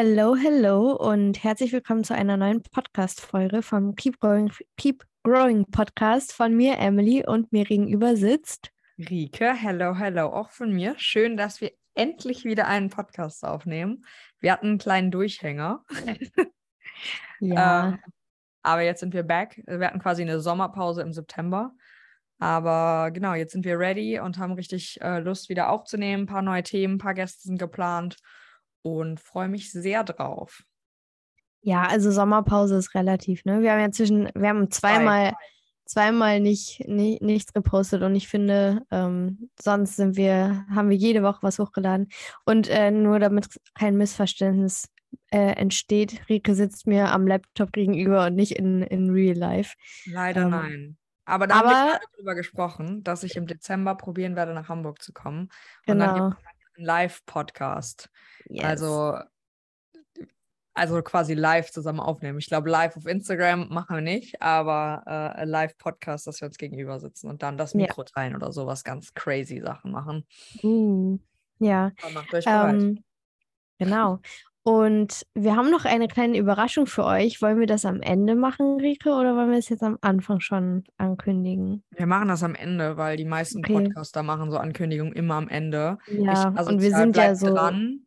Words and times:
Hello, 0.00 0.36
hello 0.36 0.92
und 0.92 1.42
herzlich 1.42 1.72
willkommen 1.72 2.04
zu 2.04 2.14
einer 2.14 2.36
neuen 2.36 2.62
Podcast-Folge 2.62 3.62
vom 3.62 3.96
Keep 3.96 4.20
Growing, 4.20 4.52
Keep 4.76 5.02
Growing 5.24 5.64
Podcast 5.72 6.32
von 6.32 6.54
mir, 6.56 6.78
Emily, 6.78 7.26
und 7.26 7.50
mir 7.50 7.64
gegenüber 7.64 8.14
sitzt 8.14 8.70
Rike. 8.96 9.52
Hello, 9.54 9.96
hello, 9.96 10.28
auch 10.28 10.52
von 10.52 10.72
mir. 10.72 10.94
Schön, 10.98 11.36
dass 11.36 11.60
wir 11.60 11.72
endlich 11.96 12.44
wieder 12.44 12.68
einen 12.68 12.90
Podcast 12.90 13.44
aufnehmen. 13.44 14.04
Wir 14.38 14.52
hatten 14.52 14.68
einen 14.68 14.78
kleinen 14.78 15.10
Durchhänger. 15.10 15.84
Ja. 17.40 17.88
ähm, 17.88 17.98
aber 18.62 18.82
jetzt 18.82 19.00
sind 19.00 19.14
wir 19.14 19.24
back. 19.24 19.62
Wir 19.66 19.86
hatten 19.86 20.00
quasi 20.00 20.22
eine 20.22 20.40
Sommerpause 20.40 21.02
im 21.02 21.12
September. 21.12 21.72
Aber 22.38 23.10
genau, 23.12 23.34
jetzt 23.34 23.52
sind 23.52 23.64
wir 23.64 23.78
ready 23.78 24.20
und 24.20 24.38
haben 24.38 24.52
richtig 24.52 25.00
äh, 25.00 25.18
Lust, 25.18 25.48
wieder 25.48 25.70
aufzunehmen. 25.70 26.24
Ein 26.24 26.26
paar 26.26 26.42
neue 26.42 26.62
Themen, 26.62 26.94
ein 26.94 26.98
paar 26.98 27.14
Gäste 27.14 27.48
sind 27.48 27.58
geplant 27.58 28.16
und 28.82 29.20
freue 29.20 29.48
mich 29.48 29.72
sehr 29.72 30.04
drauf. 30.04 30.62
Ja, 31.60 31.82
also 31.82 32.10
Sommerpause 32.10 32.76
ist 32.76 32.94
relativ, 32.94 33.44
ne? 33.44 33.62
Wir 33.62 33.72
haben 33.72 33.80
ja 33.80 33.90
zwischen, 33.90 34.30
wir 34.34 34.48
haben 34.48 34.70
zweimal, 34.70 35.34
zweimal 35.84 36.40
nicht, 36.40 36.86
nicht, 36.86 37.20
nichts 37.20 37.52
gepostet 37.52 38.02
und 38.02 38.14
ich 38.14 38.28
finde, 38.28 38.82
ähm, 38.90 39.50
sonst 39.60 39.96
sind 39.96 40.16
wir, 40.16 40.64
haben 40.70 40.88
wir 40.90 40.96
jede 40.96 41.22
Woche 41.22 41.38
was 41.42 41.58
hochgeladen. 41.58 42.08
Und 42.44 42.68
äh, 42.68 42.90
nur 42.90 43.18
damit 43.18 43.48
kein 43.74 43.96
Missverständnis 43.96 44.88
äh, 45.30 45.52
entsteht, 45.56 46.28
Rike 46.28 46.54
sitzt 46.54 46.86
mir 46.86 47.10
am 47.10 47.26
Laptop 47.26 47.72
gegenüber 47.72 48.26
und 48.26 48.34
nicht 48.36 48.52
in, 48.52 48.82
in 48.82 49.10
Real 49.10 49.36
Life. 49.36 49.74
Leider 50.06 50.42
Ähm, 50.42 50.50
nein. 50.50 50.96
Aber 51.24 51.46
da 51.46 51.56
aber- 51.56 51.68
haben 51.70 51.86
wir 51.86 51.92
gerade 51.98 52.06
drüber 52.16 52.34
gesprochen, 52.36 53.02
dass 53.04 53.22
ich 53.24 53.36
im 53.36 53.46
Dezember 53.46 53.94
probieren 53.96 54.36
werde, 54.36 54.54
nach 54.54 54.68
Hamburg 54.68 55.02
zu 55.02 55.12
kommen. 55.12 55.48
Und 55.86 55.98
dann 55.98 56.14
Genau. 56.14 56.30
gibt 56.30 56.38
einen 56.46 56.57
Live-Podcast. 56.78 58.08
Yes. 58.48 58.64
Also, 58.64 59.18
also 60.74 61.02
quasi 61.02 61.34
live 61.34 61.70
zusammen 61.70 62.00
aufnehmen. 62.00 62.38
Ich 62.38 62.46
glaube, 62.46 62.70
live 62.70 62.96
auf 62.96 63.06
Instagram 63.06 63.68
machen 63.68 63.96
wir 63.96 64.00
nicht, 64.00 64.40
aber 64.40 65.34
äh, 65.36 65.44
Live-Podcast, 65.44 66.26
dass 66.26 66.40
wir 66.40 66.46
uns 66.46 66.56
gegenüber 66.56 67.00
sitzen 67.00 67.28
und 67.28 67.42
dann 67.42 67.58
das 67.58 67.72
Ja. 67.72 67.80
Mikro 67.80 68.04
teilen 68.04 68.36
oder 68.36 68.52
sowas 68.52 68.84
ganz 68.84 69.12
crazy 69.14 69.60
Sachen 69.60 69.90
machen. 69.90 70.24
Uh, 70.62 71.18
ja. 71.58 71.90
Aber 72.02 72.12
macht 72.12 72.32
euch 72.32 72.44
bereit. 72.44 72.74
Ähm, 72.74 73.04
genau. 73.78 74.20
Und 74.68 75.24
wir 75.32 75.56
haben 75.56 75.70
noch 75.70 75.86
eine 75.86 76.08
kleine 76.08 76.36
Überraschung 76.36 76.86
für 76.86 77.02
euch. 77.06 77.40
Wollen 77.40 77.58
wir 77.58 77.66
das 77.66 77.86
am 77.86 78.02
Ende 78.02 78.34
machen, 78.34 78.78
Rike, 78.78 79.08
oder 79.08 79.34
wollen 79.34 79.50
wir 79.50 79.56
es 79.56 79.70
jetzt 79.70 79.82
am 79.82 79.96
Anfang 80.02 80.40
schon 80.40 80.84
ankündigen? 80.98 81.82
wir 81.88 82.04
machen 82.04 82.28
das 82.28 82.42
am 82.42 82.54
Ende, 82.54 82.98
weil 82.98 83.16
die 83.16 83.24
meisten 83.24 83.60
okay. 83.60 83.72
Podcaster 83.72 84.22
machen 84.22 84.50
so 84.50 84.58
Ankündigungen 84.58 85.14
immer 85.14 85.36
am 85.36 85.48
Ende. 85.48 85.96
Ja, 86.08 86.32
ich, 86.32 86.58
also 86.58 86.70
und 86.70 86.82
wir 86.82 86.90
sind 86.90 87.16
ja 87.16 87.34
so 87.34 87.46
dran. 87.46 88.00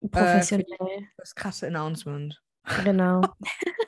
professionell. 0.00 0.66
Das 1.16 1.36
krasse 1.36 1.68
Announcement. 1.68 2.42
Genau. 2.84 3.22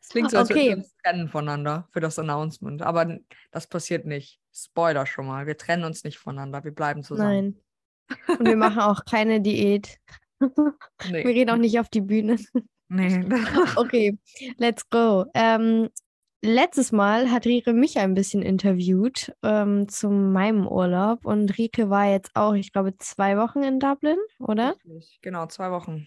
Es 0.00 0.08
klingt 0.08 0.32
so, 0.32 0.38
als 0.38 0.50
Okay. 0.50 0.58
würden 0.58 0.68
wir 0.68 0.76
uns 0.78 0.96
trennen 0.96 1.28
voneinander 1.28 1.88
für 1.92 2.00
das 2.00 2.18
Announcement. 2.18 2.82
Aber 2.82 3.18
das 3.52 3.68
passiert 3.68 4.04
nicht. 4.04 4.40
Spoiler 4.52 5.06
schon 5.06 5.26
mal. 5.26 5.46
Wir 5.46 5.56
trennen 5.56 5.84
uns 5.84 6.02
nicht 6.02 6.18
voneinander. 6.18 6.64
Wir 6.64 6.74
bleiben 6.74 7.04
zusammen. 7.04 7.62
Nein. 8.18 8.36
Und 8.38 8.46
wir 8.46 8.56
machen 8.56 8.80
auch 8.80 9.04
keine 9.06 9.40
Diät. 9.40 10.00
Nee. 11.10 11.24
Wir 11.24 11.34
gehen 11.34 11.50
auch 11.50 11.56
nicht 11.56 11.78
auf 11.78 11.88
die 11.88 12.00
Bühne. 12.00 12.36
Nee. 12.88 13.24
Okay, 13.76 14.18
let's 14.58 14.88
go. 14.90 15.24
Ähm, 15.34 15.88
letztes 16.42 16.92
Mal 16.92 17.30
hat 17.30 17.46
Rike 17.46 17.72
mich 17.72 17.98
ein 17.98 18.14
bisschen 18.14 18.42
interviewt 18.42 19.32
ähm, 19.42 19.88
zu 19.88 20.10
meinem 20.10 20.66
Urlaub 20.66 21.24
und 21.24 21.56
Rike 21.56 21.88
war 21.88 22.10
jetzt 22.10 22.32
auch, 22.34 22.54
ich 22.54 22.72
glaube, 22.72 22.96
zwei 22.98 23.38
Wochen 23.38 23.62
in 23.62 23.80
Dublin, 23.80 24.18
oder? 24.38 24.74
Genau, 25.22 25.46
zwei 25.46 25.70
Wochen. 25.70 26.06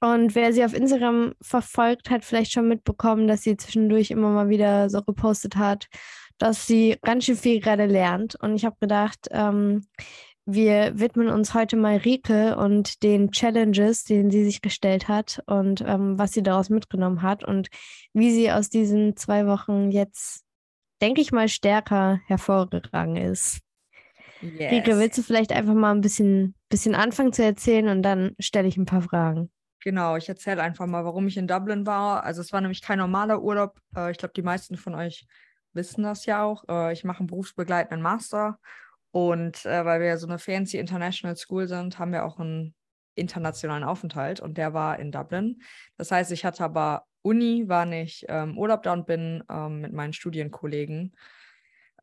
Und 0.00 0.34
wer 0.34 0.52
sie 0.52 0.64
auf 0.64 0.74
Instagram 0.74 1.34
verfolgt, 1.40 2.10
hat 2.10 2.24
vielleicht 2.24 2.52
schon 2.52 2.68
mitbekommen, 2.68 3.26
dass 3.26 3.42
sie 3.42 3.56
zwischendurch 3.56 4.10
immer 4.10 4.30
mal 4.30 4.48
wieder 4.48 4.90
so 4.90 5.02
gepostet 5.02 5.56
hat, 5.56 5.88
dass 6.38 6.66
sie 6.66 6.96
ganz 7.02 7.24
schön 7.24 7.36
viel 7.36 7.60
gerade 7.60 7.86
lernt. 7.86 8.36
Und 8.36 8.54
ich 8.54 8.64
habe 8.64 8.76
gedacht, 8.80 9.26
ähm, 9.32 9.86
wir 10.50 10.98
widmen 10.98 11.28
uns 11.28 11.52
heute 11.52 11.76
mal 11.76 11.98
Rike 11.98 12.56
und 12.56 13.02
den 13.02 13.32
Challenges, 13.32 14.04
denen 14.04 14.30
sie 14.30 14.44
sich 14.44 14.62
gestellt 14.62 15.06
hat 15.06 15.42
und 15.46 15.82
ähm, 15.86 16.18
was 16.18 16.32
sie 16.32 16.42
daraus 16.42 16.70
mitgenommen 16.70 17.20
hat 17.20 17.44
und 17.44 17.68
wie 18.14 18.32
sie 18.32 18.50
aus 18.50 18.70
diesen 18.70 19.14
zwei 19.14 19.46
Wochen 19.46 19.90
jetzt, 19.90 20.44
denke 21.02 21.20
ich 21.20 21.32
mal, 21.32 21.48
stärker 21.48 22.20
hervorgegangen 22.26 23.16
ist. 23.16 23.60
Rike, 24.42 24.90
Yes. 24.90 24.98
willst 24.98 25.18
du 25.18 25.22
vielleicht 25.22 25.52
einfach 25.52 25.74
mal 25.74 25.90
ein 25.94 26.00
bisschen, 26.00 26.54
bisschen 26.70 26.94
anfangen 26.94 27.34
zu 27.34 27.44
erzählen 27.44 27.88
und 27.88 28.02
dann 28.02 28.34
stelle 28.38 28.68
ich 28.68 28.78
ein 28.78 28.86
paar 28.86 29.02
Fragen. 29.02 29.50
Genau, 29.84 30.16
ich 30.16 30.28
erzähle 30.30 30.62
einfach 30.62 30.86
mal, 30.86 31.04
warum 31.04 31.26
ich 31.28 31.36
in 31.36 31.46
Dublin 31.46 31.86
war. 31.86 32.24
Also 32.24 32.40
es 32.40 32.52
war 32.52 32.60
nämlich 32.62 32.80
kein 32.80 32.98
normaler 32.98 33.42
Urlaub. 33.42 33.78
Äh, 33.94 34.12
ich 34.12 34.18
glaube, 34.18 34.32
die 34.34 34.42
meisten 34.42 34.76
von 34.76 34.94
euch 34.94 35.26
wissen 35.74 36.04
das 36.04 36.24
ja 36.24 36.42
auch. 36.42 36.64
Äh, 36.68 36.94
ich 36.94 37.04
mache 37.04 37.18
einen 37.18 37.26
berufsbegleitenden 37.26 38.00
Master. 38.00 38.58
Und 39.10 39.64
äh, 39.64 39.84
weil 39.84 40.00
wir 40.00 40.18
so 40.18 40.26
eine 40.26 40.38
fancy 40.38 40.78
International 40.78 41.36
School 41.36 41.66
sind, 41.66 41.98
haben 41.98 42.12
wir 42.12 42.24
auch 42.24 42.38
einen 42.38 42.74
internationalen 43.14 43.84
Aufenthalt. 43.84 44.40
Und 44.40 44.58
der 44.58 44.74
war 44.74 44.98
in 44.98 45.12
Dublin. 45.12 45.62
Das 45.96 46.10
heißt, 46.10 46.30
ich 46.32 46.44
hatte 46.44 46.64
aber 46.64 47.04
Uni, 47.22 47.68
war 47.68 47.84
nicht 47.84 48.26
ähm, 48.28 48.56
Urlaub 48.56 48.82
da 48.82 48.92
und 48.92 49.06
bin 49.06 49.42
ähm, 49.50 49.80
mit 49.80 49.92
meinen 49.92 50.12
Studienkollegen 50.12 51.14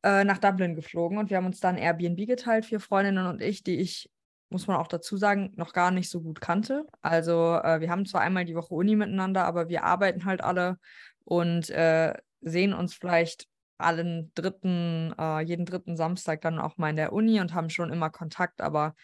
äh, 0.04 0.24
nach 0.24 0.40
Dublin 0.40 0.76
geflogen. 0.76 1.18
Und 1.18 1.30
wir 1.30 1.38
haben 1.38 1.46
uns 1.46 1.60
dann 1.60 1.78
Airbnb 1.78 2.28
geteilt, 2.28 2.66
vier 2.66 2.80
Freundinnen 2.80 3.28
und 3.28 3.42
ich, 3.42 3.64
die 3.64 3.80
ich 3.80 4.12
muss 4.50 4.68
man 4.68 4.78
auch 4.78 4.88
dazu 4.88 5.18
sagen, 5.18 5.52
noch 5.56 5.74
gar 5.74 5.92
nicht 5.92 6.10
so 6.10 6.22
gut 6.22 6.40
kannte. 6.40 6.86
Also 7.02 7.56
äh, 7.56 7.82
wir 7.82 7.90
haben 7.90 8.06
zwar 8.06 8.22
einmal 8.22 8.46
die 8.46 8.56
Woche 8.56 8.74
Uni 8.74 8.96
miteinander, 8.96 9.46
aber 9.46 9.70
wir 9.70 9.84
arbeiten 9.84 10.26
halt 10.26 10.42
alle 10.42 10.78
und 11.24 11.70
äh, 11.72 12.14
sehen 12.42 12.74
uns 12.74 12.94
vielleicht 12.94 13.48
allen 13.78 14.32
dritten, 14.36 15.14
äh, 15.18 15.42
jeden 15.42 15.66
dritten 15.66 15.98
Samstag 15.98 16.42
dann 16.42 16.60
auch 16.60 16.78
mal 16.78 16.90
in 16.90 16.96
der 16.96 17.14
Uni 17.14 17.40
und 17.40 17.54
haben 17.54 17.70
schon 17.70 17.92
immer 17.92 18.10
Kontakt, 18.10 18.62
aber 18.62 18.96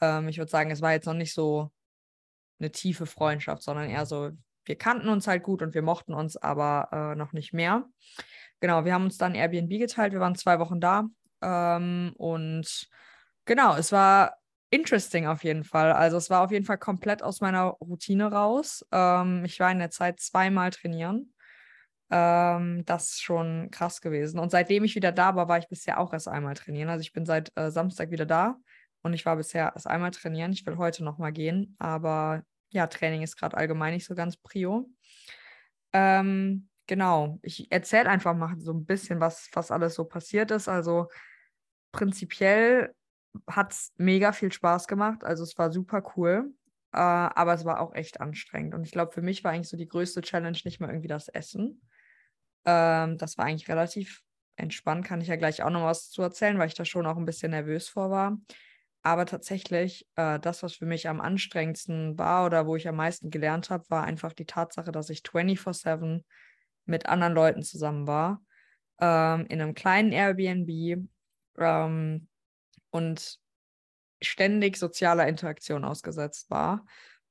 ähm, 0.00 0.28
ich 0.28 0.38
würde 0.38 0.50
sagen, 0.50 0.70
es 0.70 0.82
war 0.82 0.92
jetzt 0.92 1.06
noch 1.06 1.14
nicht 1.14 1.34
so 1.34 1.70
eine 2.58 2.72
tiefe 2.72 3.06
Freundschaft, 3.06 3.62
sondern 3.62 3.90
eher 3.90 4.06
so, 4.06 4.30
wir 4.64 4.76
kannten 4.76 5.08
uns 5.08 5.26
halt 5.26 5.42
gut 5.42 5.62
und 5.62 5.74
wir 5.74 5.82
mochten 5.82 6.14
uns, 6.14 6.36
aber 6.36 6.88
äh, 6.92 7.16
noch 7.16 7.32
nicht 7.32 7.52
mehr. 7.52 7.84
Genau, 8.60 8.84
wir 8.84 8.94
haben 8.94 9.04
uns 9.04 9.18
dann 9.18 9.34
Airbnb 9.34 9.78
geteilt, 9.78 10.12
wir 10.12 10.20
waren 10.20 10.34
zwei 10.34 10.58
Wochen 10.58 10.80
da 10.80 11.04
ähm, 11.42 12.12
und 12.16 12.88
genau, 13.44 13.76
es 13.76 13.92
war 13.92 14.36
interesting 14.70 15.26
auf 15.26 15.44
jeden 15.44 15.64
Fall. 15.64 15.92
Also 15.92 16.16
es 16.16 16.30
war 16.30 16.42
auf 16.42 16.50
jeden 16.50 16.64
Fall 16.64 16.78
komplett 16.78 17.22
aus 17.22 17.40
meiner 17.40 17.64
Routine 17.64 18.30
raus. 18.30 18.84
Ähm, 18.92 19.44
ich 19.44 19.60
war 19.60 19.70
in 19.70 19.78
der 19.78 19.90
Zeit 19.90 20.20
zweimal 20.20 20.70
trainieren. 20.70 21.32
Ähm, 22.10 22.84
das 22.84 23.12
ist 23.12 23.22
schon 23.22 23.70
krass 23.70 24.00
gewesen. 24.00 24.38
Und 24.38 24.50
seitdem 24.50 24.84
ich 24.84 24.94
wieder 24.94 25.12
da 25.12 25.34
war, 25.34 25.48
war 25.48 25.58
ich 25.58 25.68
bisher 25.68 25.98
auch 25.98 26.12
erst 26.12 26.28
einmal 26.28 26.54
trainieren. 26.54 26.88
Also 26.88 27.02
ich 27.02 27.12
bin 27.12 27.26
seit 27.26 27.52
äh, 27.56 27.70
Samstag 27.70 28.10
wieder 28.10 28.26
da 28.26 28.56
und 29.02 29.12
ich 29.12 29.26
war 29.26 29.36
bisher 29.36 29.72
erst 29.74 29.86
einmal 29.86 30.12
trainieren. 30.12 30.52
Ich 30.52 30.64
will 30.66 30.76
heute 30.76 31.04
nochmal 31.04 31.32
gehen, 31.32 31.74
aber 31.78 32.42
ja, 32.70 32.86
Training 32.86 33.22
ist 33.22 33.36
gerade 33.36 33.56
allgemein 33.56 33.94
nicht 33.94 34.06
so 34.06 34.14
ganz 34.14 34.36
prio. 34.36 34.88
Ähm, 35.92 36.68
genau, 36.86 37.38
ich 37.42 37.70
erzähle 37.72 38.08
einfach 38.08 38.34
mal 38.34 38.54
so 38.58 38.72
ein 38.72 38.84
bisschen, 38.84 39.20
was, 39.20 39.48
was 39.52 39.70
alles 39.70 39.94
so 39.94 40.04
passiert 40.04 40.50
ist. 40.50 40.68
Also 40.68 41.08
prinzipiell 41.92 42.94
hat 43.48 43.72
es 43.72 43.92
mega 43.96 44.32
viel 44.32 44.52
Spaß 44.52 44.86
gemacht. 44.86 45.24
Also 45.24 45.42
es 45.42 45.56
war 45.58 45.72
super 45.72 46.02
cool. 46.16 46.52
Äh, 46.92 46.98
aber 46.98 47.52
es 47.52 47.64
war 47.64 47.80
auch 47.80 47.94
echt 47.94 48.20
anstrengend. 48.20 48.74
Und 48.74 48.84
ich 48.84 48.92
glaube, 48.92 49.12
für 49.12 49.22
mich 49.22 49.44
war 49.44 49.52
eigentlich 49.52 49.68
so 49.68 49.76
die 49.76 49.88
größte 49.88 50.22
Challenge 50.22 50.58
nicht 50.64 50.80
mal 50.80 50.88
irgendwie 50.88 51.08
das 51.08 51.28
Essen. 51.28 51.82
Ähm, 52.66 53.18
das 53.18 53.38
war 53.38 53.46
eigentlich 53.46 53.68
relativ 53.68 54.22
entspannt, 54.56 55.06
kann 55.06 55.20
ich 55.20 55.28
ja 55.28 55.36
gleich 55.36 55.62
auch 55.62 55.70
noch 55.70 55.84
was 55.84 56.10
zu 56.10 56.22
erzählen, 56.22 56.58
weil 56.58 56.68
ich 56.68 56.74
da 56.74 56.84
schon 56.84 57.06
auch 57.06 57.16
ein 57.16 57.26
bisschen 57.26 57.50
nervös 57.52 57.88
vor 57.88 58.10
war. 58.10 58.38
Aber 59.02 59.26
tatsächlich, 59.26 60.08
äh, 60.16 60.40
das, 60.40 60.62
was 60.62 60.74
für 60.74 60.86
mich 60.86 61.08
am 61.08 61.20
anstrengendsten 61.20 62.18
war 62.18 62.46
oder 62.46 62.66
wo 62.66 62.76
ich 62.76 62.88
am 62.88 62.96
meisten 62.96 63.30
gelernt 63.30 63.70
habe, 63.70 63.84
war 63.90 64.04
einfach 64.04 64.32
die 64.32 64.46
Tatsache, 64.46 64.92
dass 64.92 65.10
ich 65.10 65.22
24-7 65.22 66.24
mit 66.86 67.06
anderen 67.06 67.34
Leuten 67.34 67.62
zusammen 67.62 68.06
war. 68.06 68.42
Ähm, 69.00 69.46
in 69.48 69.60
einem 69.60 69.74
kleinen 69.74 70.12
Airbnb. 70.12 71.08
Ähm, 71.58 72.28
und 72.90 73.38
ständig 74.22 74.76
sozialer 74.76 75.28
Interaktion 75.28 75.84
ausgesetzt 75.84 76.50
war. 76.50 76.86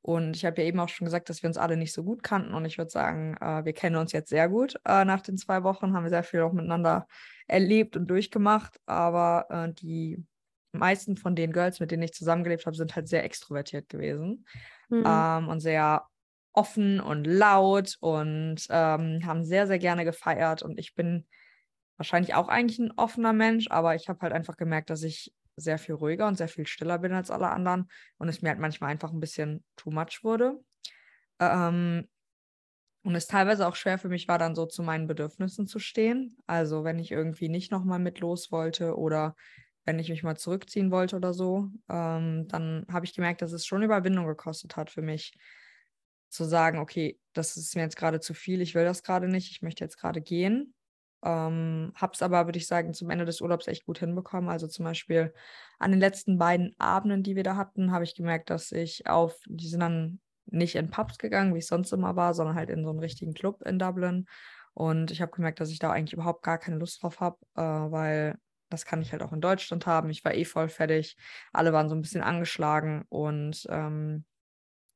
Und 0.06 0.36
ich 0.36 0.46
habe 0.46 0.62
ja 0.62 0.68
eben 0.68 0.80
auch 0.80 0.90
schon 0.90 1.06
gesagt, 1.06 1.30
dass 1.30 1.42
wir 1.42 1.48
uns 1.48 1.58
alle 1.58 1.78
nicht 1.78 1.92
so 1.92 2.04
gut 2.04 2.22
kannten. 2.22 2.54
Und 2.54 2.66
ich 2.66 2.78
würde 2.78 2.92
sagen, 2.92 3.36
äh, 3.42 3.66
wir 3.66 3.74
kennen 3.74 3.96
uns 3.96 4.12
jetzt 4.12 4.30
sehr 4.30 4.48
gut. 4.50 4.76
Äh, 4.86 5.04
nach 5.04 5.22
den 5.22 5.36
zwei 5.36 5.64
Wochen 5.64 5.94
haben 5.94 6.04
wir 6.04 6.12
sehr 6.12 6.22
viel 6.22 6.42
auch 6.42 6.54
miteinander 6.54 7.08
erlebt 7.48 7.98
und 7.98 8.06
durchgemacht. 8.06 8.80
Aber 8.86 9.48
äh, 9.50 9.74
die 9.74 10.24
meisten 10.74 11.18
von 11.18 11.36
den 11.36 11.52
Girls, 11.52 11.80
mit 11.80 11.90
denen 11.90 12.04
ich 12.04 12.14
zusammengelebt 12.14 12.68
habe, 12.68 12.76
sind 12.76 12.96
halt 12.96 13.08
sehr 13.08 13.24
extrovertiert 13.24 13.90
gewesen 13.90 14.46
Mhm. 14.90 15.04
ähm, 15.08 15.48
und 15.48 15.60
sehr 15.60 16.04
offen 16.54 17.00
und 17.00 17.26
laut 17.26 17.98
und 18.00 18.58
ähm, 18.70 19.26
haben 19.26 19.44
sehr, 19.44 19.66
sehr 19.66 19.80
gerne 19.80 20.06
gefeiert. 20.06 20.62
Und 20.62 20.78
ich 20.78 20.94
bin 20.94 21.26
wahrscheinlich 21.98 22.36
auch 22.36 22.48
eigentlich 22.48 22.78
ein 22.78 22.94
offener 22.96 23.34
Mensch, 23.34 23.72
aber 23.72 23.96
ich 23.96 24.08
habe 24.08 24.20
halt 24.22 24.34
einfach 24.34 24.56
gemerkt, 24.56 24.92
dass 24.92 25.02
ich 25.02 25.34
sehr 25.56 25.78
viel 25.80 25.96
ruhiger 25.96 26.28
und 26.28 26.38
sehr 26.38 26.48
viel 26.48 26.68
stiller 26.68 27.00
bin 27.00 27.14
als 27.14 27.32
alle 27.32 27.50
anderen 27.50 27.90
und 28.18 28.30
es 28.30 28.42
mir 28.42 28.50
halt 28.50 28.60
manchmal 28.60 28.92
einfach 28.92 29.12
ein 29.12 29.20
bisschen 29.20 29.64
too 29.76 29.92
much 29.92 30.24
wurde. 30.24 30.60
Ähm, 31.40 32.08
und 33.04 33.16
es 33.16 33.28
teilweise 33.28 33.68
auch 33.68 33.76
schwer 33.76 34.00
für 34.00 34.10
mich 34.10 34.28
war, 34.28 34.40
dann 34.40 34.56
so 34.56 34.66
zu 34.66 34.84
meinen 34.84 35.08
Bedürfnissen 35.08 35.68
zu 35.68 35.80
stehen. 35.80 36.38
Also 36.48 36.84
wenn 36.84 37.00
ich 37.00 37.12
irgendwie 37.12 37.50
nicht 37.50 37.72
nochmal 37.72 38.00
mit 38.00 38.20
los 38.20 38.52
wollte 38.52 38.98
oder 38.98 39.36
wenn 39.86 40.00
ich 40.00 40.10
mich 40.10 40.24
mal 40.24 40.38
zurückziehen 40.38 40.92
wollte 40.92 41.16
oder 41.16 41.34
so, 41.34 41.70
ähm, 41.90 42.48
dann 42.48 42.86
habe 42.92 43.06
ich 43.06 43.16
gemerkt, 43.16 43.44
dass 43.44 43.52
es 43.54 43.66
schon 43.66 43.84
Überwindung 43.84 44.28
gekostet 44.28 44.76
hat 44.78 44.90
für 44.90 45.04
mich, 45.04 45.34
zu 46.30 46.44
sagen, 46.46 46.80
okay, 46.80 47.20
das 47.34 47.58
ist 47.58 47.76
mir 47.76 47.84
jetzt 47.84 47.96
gerade 47.98 48.20
zu 48.20 48.34
viel, 48.34 48.62
ich 48.62 48.76
will 48.76 48.86
das 48.86 49.04
gerade 49.04 49.28
nicht, 49.30 49.52
ich 49.52 49.64
möchte 49.64 49.84
jetzt 49.84 49.98
gerade 49.98 50.22
gehen. 50.22 50.75
Ähm, 51.24 51.92
habe 51.96 52.14
es 52.14 52.22
aber, 52.22 52.46
würde 52.46 52.58
ich 52.58 52.68
sagen, 52.68 52.94
zum 52.94 53.10
Ende 53.10 53.26
des 53.26 53.42
Urlaubs 53.42 53.68
echt 53.68 53.86
gut 53.86 54.00
hinbekommen. 54.00 54.50
Also 54.50 54.68
zum 54.68 54.86
Beispiel 54.86 55.34
an 55.80 55.92
den 55.92 56.00
letzten 56.00 56.38
beiden 56.38 56.76
Abenden, 56.78 57.24
die 57.24 57.36
wir 57.36 57.44
da 57.44 57.56
hatten, 57.56 57.92
habe 57.92 58.04
ich 58.04 58.16
gemerkt, 58.16 58.50
dass 58.50 58.72
ich 58.72 59.08
auf, 59.08 59.36
die 59.48 59.68
sind 59.68 59.80
dann 59.80 60.20
nicht 60.46 60.76
in 60.76 60.92
Pubs 60.92 61.18
gegangen, 61.18 61.54
wie 61.54 61.60
ich 61.60 61.68
sonst 61.68 61.92
immer 61.92 62.16
war, 62.16 62.34
sondern 62.34 62.56
halt 62.56 62.70
in 62.70 62.84
so 62.84 62.90
einen 62.90 63.00
richtigen 63.00 63.34
Club 63.34 63.62
in 63.64 63.80
Dublin. 63.80 64.26
Und 64.74 65.12
ich 65.12 65.22
habe 65.22 65.32
gemerkt, 65.32 65.60
dass 65.60 65.72
ich 65.72 65.80
da 65.80 65.92
eigentlich 65.92 66.14
überhaupt 66.14 66.44
gar 66.44 66.58
keine 66.58 66.78
Lust 66.78 67.02
drauf 67.02 67.20
habe, 67.20 67.38
äh, 67.56 67.62
weil 67.62 68.38
das 68.70 68.86
kann 68.86 69.02
ich 69.02 69.12
halt 69.12 69.24
auch 69.24 69.32
in 69.32 69.42
Deutschland 69.42 69.86
haben. 69.86 70.10
Ich 70.10 70.26
war 70.26 70.34
eh 70.34 70.46
voll 70.46 70.70
fertig. 70.70 71.18
Alle 71.54 71.72
waren 71.74 71.90
so 71.90 71.96
ein 71.96 72.02
bisschen 72.02 72.22
angeschlagen 72.22 73.06
und 73.10 73.66
ähm, 73.70 74.26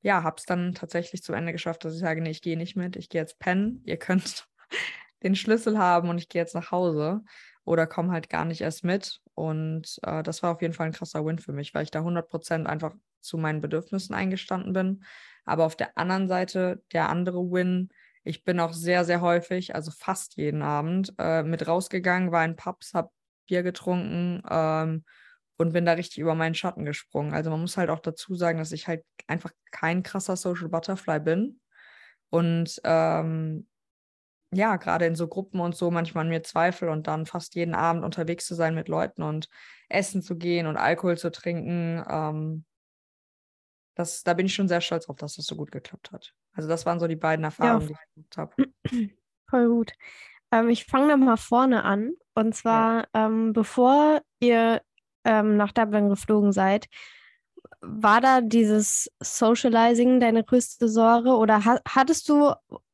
ja, 0.01 0.23
habe 0.23 0.37
es 0.37 0.45
dann 0.45 0.73
tatsächlich 0.73 1.23
zum 1.23 1.35
Ende 1.35 1.51
geschafft, 1.51 1.83
dass 1.85 1.93
ich 1.93 1.99
sage, 1.99 2.21
nee, 2.21 2.31
ich 2.31 2.41
gehe 2.41 2.57
nicht 2.57 2.75
mit, 2.75 2.95
ich 2.95 3.09
gehe 3.09 3.21
jetzt 3.21 3.39
pennen. 3.39 3.81
Ihr 3.85 3.97
könnt 3.97 4.47
den 5.23 5.35
Schlüssel 5.35 5.77
haben 5.77 6.09
und 6.09 6.17
ich 6.17 6.29
gehe 6.29 6.41
jetzt 6.41 6.55
nach 6.55 6.71
Hause 6.71 7.21
oder 7.65 7.87
komme 7.87 8.11
halt 8.11 8.29
gar 8.29 8.45
nicht 8.45 8.61
erst 8.61 8.83
mit. 8.83 9.21
Und 9.35 9.99
äh, 10.03 10.23
das 10.23 10.43
war 10.43 10.53
auf 10.53 10.61
jeden 10.61 10.73
Fall 10.73 10.87
ein 10.87 10.93
krasser 10.93 11.25
Win 11.25 11.39
für 11.39 11.53
mich, 11.53 11.73
weil 11.73 11.83
ich 11.83 11.91
da 11.91 12.01
100% 12.01 12.65
einfach 12.65 12.95
zu 13.21 13.37
meinen 13.37 13.61
Bedürfnissen 13.61 14.15
eingestanden 14.15 14.73
bin. 14.73 15.03
Aber 15.45 15.65
auf 15.65 15.75
der 15.75 15.97
anderen 15.97 16.27
Seite, 16.27 16.83
der 16.93 17.09
andere 17.09 17.51
Win, 17.51 17.89
ich 18.23 18.43
bin 18.43 18.59
auch 18.59 18.73
sehr, 18.73 19.05
sehr 19.05 19.21
häufig, 19.21 19.75
also 19.75 19.91
fast 19.91 20.35
jeden 20.35 20.61
Abend, 20.61 21.13
äh, 21.17 21.43
mit 21.43 21.67
rausgegangen, 21.67 22.31
war 22.31 22.43
in 22.43 22.55
Pubs, 22.55 22.93
habe 22.93 23.11
Bier 23.47 23.63
getrunken 23.63 24.41
ähm, 24.49 25.03
und 25.57 25.73
bin 25.73 25.85
da 25.85 25.93
richtig 25.93 26.19
über 26.19 26.35
meinen 26.35 26.55
Schatten 26.55 26.85
gesprungen. 26.85 27.33
Also 27.33 27.49
man 27.49 27.61
muss 27.61 27.77
halt 27.77 27.89
auch 27.89 27.99
dazu 27.99 28.35
sagen, 28.35 28.59
dass 28.59 28.71
ich 28.71 28.87
halt 28.87 29.03
einfach 29.27 29.51
kein 29.71 30.03
krasser 30.03 30.35
Social 30.35 30.69
Butterfly 30.69 31.19
bin. 31.19 31.59
Und 32.29 32.79
ähm, 32.83 33.67
ja, 34.51 34.77
gerade 34.77 35.05
in 35.05 35.15
so 35.15 35.27
Gruppen 35.27 35.59
und 35.59 35.75
so 35.75 35.91
manchmal 35.91 36.23
an 36.23 36.29
mir 36.29 36.43
zweifle 36.43 36.89
und 36.89 37.07
dann 37.07 37.25
fast 37.25 37.55
jeden 37.55 37.75
Abend 37.75 38.03
unterwegs 38.03 38.45
zu 38.45 38.55
sein 38.55 38.73
mit 38.73 38.87
Leuten 38.87 39.21
und 39.21 39.47
essen 39.89 40.21
zu 40.21 40.37
gehen 40.37 40.65
und 40.65 40.77
Alkohol 40.77 41.17
zu 41.17 41.31
trinken. 41.31 42.03
Ähm, 42.09 42.65
das, 43.95 44.23
da 44.23 44.33
bin 44.33 44.45
ich 44.45 44.55
schon 44.55 44.67
sehr 44.67 44.81
stolz 44.81 45.05
drauf, 45.05 45.17
dass 45.17 45.35
das 45.35 45.45
so 45.45 45.55
gut 45.55 45.71
geklappt 45.71 46.11
hat. 46.11 46.33
Also 46.53 46.67
das 46.67 46.85
waren 46.85 46.99
so 46.99 47.07
die 47.07 47.15
beiden 47.15 47.43
Erfahrungen, 47.43 47.81
ja. 47.81 47.87
die 47.87 47.93
ich 47.93 48.15
gemacht 48.15 48.37
habe. 48.37 49.09
Voll 49.49 49.69
gut. 49.69 49.93
Ähm, 50.51 50.69
ich 50.69 50.85
fange 50.85 51.17
mal 51.17 51.37
vorne 51.37 51.83
an. 51.83 52.13
Und 52.33 52.55
zwar, 52.55 53.07
ja. 53.13 53.25
ähm, 53.25 53.53
bevor 53.53 54.21
ihr 54.39 54.81
ähm, 55.25 55.57
nach 55.57 55.73
Dublin 55.73 56.09
geflogen 56.09 56.53
seid, 56.53 56.87
war 57.81 58.21
da 58.21 58.41
dieses 58.41 59.11
Socializing 59.19 60.19
deine 60.19 60.43
größte 60.43 60.87
Sorge 60.87 61.31
oder 61.31 61.65
ha 61.65 61.79
hattest 61.87 62.29
du 62.29 62.53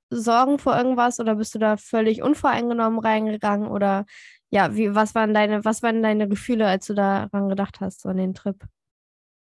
Sorgen 0.10 0.60
vor 0.60 0.78
irgendwas 0.78 1.20
oder 1.20 1.36
bist 1.36 1.56
du 1.56 1.60
da 1.60 1.78
völlig 1.78 2.22
unvoreingenommen 2.22 3.00
reingegangen 3.00 3.68
oder 3.68 4.06
ja, 4.50 4.76
wie, 4.76 4.94
was 4.94 5.16
waren 5.16 5.34
deine, 5.34 5.66
was 5.66 5.84
waren 5.84 6.04
deine 6.04 6.28
Gefühle, 6.28 6.68
als 6.68 6.86
du 6.88 6.94
daran 6.94 7.50
gedacht 7.50 7.80
hast, 7.82 8.02
so 8.02 8.10
an 8.10 8.18
den 8.18 8.34
Trip? 8.34 8.64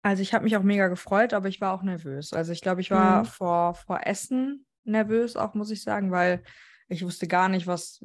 Also 0.03 0.21
ich 0.21 0.33
habe 0.33 0.43
mich 0.43 0.57
auch 0.57 0.63
mega 0.63 0.87
gefreut, 0.87 1.33
aber 1.33 1.47
ich 1.47 1.61
war 1.61 1.73
auch 1.73 1.83
nervös. 1.83 2.33
Also 2.33 2.51
ich 2.51 2.61
glaube, 2.61 2.81
ich 2.81 2.91
war 2.91 3.19
mhm. 3.19 3.25
vor, 3.25 3.75
vor 3.75 4.01
Essen 4.03 4.65
nervös, 4.83 5.35
auch 5.35 5.53
muss 5.53 5.71
ich 5.71 5.83
sagen, 5.83 6.11
weil 6.11 6.43
ich 6.87 7.03
wusste 7.03 7.27
gar 7.27 7.49
nicht, 7.49 7.67
was, 7.67 8.03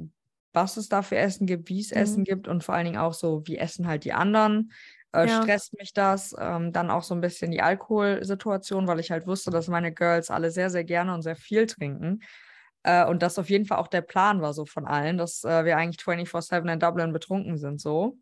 was 0.52 0.76
es 0.76 0.88
da 0.88 1.02
für 1.02 1.16
Essen 1.16 1.46
gibt, 1.46 1.68
wie 1.68 1.80
es 1.80 1.90
mhm. 1.90 1.96
Essen 1.96 2.24
gibt 2.24 2.48
und 2.48 2.64
vor 2.64 2.74
allen 2.74 2.84
Dingen 2.84 2.98
auch 2.98 3.14
so, 3.14 3.42
wie 3.46 3.56
essen 3.56 3.86
halt 3.86 4.04
die 4.04 4.12
anderen. 4.12 4.72
Äh, 5.16 5.28
ja. 5.28 5.42
Stresst 5.42 5.72
mich 5.78 5.92
das. 5.94 6.34
Ähm, 6.38 6.72
dann 6.72 6.90
auch 6.90 7.02
so 7.02 7.14
ein 7.14 7.20
bisschen 7.20 7.50
die 7.50 7.62
Alkoholsituation, 7.62 8.86
weil 8.86 9.00
ich 9.00 9.10
halt 9.10 9.26
wusste, 9.26 9.50
dass 9.50 9.68
meine 9.68 9.92
Girls 9.92 10.30
alle 10.30 10.50
sehr, 10.50 10.68
sehr 10.68 10.84
gerne 10.84 11.14
und 11.14 11.22
sehr 11.22 11.36
viel 11.36 11.66
trinken. 11.66 12.20
Äh, 12.82 13.06
und 13.06 13.22
das 13.22 13.38
auf 13.38 13.48
jeden 13.48 13.64
Fall 13.64 13.78
auch 13.78 13.88
der 13.88 14.02
Plan 14.02 14.42
war 14.42 14.52
so 14.52 14.66
von 14.66 14.86
allen, 14.86 15.16
dass 15.16 15.42
äh, 15.44 15.64
wir 15.64 15.78
eigentlich 15.78 16.04
24-7 16.04 16.70
in 16.70 16.80
Dublin 16.80 17.12
betrunken 17.12 17.56
sind 17.56 17.80
so. 17.80 18.18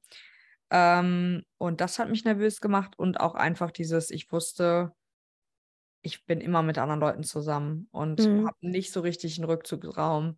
Ähm, 0.70 1.42
und 1.58 1.80
das 1.80 1.98
hat 1.98 2.08
mich 2.08 2.24
nervös 2.24 2.60
gemacht 2.60 2.96
und 2.96 3.18
auch 3.20 3.34
einfach 3.34 3.72
dieses, 3.72 4.10
ich 4.10 4.30
wusste, 4.30 4.92
ich 6.02 6.24
bin 6.26 6.40
immer 6.40 6.62
mit 6.62 6.78
anderen 6.78 7.00
Leuten 7.00 7.24
zusammen 7.24 7.88
und 7.90 8.20
mhm. 8.20 8.46
habe 8.46 8.56
nicht 8.60 8.92
so 8.92 9.00
richtig 9.00 9.38
einen 9.38 9.50
Rückzugsraum 9.50 10.36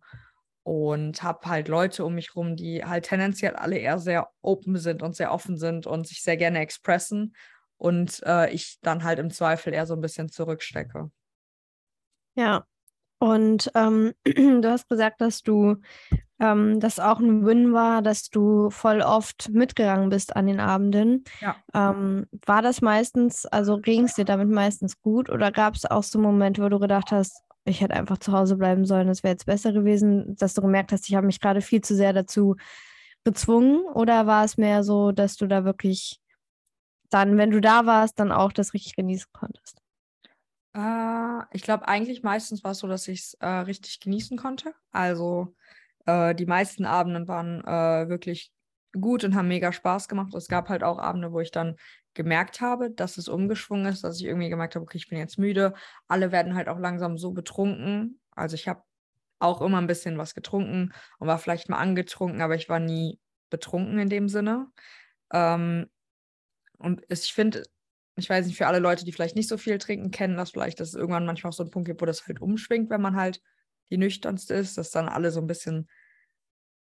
und 0.67 1.23
habe 1.23 1.47
halt 1.47 1.69
Leute 1.69 2.03
um 2.03 2.15
mich 2.15 2.35
rum, 2.35 2.57
die 2.57 2.83
halt 2.83 3.05
tendenziell 3.05 3.55
alle 3.55 3.77
eher 3.77 3.99
sehr 3.99 4.31
open 4.41 4.75
sind 4.75 5.01
und 5.01 5.15
sehr 5.15 5.31
offen 5.31 5.55
sind 5.55 5.87
und 5.87 6.05
sich 6.05 6.21
sehr 6.21 6.35
gerne 6.35 6.59
expressen 6.59 7.37
und 7.77 8.21
äh, 8.25 8.51
ich 8.51 8.77
dann 8.81 9.05
halt 9.05 9.19
im 9.19 9.29
Zweifel 9.29 9.73
eher 9.73 9.85
so 9.85 9.93
ein 9.93 10.01
bisschen 10.01 10.27
zurückstecke. 10.27 11.09
Ja, 12.35 12.65
und 13.19 13.71
ähm, 13.75 14.13
du 14.25 14.69
hast 14.69 14.89
gesagt, 14.89 15.21
dass 15.21 15.41
du 15.41 15.77
ähm, 16.41 16.81
das 16.81 16.99
auch 16.99 17.19
ein 17.19 17.45
Win 17.45 17.71
war, 17.71 18.01
dass 18.01 18.29
du 18.29 18.69
voll 18.69 18.99
oft 18.99 19.47
mitgegangen 19.49 20.09
bist 20.09 20.35
an 20.35 20.47
den 20.47 20.59
Abenden. 20.59 21.23
Ja. 21.39 21.55
Ähm, 21.73 22.27
war 22.45 22.61
das 22.61 22.81
meistens, 22.81 23.45
also 23.45 23.77
ging 23.77 24.03
es 24.03 24.15
dir 24.15 24.25
damit 24.25 24.49
meistens 24.49 24.99
gut 24.99 25.29
oder 25.29 25.53
gab 25.53 25.75
es 25.75 25.85
auch 25.85 26.03
so 26.03 26.19
Momente, 26.19 26.61
wo 26.61 26.67
du 26.67 26.77
gedacht 26.77 27.11
hast, 27.11 27.46
ich 27.67 27.81
hätte 27.81 27.95
einfach 27.95 28.17
zu 28.17 28.31
Hause 28.31 28.55
bleiben 28.55 28.85
sollen, 28.85 29.07
das 29.07 29.23
wäre 29.23 29.33
jetzt 29.33 29.45
besser 29.45 29.73
gewesen, 29.73 30.35
dass 30.37 30.53
du 30.53 30.61
gemerkt 30.61 30.91
hast, 30.91 31.07
ich 31.09 31.15
habe 31.15 31.27
mich 31.27 31.39
gerade 31.39 31.61
viel 31.61 31.81
zu 31.81 31.95
sehr 31.95 32.13
dazu 32.13 32.55
gezwungen? 33.23 33.81
Oder 33.93 34.25
war 34.25 34.45
es 34.45 34.57
mehr 34.57 34.83
so, 34.83 35.11
dass 35.11 35.35
du 35.35 35.47
da 35.47 35.65
wirklich 35.65 36.21
dann, 37.09 37.37
wenn 37.37 37.51
du 37.51 37.59
da 37.59 37.85
warst, 37.85 38.19
dann 38.19 38.31
auch 38.31 38.51
das 38.51 38.73
richtig 38.73 38.95
genießen 38.95 39.29
konntest? 39.33 39.81
Äh, 40.73 41.41
ich 41.51 41.61
glaube, 41.61 41.87
eigentlich 41.87 42.23
meistens 42.23 42.63
war 42.63 42.71
es 42.71 42.79
so, 42.79 42.87
dass 42.87 43.07
ich 43.07 43.19
es 43.19 43.33
äh, 43.35 43.47
richtig 43.47 43.99
genießen 43.99 44.37
konnte. 44.37 44.73
Also 44.91 45.55
äh, 46.05 46.35
die 46.35 46.45
meisten 46.45 46.85
Abende 46.85 47.27
waren 47.27 47.63
äh, 47.65 48.09
wirklich 48.09 48.51
gut 48.99 49.23
und 49.23 49.35
haben 49.35 49.47
mega 49.49 49.73
Spaß 49.73 50.07
gemacht. 50.07 50.33
Es 50.33 50.47
gab 50.47 50.69
halt 50.69 50.83
auch 50.83 50.97
Abende, 50.97 51.31
wo 51.31 51.39
ich 51.39 51.51
dann 51.51 51.75
gemerkt 52.17 52.59
habe, 52.59 52.91
dass 52.91 53.17
es 53.17 53.29
umgeschwungen 53.29 53.85
ist, 53.85 54.03
dass 54.03 54.19
ich 54.19 54.25
irgendwie 54.25 54.49
gemerkt 54.49 54.75
habe, 54.75 54.83
okay, 54.83 54.97
ich 54.97 55.07
bin 55.07 55.19
jetzt 55.19 55.37
müde. 55.37 55.73
Alle 56.07 56.33
werden 56.33 56.55
halt 56.55 56.67
auch 56.67 56.79
langsam 56.79 57.17
so 57.17 57.31
betrunken. 57.31 58.19
Also 58.31 58.55
ich 58.55 58.67
habe 58.67 58.83
auch 59.39 59.61
immer 59.61 59.77
ein 59.77 59.87
bisschen 59.87 60.17
was 60.17 60.33
getrunken 60.35 60.93
und 61.19 61.27
war 61.27 61.37
vielleicht 61.37 61.69
mal 61.69 61.77
angetrunken, 61.77 62.41
aber 62.41 62.55
ich 62.55 62.69
war 62.69 62.79
nie 62.79 63.19
betrunken 63.49 63.99
in 63.99 64.09
dem 64.09 64.29
Sinne. 64.29 64.67
Ähm, 65.31 65.89
und 66.79 67.03
ich 67.07 67.31
finde, 67.31 67.63
ich 68.15 68.29
weiß 68.29 68.47
nicht, 68.47 68.57
für 68.57 68.67
alle 68.67 68.79
Leute, 68.79 69.05
die 69.05 69.11
vielleicht 69.11 69.35
nicht 69.35 69.47
so 69.47 69.57
viel 69.57 69.77
trinken, 69.77 70.09
kennen 70.09 70.37
das 70.37 70.51
vielleicht, 70.51 70.79
dass 70.79 70.89
es 70.89 70.95
irgendwann 70.95 71.25
manchmal 71.25 71.51
auch 71.51 71.55
so 71.55 71.63
einen 71.63 71.71
Punkt 71.71 71.87
gibt, 71.87 72.01
wo 72.01 72.05
das 72.05 72.27
halt 72.27 72.41
umschwingt, 72.41 72.89
wenn 72.89 73.01
man 73.01 73.15
halt 73.15 73.41
die 73.91 73.97
nüchternste 73.97 74.55
ist, 74.55 74.77
dass 74.77 74.89
dann 74.89 75.07
alle 75.07 75.31
so 75.31 75.39
ein 75.39 75.47
bisschen 75.47 75.87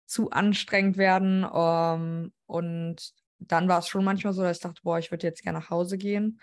zu 0.06 0.30
anstrengend 0.30 0.98
werden. 0.98 1.44
Um, 1.44 1.52
ähm, 1.56 2.34
und 2.46 3.23
dann 3.48 3.68
war 3.68 3.80
es 3.80 3.88
schon 3.88 4.04
manchmal 4.04 4.34
so, 4.34 4.44
dass 4.44 4.58
ich 4.58 4.64
dachte, 4.64 4.82
boah, 4.84 5.00
ich 5.00 5.12
würde 5.12 5.28
jetzt 5.28 5.44
gerne 5.44 5.60
nach 5.60 5.70
Hause 5.70 5.98
gehen. 5.98 6.40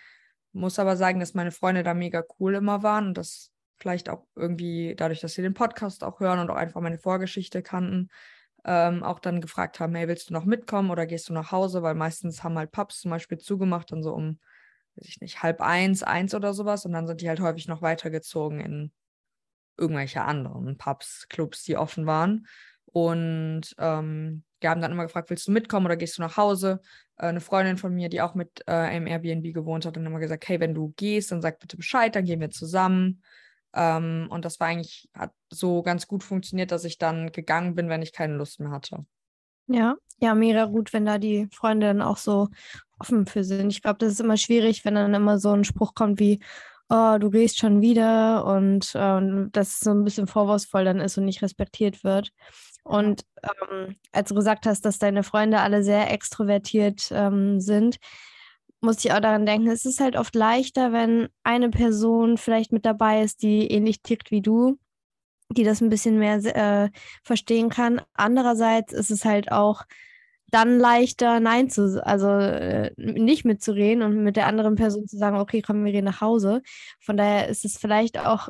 Muss 0.52 0.78
aber 0.78 0.96
sagen, 0.96 1.20
dass 1.20 1.34
meine 1.34 1.52
Freunde 1.52 1.82
da 1.82 1.94
mega 1.94 2.24
cool 2.38 2.54
immer 2.54 2.82
waren 2.82 3.08
und 3.08 3.18
das 3.18 3.52
vielleicht 3.78 4.08
auch 4.08 4.26
irgendwie 4.36 4.94
dadurch, 4.96 5.20
dass 5.20 5.34
sie 5.34 5.42
den 5.42 5.54
Podcast 5.54 6.04
auch 6.04 6.20
hören 6.20 6.38
und 6.38 6.50
auch 6.50 6.56
einfach 6.56 6.80
meine 6.80 6.98
Vorgeschichte 6.98 7.62
kannten, 7.62 8.08
ähm, 8.64 9.02
auch 9.02 9.20
dann 9.20 9.40
gefragt 9.40 9.80
haben, 9.80 9.94
hey, 9.94 10.06
willst 10.08 10.28
du 10.28 10.34
noch 10.34 10.44
mitkommen 10.44 10.90
oder 10.90 11.06
gehst 11.06 11.28
du 11.28 11.32
nach 11.32 11.50
Hause? 11.50 11.82
Weil 11.82 11.94
meistens 11.94 12.44
haben 12.44 12.58
halt 12.58 12.72
Pubs 12.72 13.00
zum 13.00 13.10
Beispiel 13.10 13.38
zugemacht, 13.38 13.90
dann 13.92 14.02
so 14.02 14.12
um, 14.12 14.38
weiß 14.96 15.08
ich 15.08 15.20
nicht, 15.20 15.42
halb 15.42 15.62
eins, 15.62 16.02
eins 16.02 16.34
oder 16.34 16.52
sowas 16.52 16.84
und 16.84 16.92
dann 16.92 17.06
sind 17.06 17.22
die 17.22 17.28
halt 17.28 17.40
häufig 17.40 17.68
noch 17.68 17.80
weitergezogen 17.80 18.60
in 18.60 18.92
irgendwelche 19.78 20.22
anderen 20.22 20.76
Pubs, 20.76 21.26
Clubs, 21.28 21.62
die 21.62 21.76
offen 21.76 22.06
waren. 22.06 22.46
Und 22.92 23.74
ähm, 23.78 24.42
die 24.62 24.68
haben 24.68 24.80
dann 24.80 24.92
immer 24.92 25.04
gefragt, 25.04 25.30
willst 25.30 25.48
du 25.48 25.52
mitkommen 25.52 25.86
oder 25.86 25.96
gehst 25.96 26.18
du 26.18 26.22
nach 26.22 26.36
Hause? 26.36 26.80
Äh, 27.16 27.26
eine 27.26 27.40
Freundin 27.40 27.76
von 27.76 27.94
mir, 27.94 28.08
die 28.08 28.20
auch 28.20 28.34
mit 28.34 28.62
äh, 28.68 28.96
im 28.96 29.06
Airbnb 29.06 29.54
gewohnt 29.54 29.86
hat, 29.86 29.96
hat 29.96 30.04
immer 30.04 30.18
gesagt, 30.18 30.48
hey, 30.48 30.60
wenn 30.60 30.74
du 30.74 30.92
gehst, 30.96 31.32
dann 31.32 31.42
sag 31.42 31.58
bitte 31.58 31.76
Bescheid, 31.76 32.14
dann 32.14 32.24
gehen 32.24 32.40
wir 32.40 32.50
zusammen. 32.50 33.22
Ähm, 33.74 34.26
und 34.30 34.44
das 34.44 34.58
war 34.60 34.68
eigentlich, 34.68 35.08
hat 35.14 35.32
so 35.48 35.82
ganz 35.82 36.06
gut 36.06 36.24
funktioniert, 36.24 36.72
dass 36.72 36.84
ich 36.84 36.98
dann 36.98 37.32
gegangen 37.32 37.74
bin, 37.74 37.88
wenn 37.88 38.02
ich 38.02 38.12
keine 38.12 38.36
Lust 38.36 38.60
mehr 38.60 38.70
hatte. 38.70 39.04
Ja, 39.66 39.94
ja, 40.18 40.34
mega 40.34 40.64
gut, 40.64 40.92
wenn 40.92 41.06
da 41.06 41.18
die 41.18 41.48
Freunde 41.52 41.86
dann 41.86 42.02
auch 42.02 42.16
so 42.16 42.48
offen 42.98 43.26
für 43.26 43.44
sind. 43.44 43.70
Ich 43.70 43.82
glaube, 43.82 43.98
das 43.98 44.12
ist 44.12 44.20
immer 44.20 44.36
schwierig, 44.36 44.84
wenn 44.84 44.96
dann 44.96 45.14
immer 45.14 45.38
so 45.38 45.52
ein 45.52 45.64
Spruch 45.64 45.94
kommt 45.94 46.18
wie, 46.18 46.40
oh, 46.88 47.16
du 47.18 47.30
gehst 47.30 47.58
schon 47.58 47.80
wieder 47.80 48.44
und 48.44 48.94
äh, 48.94 49.48
das 49.52 49.78
so 49.78 49.90
ein 49.92 50.04
bisschen 50.04 50.26
vorwurfsvoll 50.26 50.84
dann 50.84 51.00
ist 51.00 51.16
und 51.16 51.24
nicht 51.24 51.42
respektiert 51.42 52.02
wird. 52.02 52.32
Und 52.82 53.24
ähm, 53.42 53.96
als 54.12 54.28
du 54.28 54.34
gesagt 54.34 54.66
hast, 54.66 54.84
dass 54.84 54.98
deine 54.98 55.22
Freunde 55.22 55.60
alle 55.60 55.82
sehr 55.82 56.10
extrovertiert 56.10 57.10
ähm, 57.12 57.60
sind, 57.60 57.98
muss 58.80 59.04
ich 59.04 59.12
auch 59.12 59.20
daran 59.20 59.46
denken, 59.46 59.68
es 59.68 59.84
ist 59.84 60.00
halt 60.00 60.16
oft 60.16 60.34
leichter, 60.34 60.92
wenn 60.92 61.28
eine 61.42 61.70
Person 61.70 62.38
vielleicht 62.38 62.72
mit 62.72 62.86
dabei 62.86 63.22
ist, 63.22 63.42
die 63.42 63.70
ähnlich 63.70 64.02
tickt 64.02 64.30
wie 64.30 64.40
du, 64.40 64.78
die 65.50 65.64
das 65.64 65.80
ein 65.80 65.90
bisschen 65.90 66.18
mehr 66.18 66.36
äh, 66.84 66.90
verstehen 67.22 67.68
kann. 67.68 68.00
Andererseits 68.14 68.92
ist 68.92 69.10
es 69.10 69.24
halt 69.24 69.52
auch 69.52 69.84
dann 70.50 70.78
leichter, 70.78 71.40
Nein 71.40 71.70
zu, 71.70 72.04
also 72.04 72.28
äh, 72.28 72.92
nicht 72.96 73.44
mitzureden 73.44 74.02
und 74.02 74.22
mit 74.22 74.36
der 74.36 74.46
anderen 74.46 74.74
Person 74.74 75.06
zu 75.06 75.16
sagen, 75.16 75.36
okay, 75.38 75.62
komm, 75.62 75.84
wir 75.84 75.92
gehen 75.92 76.04
nach 76.04 76.20
Hause. 76.20 76.62
Von 77.00 77.16
daher 77.16 77.48
ist 77.48 77.64
es 77.64 77.78
vielleicht 77.78 78.18
auch 78.18 78.48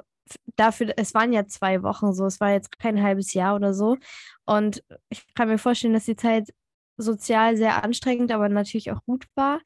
dafür, 0.56 0.92
es 0.96 1.14
waren 1.14 1.32
ja 1.32 1.46
zwei 1.46 1.82
Wochen 1.82 2.12
so, 2.12 2.26
es 2.26 2.40
war 2.40 2.52
jetzt 2.52 2.78
kein 2.78 3.02
halbes 3.02 3.34
Jahr 3.34 3.56
oder 3.56 3.74
so. 3.74 3.96
Und 4.44 4.82
ich 5.08 5.22
kann 5.34 5.48
mir 5.48 5.58
vorstellen, 5.58 5.94
dass 5.94 6.04
die 6.04 6.16
Zeit 6.16 6.52
sozial 6.96 7.56
sehr 7.56 7.82
anstrengend, 7.82 8.32
aber 8.32 8.48
natürlich 8.48 8.90
auch 8.92 9.04
gut 9.04 9.26
war. 9.34 9.60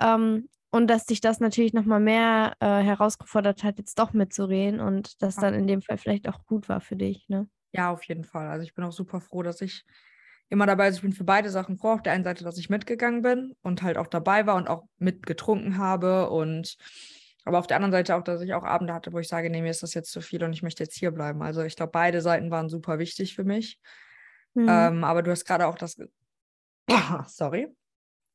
Ähm, 0.00 0.48
und 0.70 0.88
dass 0.88 1.06
dich 1.06 1.20
das 1.20 1.38
natürlich 1.38 1.72
nochmal 1.72 2.00
mehr 2.00 2.54
äh, 2.58 2.82
herausgefordert 2.82 3.62
hat, 3.62 3.78
jetzt 3.78 3.98
doch 3.98 4.12
mitzureden 4.12 4.80
und 4.80 5.22
das 5.22 5.36
dann 5.36 5.54
in 5.54 5.68
dem 5.68 5.82
Fall 5.82 5.98
vielleicht 5.98 6.28
auch 6.28 6.44
gut 6.46 6.68
war 6.68 6.80
für 6.80 6.96
dich, 6.96 7.28
ne? 7.28 7.48
Ja, 7.70 7.92
auf 7.92 8.02
jeden 8.04 8.24
Fall. 8.24 8.48
Also 8.48 8.64
ich 8.64 8.74
bin 8.74 8.84
auch 8.84 8.92
super 8.92 9.20
froh, 9.20 9.42
dass 9.42 9.60
ich 9.60 9.84
immer 10.48 10.66
dabei 10.66 10.86
bin. 10.86 10.94
Ich 10.94 11.02
bin 11.02 11.12
für 11.12 11.24
beide 11.24 11.50
Sachen 11.50 11.76
froh. 11.76 11.92
Auf 11.92 12.02
der 12.02 12.12
einen 12.12 12.24
Seite, 12.24 12.44
dass 12.44 12.58
ich 12.58 12.70
mitgegangen 12.70 13.22
bin 13.22 13.54
und 13.62 13.82
halt 13.82 13.96
auch 13.96 14.06
dabei 14.06 14.46
war 14.46 14.56
und 14.56 14.68
auch 14.68 14.84
mitgetrunken 14.98 15.78
habe 15.78 16.30
und 16.30 16.76
aber 17.44 17.58
auf 17.58 17.66
der 17.66 17.76
anderen 17.76 17.92
Seite 17.92 18.16
auch, 18.16 18.22
dass 18.22 18.40
ich 18.40 18.54
auch 18.54 18.64
Abende 18.64 18.94
hatte, 18.94 19.12
wo 19.12 19.18
ich 19.18 19.28
sage, 19.28 19.50
nee, 19.50 19.60
mir 19.60 19.70
ist 19.70 19.82
das 19.82 19.94
jetzt 19.94 20.10
zu 20.10 20.20
viel 20.20 20.42
und 20.42 20.52
ich 20.52 20.62
möchte 20.62 20.82
jetzt 20.82 20.96
hier 20.96 21.10
bleiben. 21.10 21.42
Also 21.42 21.62
ich 21.62 21.76
glaube, 21.76 21.92
beide 21.92 22.20
Seiten 22.20 22.50
waren 22.50 22.68
super 22.68 22.98
wichtig 22.98 23.34
für 23.34 23.44
mich. 23.44 23.78
Mhm. 24.54 24.66
Ähm, 24.68 25.04
aber 25.04 25.22
du 25.22 25.30
hast 25.30 25.44
gerade 25.44 25.66
auch 25.66 25.76
das, 25.76 25.96
sorry, 27.26 27.68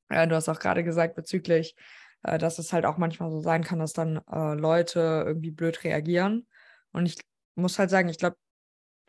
äh, 0.10 0.28
du 0.28 0.36
hast 0.36 0.50
auch 0.50 0.60
gerade 0.60 0.84
gesagt 0.84 1.16
bezüglich, 1.16 1.76
äh, 2.24 2.38
dass 2.38 2.60
es 2.60 2.72
halt 2.72 2.86
auch 2.86 2.98
manchmal 2.98 3.32
so 3.32 3.40
sein 3.42 3.64
kann, 3.64 3.80
dass 3.80 3.94
dann 3.94 4.22
äh, 4.32 4.54
Leute 4.54 5.24
irgendwie 5.26 5.52
blöd 5.52 5.84
reagieren. 5.84 6.48
Und 6.92 7.08
ich 7.08 7.20
muss 7.56 7.80
halt 7.80 7.90
sagen, 7.90 8.10
ich 8.10 8.18
glaube, 8.18 8.38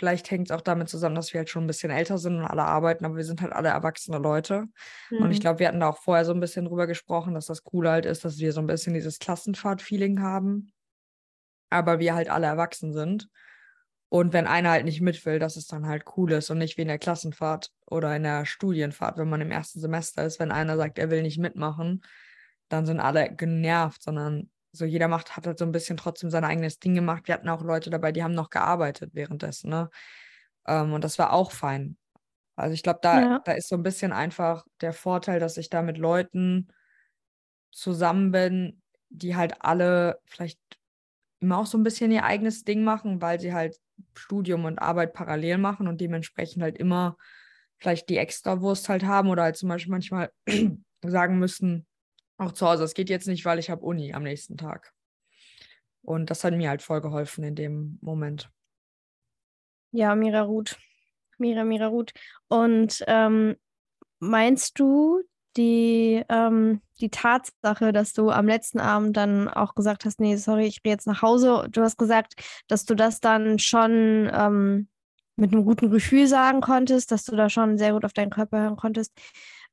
Vielleicht 0.00 0.30
hängt 0.30 0.48
es 0.48 0.56
auch 0.56 0.62
damit 0.62 0.88
zusammen, 0.88 1.14
dass 1.14 1.34
wir 1.34 1.40
halt 1.40 1.50
schon 1.50 1.64
ein 1.64 1.66
bisschen 1.66 1.90
älter 1.90 2.16
sind 2.16 2.36
und 2.36 2.46
alle 2.46 2.62
arbeiten, 2.62 3.04
aber 3.04 3.16
wir 3.16 3.24
sind 3.24 3.42
halt 3.42 3.52
alle 3.52 3.68
erwachsene 3.68 4.16
Leute. 4.16 4.64
Mhm. 5.10 5.18
Und 5.18 5.30
ich 5.30 5.36
mhm. 5.36 5.42
glaube, 5.42 5.58
wir 5.58 5.68
hatten 5.68 5.80
da 5.80 5.90
auch 5.90 5.98
vorher 5.98 6.24
so 6.24 6.32
ein 6.32 6.40
bisschen 6.40 6.64
drüber 6.64 6.86
gesprochen, 6.86 7.34
dass 7.34 7.44
das 7.44 7.62
cool 7.74 7.86
halt 7.86 8.06
ist, 8.06 8.24
dass 8.24 8.38
wir 8.38 8.54
so 8.54 8.60
ein 8.60 8.66
bisschen 8.66 8.94
dieses 8.94 9.18
Klassenfahrt-Feeling 9.18 10.22
haben. 10.22 10.72
Aber 11.68 11.98
wir 11.98 12.14
halt 12.14 12.30
alle 12.30 12.46
erwachsen 12.46 12.94
sind. 12.94 13.28
Und 14.08 14.32
wenn 14.32 14.46
einer 14.46 14.70
halt 14.70 14.86
nicht 14.86 15.02
mit 15.02 15.26
will, 15.26 15.38
dass 15.38 15.56
es 15.56 15.66
dann 15.66 15.86
halt 15.86 16.04
cool 16.16 16.32
ist 16.32 16.48
und 16.48 16.56
nicht 16.56 16.78
wie 16.78 16.82
in 16.82 16.88
der 16.88 16.98
Klassenfahrt 16.98 17.70
oder 17.84 18.16
in 18.16 18.22
der 18.22 18.46
Studienfahrt, 18.46 19.18
wenn 19.18 19.28
man 19.28 19.42
im 19.42 19.50
ersten 19.50 19.80
Semester 19.80 20.24
ist, 20.24 20.40
wenn 20.40 20.50
einer 20.50 20.78
sagt, 20.78 20.98
er 20.98 21.10
will 21.10 21.20
nicht 21.20 21.38
mitmachen, 21.38 22.02
dann 22.70 22.86
sind 22.86 23.00
alle 23.00 23.34
genervt, 23.34 24.02
sondern 24.02 24.48
so 24.72 24.84
jeder 24.84 25.08
macht, 25.08 25.36
hat 25.36 25.46
halt 25.46 25.58
so 25.58 25.64
ein 25.64 25.72
bisschen 25.72 25.96
trotzdem 25.96 26.30
sein 26.30 26.44
eigenes 26.44 26.78
Ding 26.78 26.94
gemacht. 26.94 27.26
Wir 27.26 27.34
hatten 27.34 27.48
auch 27.48 27.62
Leute 27.62 27.90
dabei, 27.90 28.12
die 28.12 28.22
haben 28.22 28.34
noch 28.34 28.50
gearbeitet 28.50 29.10
währenddessen, 29.14 29.70
ne? 29.70 29.90
Ähm, 30.66 30.92
und 30.92 31.04
das 31.04 31.18
war 31.18 31.32
auch 31.32 31.50
fein. 31.50 31.96
Also 32.56 32.74
ich 32.74 32.82
glaube, 32.82 33.00
da, 33.02 33.20
ja. 33.20 33.38
da 33.44 33.52
ist 33.52 33.68
so 33.68 33.76
ein 33.76 33.82
bisschen 33.82 34.12
einfach 34.12 34.64
der 34.80 34.92
Vorteil, 34.92 35.40
dass 35.40 35.56
ich 35.56 35.70
da 35.70 35.82
mit 35.82 35.98
Leuten 35.98 36.68
zusammen 37.72 38.32
bin, 38.32 38.82
die 39.08 39.34
halt 39.34 39.54
alle 39.60 40.20
vielleicht 40.26 40.60
immer 41.40 41.58
auch 41.58 41.66
so 41.66 41.78
ein 41.78 41.82
bisschen 41.82 42.12
ihr 42.12 42.24
eigenes 42.24 42.64
Ding 42.64 42.84
machen, 42.84 43.22
weil 43.22 43.40
sie 43.40 43.54
halt 43.54 43.78
Studium 44.14 44.66
und 44.66 44.78
Arbeit 44.78 45.14
parallel 45.14 45.58
machen 45.58 45.88
und 45.88 46.00
dementsprechend 46.00 46.62
halt 46.62 46.76
immer 46.76 47.16
vielleicht 47.78 48.08
die 48.08 48.18
Extrawurst 48.18 48.88
halt 48.88 49.04
haben 49.04 49.28
oder 49.30 49.44
halt 49.44 49.56
zum 49.56 49.70
Beispiel 49.70 49.90
manchmal 49.90 50.30
sagen 51.02 51.38
müssen, 51.38 51.86
auch 52.40 52.52
zu 52.52 52.66
Hause. 52.66 52.84
Es 52.84 52.94
geht 52.94 53.10
jetzt 53.10 53.28
nicht, 53.28 53.44
weil 53.44 53.58
ich 53.58 53.70
habe 53.70 53.84
Uni 53.84 54.12
am 54.12 54.22
nächsten 54.22 54.56
Tag. 54.56 54.92
Und 56.02 56.30
das 56.30 56.44
hat 56.44 56.54
mir 56.54 56.70
halt 56.70 56.82
voll 56.82 57.00
geholfen 57.00 57.44
in 57.44 57.54
dem 57.54 57.98
Moment. 58.00 58.50
Ja, 59.92 60.14
Mira 60.14 60.42
Ruth. 60.42 60.78
Mira, 61.38 61.64
Mira 61.64 61.88
Ruth. 61.88 62.12
Und 62.48 63.04
ähm, 63.06 63.56
meinst 64.18 64.78
du, 64.78 65.22
die, 65.56 66.24
ähm, 66.28 66.80
die 67.00 67.10
Tatsache, 67.10 67.92
dass 67.92 68.12
du 68.12 68.30
am 68.30 68.46
letzten 68.46 68.78
Abend 68.78 69.16
dann 69.16 69.48
auch 69.48 69.74
gesagt 69.74 70.04
hast, 70.04 70.20
nee, 70.20 70.36
sorry, 70.36 70.66
ich 70.66 70.82
gehe 70.82 70.92
jetzt 70.92 71.06
nach 71.06 71.22
Hause. 71.22 71.66
Du 71.70 71.82
hast 71.82 71.98
gesagt, 71.98 72.34
dass 72.68 72.84
du 72.84 72.94
das 72.94 73.20
dann 73.20 73.58
schon 73.58 74.30
ähm, 74.32 74.88
mit 75.36 75.52
einem 75.52 75.64
guten 75.64 75.90
Gefühl 75.90 76.26
sagen 76.26 76.60
konntest, 76.60 77.10
dass 77.10 77.24
du 77.24 77.34
da 77.34 77.50
schon 77.50 77.78
sehr 77.78 77.92
gut 77.92 78.04
auf 78.04 78.12
deinen 78.12 78.30
Körper 78.30 78.60
hören 78.60 78.76
konntest. 78.76 79.12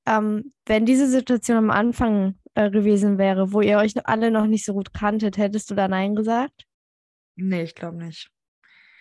Ähm, 0.08 0.54
wenn 0.66 0.86
diese 0.86 1.08
Situation 1.08 1.58
am 1.58 1.70
Anfang 1.70 2.40
äh, 2.58 2.72
gewesen 2.72 3.20
wäre, 3.20 3.54
wo 3.54 3.62
ihr 3.62 3.78
euch 3.78 3.94
alle 4.08 4.32
noch 4.32 4.48
nicht 4.48 4.66
so 4.66 4.74
gut 4.74 4.92
kanntet, 4.92 5.38
hättest 5.38 5.70
du 5.70 5.76
da 5.76 5.88
Nein 5.88 6.16
gesagt? 6.16 6.66
Nee, 7.36 7.62
ich 7.62 7.76
glaube 7.76 7.98
nicht. 7.98 8.32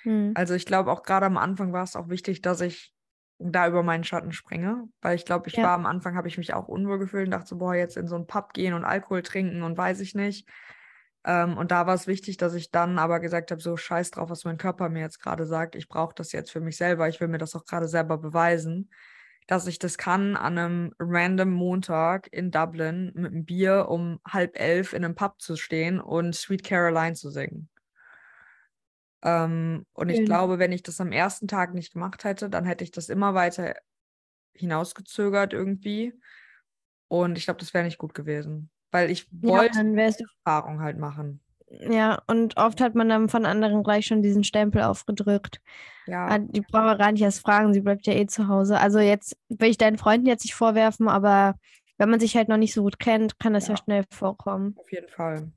Hm. 0.03 0.33
Also 0.35 0.53
ich 0.53 0.67
glaube 0.67 0.93
auch 0.93 1.03
gerade 1.03 1.25
am 1.25 1.39
Anfang 1.39 1.73
war 1.73 1.83
es 1.83 1.97
auch 1.97 2.11
wichtig, 2.11 2.43
dass 2.43 2.61
ich 2.61 2.93
da 3.39 3.67
über 3.67 3.83
meinen 3.83 4.05
Schatten 4.05 4.33
springe, 4.33 4.89
weil 5.01 5.17
ich 5.17 5.25
glaube, 5.25 5.49
ich 5.49 5.57
ja. 5.57 5.65
war 5.65 5.71
am 5.73 5.87
Anfang, 5.87 6.17
habe 6.17 6.29
ich 6.29 6.37
mich 6.37 6.53
auch 6.53 6.69
unwohl 6.69 6.99
gefühlt 6.99 7.27
und 7.27 7.31
dachte 7.31 7.49
so, 7.49 7.57
boah, 7.57 7.75
jetzt 7.75 7.97
in 7.97 8.09
so 8.09 8.15
einen 8.15 8.27
Pub 8.27 8.53
gehen 8.53 8.75
und 8.75 8.85
Alkohol 8.85 9.23
trinken 9.23 9.63
und 9.63 9.79
weiß 9.79 10.01
ich 10.01 10.15
nicht. 10.15 10.47
Ähm, 11.25 11.57
und 11.57 11.71
da 11.71 11.87
war 11.87 11.95
es 11.95 12.07
wichtig, 12.07 12.37
dass 12.37 12.53
ich 12.53 12.71
dann 12.71 12.99
aber 12.99 13.21
gesagt 13.21 13.51
habe, 13.51 13.63
so 13.63 13.79
scheiß 13.79 14.11
drauf, 14.11 14.29
was 14.29 14.45
mein 14.45 14.59
Körper 14.59 14.91
mir 14.91 15.01
jetzt 15.01 15.21
gerade 15.23 15.47
sagt. 15.47 15.77
Ich 15.77 15.89
brauche 15.89 16.15
das 16.15 16.33
jetzt 16.33 16.51
für 16.51 16.61
mich 16.61 16.77
selber. 16.77 17.09
Ich 17.09 17.21
will 17.21 17.29
mir 17.29 17.39
das 17.39 17.57
auch 17.57 17.65
gerade 17.65 17.89
selber 17.89 18.19
beweisen 18.19 18.91
dass 19.47 19.67
ich 19.67 19.79
das 19.79 19.97
kann, 19.97 20.37
an 20.37 20.59
einem 20.59 20.95
random 20.99 21.51
Montag 21.51 22.29
in 22.33 22.51
Dublin 22.51 23.13
mit 23.15 23.33
einem 23.33 23.45
Bier 23.45 23.87
um 23.89 24.21
halb 24.27 24.59
elf 24.59 24.93
in 24.93 25.05
einem 25.05 25.15
Pub 25.15 25.41
zu 25.41 25.57
stehen 25.57 26.01
und 26.01 26.35
Sweet 26.35 26.65
Caroline 26.65 27.15
zu 27.15 27.31
singen. 27.31 27.69
Ähm, 29.23 29.87
und 29.93 30.09
ich 30.09 30.21
mhm. 30.21 30.25
glaube, 30.25 30.59
wenn 30.59 30.73
ich 30.73 30.83
das 30.83 31.01
am 31.01 31.13
ersten 31.13 31.49
Tag 31.49 31.75
nicht 31.75 31.93
gemacht 31.93 32.25
hätte, 32.25 32.51
dann 32.51 32.65
hätte 32.65 32.85
ich 32.85 32.91
das 32.91 33.09
immer 33.09 33.35
weiter 33.35 33.75
hinausgezögert 34.53 35.53
irgendwie. 35.53 36.15
Und 37.09 37.39
ich 37.39 37.45
glaube, 37.45 37.61
das 37.61 37.73
wäre 37.73 37.85
nicht 37.85 37.99
gut 37.99 38.15
gewesen. 38.15 38.71
Weil 38.91 39.11
ich 39.11 39.29
ja, 39.43 39.49
wollte 39.49 39.79
Erfahrung 40.45 40.81
halt 40.81 40.99
machen. 40.99 41.41
Ja, 41.81 42.23
und 42.27 42.57
oft 42.57 42.81
hat 42.81 42.95
man 42.95 43.09
dann 43.09 43.29
von 43.29 43.47
anderen 43.47 43.83
gleich 43.83 44.07
schon 44.07 44.23
diesen 44.23 44.45
Stempel 44.45 44.83
aufgedrückt. 44.83 45.61
Ja. 46.07 46.27
Ah, 46.27 46.39
die 46.39 46.61
brauchen 46.61 46.87
wir 46.87 46.97
gar 46.97 47.13
nicht 47.13 47.23
erst 47.23 47.41
fragen, 47.41 47.73
sie 47.73 47.81
bleibt 47.81 48.07
ja 48.07 48.15
eh 48.15 48.27
zu 48.27 48.49
Hause. 48.49 48.79
Also 48.79 48.99
jetzt 48.99 49.37
will 49.49 49.71
ich 49.71 49.79
deinen 49.79 49.99
Freunden 49.99 50.27
jetzt 50.27 50.45
nicht 50.45 50.55
vorwerfen, 50.55 51.09
aber 51.09 51.55
wenn 51.99 52.11
man 52.11 52.21
sich 52.21 52.37
halt 52.37 52.49
noch 52.49 52.57
nicht 52.57 52.75
so 52.75 52.83
gut 52.83 52.99
kennt, 52.99 53.39
kann 53.39 53.55
das 53.55 53.69
ja, 53.69 53.75
ja 53.75 53.83
schnell 53.83 54.05
vorkommen. 54.11 54.75
Auf 54.79 54.93
jeden 54.93 55.09
Fall. 55.09 55.51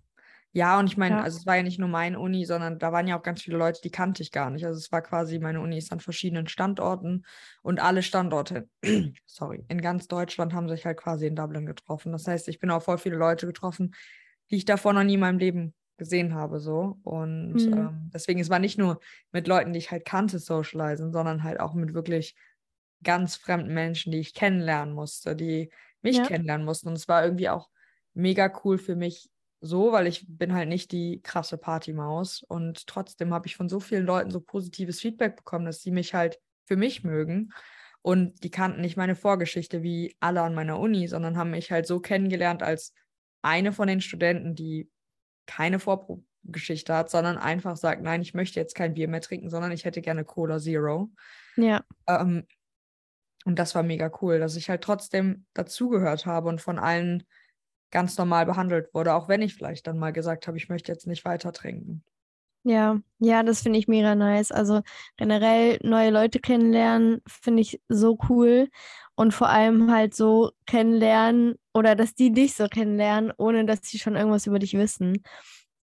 Ja, 0.51 0.79
und 0.79 0.87
ich 0.87 0.97
meine, 0.97 1.17
ja. 1.17 1.21
also 1.21 1.37
es 1.37 1.45
war 1.45 1.57
ja 1.57 1.63
nicht 1.63 1.77
nur 1.77 1.89
meine 1.89 2.19
Uni, 2.19 2.43
sondern 2.45 2.79
da 2.79 2.91
waren 2.91 3.07
ja 3.07 3.17
auch 3.19 3.21
ganz 3.21 3.43
viele 3.43 3.57
Leute, 3.57 3.81
die 3.83 3.91
kannte 3.91 4.23
ich 4.23 4.31
gar 4.31 4.49
nicht. 4.49 4.65
Also 4.65 4.79
es 4.79 4.91
war 4.91 5.03
quasi, 5.03 5.37
meine 5.37 5.61
Uni 5.61 5.77
ist 5.77 5.91
an 5.91 5.99
verschiedenen 5.99 6.47
Standorten 6.47 7.23
und 7.61 7.79
alle 7.79 8.01
Standorte, 8.01 8.67
sorry, 9.27 9.63
in 9.67 9.79
ganz 9.79 10.07
Deutschland 10.07 10.53
haben 10.53 10.67
sich 10.67 10.85
halt 10.85 10.97
quasi 10.97 11.27
in 11.27 11.35
Dublin 11.35 11.67
getroffen. 11.67 12.11
Das 12.11 12.25
heißt, 12.27 12.47
ich 12.47 12.59
bin 12.59 12.71
auch 12.71 12.81
voll 12.81 12.97
viele 12.97 13.17
Leute 13.17 13.45
getroffen, 13.45 13.93
die 14.49 14.55
ich 14.55 14.65
davor 14.65 14.93
noch 14.93 15.03
nie 15.03 15.13
in 15.13 15.19
meinem 15.19 15.37
Leben 15.37 15.75
gesehen 15.99 16.33
habe, 16.33 16.59
so. 16.59 16.97
Und 17.03 17.53
mhm. 17.53 17.73
ähm, 17.73 18.11
deswegen, 18.13 18.39
es 18.39 18.49
war 18.49 18.59
nicht 18.59 18.79
nur 18.79 18.99
mit 19.31 19.47
Leuten, 19.47 19.73
die 19.73 19.79
ich 19.79 19.91
halt 19.91 20.05
kannte, 20.05 20.39
socialisen, 20.39 21.11
sondern 21.11 21.43
halt 21.43 21.59
auch 21.59 21.75
mit 21.75 21.93
wirklich 21.93 22.35
ganz 23.03 23.35
fremden 23.35 23.73
Menschen, 23.73 24.11
die 24.11 24.19
ich 24.19 24.33
kennenlernen 24.33 24.93
musste, 24.93 25.35
die 25.35 25.71
mich 26.01 26.17
ja. 26.17 26.25
kennenlernen 26.25 26.65
mussten. 26.65 26.87
Und 26.87 26.95
es 26.95 27.07
war 27.07 27.23
irgendwie 27.23 27.49
auch 27.49 27.69
mega 28.13 28.51
cool 28.63 28.77
für 28.77 28.95
mich 28.95 29.29
so, 29.61 29.91
weil 29.91 30.07
ich 30.07 30.25
bin 30.27 30.53
halt 30.53 30.69
nicht 30.69 30.91
die 30.91 31.21
krasse 31.21 31.57
Partymaus. 31.57 32.43
Und 32.43 32.87
trotzdem 32.87 33.33
habe 33.33 33.47
ich 33.47 33.55
von 33.55 33.69
so 33.69 33.79
vielen 33.79 34.05
Leuten 34.05 34.31
so 34.31 34.39
positives 34.41 34.99
Feedback 34.99 35.35
bekommen, 35.35 35.65
dass 35.65 35.81
sie 35.81 35.91
mich 35.91 36.13
halt 36.13 36.39
für 36.65 36.77
mich 36.77 37.03
mögen. 37.03 37.51
Und 38.01 38.43
die 38.43 38.51
kannten 38.51 38.81
nicht 38.81 38.95
meine 38.95 39.15
Vorgeschichte 39.15 39.83
wie 39.83 40.15
alle 40.19 40.41
an 40.41 40.55
meiner 40.55 40.79
Uni, 40.79 41.07
sondern 41.07 41.37
haben 41.37 41.51
mich 41.51 41.71
halt 41.71 41.85
so 41.85 41.99
kennengelernt 41.99 42.63
als 42.63 42.93
eine 43.41 43.73
von 43.73 43.87
den 43.87 44.01
Studenten, 44.01 44.55
die 44.55 44.89
keine 45.49 45.79
Vorgeschichte 45.79 46.93
hat, 46.93 47.09
sondern 47.09 47.37
einfach 47.37 47.75
sagt, 47.75 48.03
nein, 48.03 48.21
ich 48.21 48.35
möchte 48.35 48.59
jetzt 48.59 48.75
kein 48.75 48.93
Bier 48.93 49.07
mehr 49.07 49.21
trinken, 49.21 49.49
sondern 49.49 49.71
ich 49.71 49.83
hätte 49.83 50.01
gerne 50.01 50.23
Cola 50.23 50.59
Zero. 50.59 51.09
Ja. 51.55 51.83
Ähm, 52.07 52.45
und 53.45 53.57
das 53.57 53.73
war 53.73 53.81
mega 53.81 54.11
cool, 54.21 54.39
dass 54.39 54.55
ich 54.55 54.69
halt 54.69 54.83
trotzdem 54.83 55.45
dazugehört 55.53 56.25
habe 56.25 56.49
und 56.49 56.61
von 56.61 56.77
allen 56.77 57.23
ganz 57.89 58.17
normal 58.17 58.45
behandelt 58.45 58.93
wurde, 58.93 59.15
auch 59.15 59.27
wenn 59.27 59.41
ich 59.41 59.55
vielleicht 59.55 59.87
dann 59.87 59.97
mal 59.97 60.13
gesagt 60.13 60.47
habe, 60.47 60.57
ich 60.57 60.69
möchte 60.69 60.91
jetzt 60.91 61.07
nicht 61.07 61.25
weiter 61.25 61.51
trinken. 61.51 62.03
Ja, 62.63 62.99
ja, 63.19 63.41
das 63.41 63.61
finde 63.61 63.79
ich 63.79 63.87
mega 63.87 64.13
nice. 64.13 64.51
Also 64.51 64.81
generell 65.17 65.79
neue 65.81 66.11
Leute 66.11 66.39
kennenlernen, 66.39 67.21
finde 67.25 67.61
ich 67.61 67.81
so 67.87 68.19
cool. 68.29 68.69
Und 69.15 69.33
vor 69.33 69.49
allem 69.49 69.91
halt 69.91 70.13
so 70.13 70.51
kennenlernen 70.67 71.55
oder 71.79 71.95
dass 71.95 72.13
die 72.13 72.31
dich 72.31 72.53
so 72.53 72.67
kennenlernen, 72.67 73.33
ohne 73.37 73.65
dass 73.65 73.79
sie 73.83 73.97
schon 73.97 74.15
irgendwas 74.15 74.45
über 74.45 74.59
dich 74.59 74.73
wissen. 74.73 75.23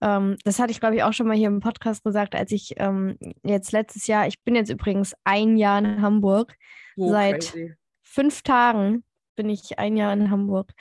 Ähm, 0.01 0.35
das 0.43 0.59
hatte 0.59 0.71
ich, 0.71 0.79
glaube 0.81 0.95
ich, 0.95 1.03
auch 1.03 1.13
schon 1.13 1.27
mal 1.27 1.37
hier 1.37 1.47
im 1.47 1.61
Podcast 1.61 2.03
gesagt, 2.03 2.35
als 2.35 2.51
ich 2.51 2.73
ähm, 2.77 3.17
jetzt 3.43 3.71
letztes 3.71 4.07
Jahr, 4.07 4.27
ich 4.27 4.43
bin 4.43 4.55
jetzt 4.55 4.69
übrigens 4.69 5.15
ein 5.23 5.55
Jahr 5.57 5.79
in 5.79 6.01
Hamburg. 6.01 6.55
Oh, 6.97 7.09
Seit 7.09 7.51
crazy. 7.51 7.73
fünf 8.01 8.41
Tagen 8.41 9.03
bin 9.37 9.49
ich 9.49 9.79
ein 9.79 9.95
Jahr 9.95 10.11
in 10.13 10.29
Hamburg. 10.31 10.71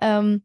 Ähm, 0.00 0.44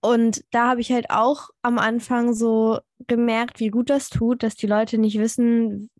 Und 0.00 0.42
da 0.50 0.68
habe 0.70 0.80
ich 0.80 0.90
halt 0.90 1.10
auch 1.10 1.50
am 1.62 1.78
Anfang 1.78 2.34
so 2.34 2.80
gemerkt, 3.06 3.60
wie 3.60 3.68
gut 3.68 3.90
das 3.90 4.08
tut, 4.08 4.42
dass 4.42 4.54
die 4.54 4.66
Leute 4.66 4.96
nicht 4.98 5.18
wissen, 5.18 5.90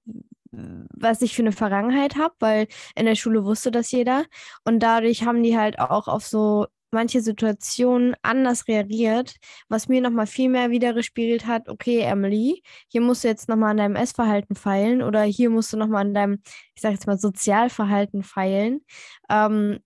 was 0.50 1.23
ich 1.23 1.35
für 1.35 1.42
eine 1.42 1.52
Vergangenheit 1.52 2.16
habe, 2.16 2.35
weil 2.40 2.66
in 2.95 3.07
der 3.07 3.14
Schule 3.14 3.45
wusste 3.45 3.71
das 3.71 3.90
jeder. 3.90 4.25
Und 4.64 4.81
dadurch 4.81 5.25
haben 5.25 5.42
die 5.42 5.57
halt 5.59 5.78
auch 5.78 6.09
auf 6.09 6.25
so 6.26 6.66
manche 6.93 7.21
Situationen 7.21 8.15
anders 8.23 8.69
reagiert, 8.69 9.37
was 9.69 9.89
mir 9.89 10.01
nochmal 10.01 10.27
viel 10.27 10.49
mehr 10.49 10.71
wiedergespiegelt 10.71 11.47
hat, 11.47 11.69
okay, 11.69 12.01
Emily, 12.01 12.63
hier 12.89 13.01
musst 13.01 13.25
du 13.25 13.29
jetzt 13.29 13.49
nochmal 13.49 13.71
an 13.73 13.79
deinem 13.79 13.97
Essverhalten 13.97 14.55
feilen 14.55 15.03
oder 15.03 15.23
hier 15.23 15.51
musst 15.51 15.73
du 15.73 15.77
nochmal 15.77 16.03
an 16.03 16.15
deinem, 16.15 16.43
ich 16.75 16.83
sag 16.83 16.93
jetzt 16.93 17.07
mal, 17.07 17.19
Sozialverhalten 17.19 18.23
feilen. 18.23 18.81
Ähm, 19.31 19.81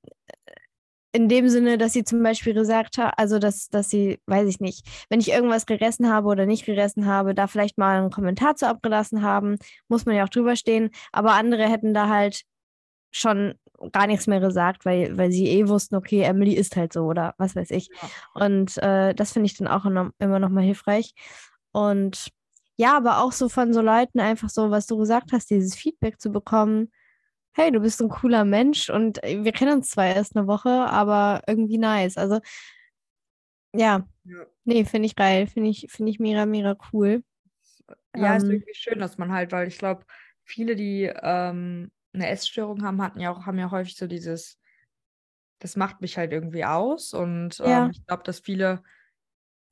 in 1.16 1.28
dem 1.30 1.48
Sinne, 1.48 1.78
dass 1.78 1.94
sie 1.94 2.04
zum 2.04 2.22
Beispiel 2.22 2.52
gesagt 2.52 2.98
hat, 2.98 3.14
also 3.16 3.38
dass, 3.38 3.68
dass 3.70 3.88
sie, 3.88 4.20
weiß 4.26 4.46
ich 4.48 4.60
nicht, 4.60 4.86
wenn 5.08 5.18
ich 5.18 5.30
irgendwas 5.30 5.64
gegessen 5.64 6.10
habe 6.12 6.28
oder 6.28 6.44
nicht 6.44 6.66
gegessen 6.66 7.06
habe, 7.06 7.34
da 7.34 7.46
vielleicht 7.46 7.78
mal 7.78 7.98
einen 7.98 8.10
Kommentar 8.10 8.54
zu 8.56 8.68
abgelassen 8.68 9.22
haben, 9.22 9.56
muss 9.88 10.04
man 10.04 10.14
ja 10.14 10.24
auch 10.24 10.28
drüber 10.28 10.56
stehen. 10.56 10.90
Aber 11.12 11.32
andere 11.32 11.70
hätten 11.70 11.94
da 11.94 12.08
halt 12.10 12.42
schon 13.10 13.54
gar 13.92 14.06
nichts 14.06 14.26
mehr 14.26 14.40
gesagt, 14.40 14.84
weil, 14.84 15.16
weil 15.16 15.30
sie 15.30 15.48
eh 15.48 15.68
wussten, 15.68 15.96
okay, 15.96 16.22
Emily 16.22 16.54
ist 16.54 16.76
halt 16.76 16.92
so 16.92 17.04
oder 17.04 17.34
was 17.38 17.56
weiß 17.56 17.70
ich. 17.70 17.88
Ja. 17.88 18.08
Und 18.46 18.78
äh, 18.78 19.14
das 19.14 19.32
finde 19.32 19.46
ich 19.46 19.56
dann 19.56 19.68
auch 19.68 19.84
immer 19.84 20.38
noch 20.38 20.48
mal 20.48 20.64
hilfreich. 20.64 21.14
Und 21.72 22.30
ja, 22.76 22.96
aber 22.96 23.22
auch 23.22 23.32
so 23.32 23.48
von 23.48 23.72
so 23.72 23.80
Leuten 23.80 24.20
einfach 24.20 24.50
so, 24.50 24.70
was 24.70 24.86
du 24.86 24.96
gesagt 24.98 25.32
hast, 25.32 25.50
dieses 25.50 25.74
Feedback 25.74 26.20
zu 26.20 26.30
bekommen, 26.30 26.90
hey, 27.52 27.72
du 27.72 27.80
bist 27.80 28.02
ein 28.02 28.10
cooler 28.10 28.44
Mensch 28.44 28.90
und 28.90 29.22
äh, 29.24 29.42
wir 29.42 29.52
kennen 29.52 29.78
uns 29.78 29.90
zwar 29.90 30.06
erst 30.06 30.36
eine 30.36 30.46
Woche, 30.46 30.70
aber 30.70 31.42
irgendwie 31.46 31.78
nice. 31.78 32.18
Also, 32.18 32.40
ja, 33.72 34.06
ja. 34.24 34.46
nee, 34.64 34.84
finde 34.84 35.06
ich 35.06 35.16
geil, 35.16 35.46
finde 35.46 35.70
ich, 35.70 35.86
find 35.90 36.08
ich 36.08 36.18
mega, 36.18 36.44
mega 36.44 36.76
cool. 36.92 37.22
Ja, 38.14 38.32
ähm, 38.32 38.36
ist 38.36 38.44
irgendwie 38.44 38.74
schön, 38.74 38.98
dass 38.98 39.16
man 39.16 39.32
halt, 39.32 39.52
weil 39.52 39.68
ich 39.68 39.78
glaube, 39.78 40.04
viele, 40.44 40.76
die 40.76 41.10
ähm, 41.22 41.90
eine 42.12 42.28
Essstörung 42.28 42.82
haben, 42.82 43.02
hatten 43.02 43.20
ja 43.20 43.30
auch, 43.30 43.46
haben 43.46 43.58
ja 43.58 43.70
häufig 43.70 43.96
so 43.96 44.06
dieses, 44.06 44.58
das 45.58 45.76
macht 45.76 46.00
mich 46.00 46.16
halt 46.16 46.32
irgendwie 46.32 46.64
aus. 46.64 47.12
Und 47.12 47.60
ähm, 47.60 47.66
ja. 47.66 47.88
ich 47.90 48.06
glaube, 48.06 48.22
dass 48.22 48.40
viele 48.40 48.82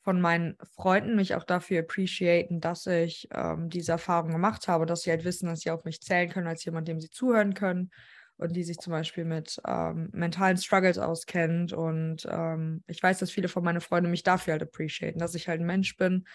von 0.02 0.20
meinen 0.20 0.56
Freunden 0.76 1.16
mich 1.16 1.34
auch 1.34 1.44
dafür 1.44 1.80
appreciaten, 1.80 2.60
dass 2.60 2.86
ich 2.86 3.28
ähm, 3.32 3.70
diese 3.70 3.92
Erfahrung 3.92 4.30
gemacht 4.30 4.68
habe, 4.68 4.84
dass 4.84 5.02
sie 5.02 5.10
halt 5.10 5.24
wissen, 5.24 5.46
dass 5.46 5.60
sie 5.60 5.70
auf 5.70 5.84
mich 5.84 6.02
zählen 6.02 6.28
können 6.28 6.46
als 6.46 6.64
jemand, 6.64 6.88
dem 6.88 7.00
sie 7.00 7.10
zuhören 7.10 7.54
können 7.54 7.90
und 8.36 8.54
die 8.54 8.64
sich 8.64 8.78
zum 8.78 8.90
Beispiel 8.90 9.24
mit 9.24 9.60
ähm, 9.66 10.10
mentalen 10.12 10.58
Struggles 10.58 10.98
auskennt. 10.98 11.72
Und 11.72 12.26
ähm, 12.30 12.84
ich 12.86 13.02
weiß, 13.02 13.18
dass 13.18 13.30
viele 13.30 13.48
von 13.48 13.64
meinen 13.64 13.80
Freunden 13.80 14.10
mich 14.10 14.22
dafür 14.22 14.52
halt 14.52 14.62
appreciaten, 14.62 15.18
dass 15.18 15.34
ich 15.34 15.48
halt 15.48 15.60
ein 15.60 15.66
Mensch 15.66 15.96
bin, 15.96 16.26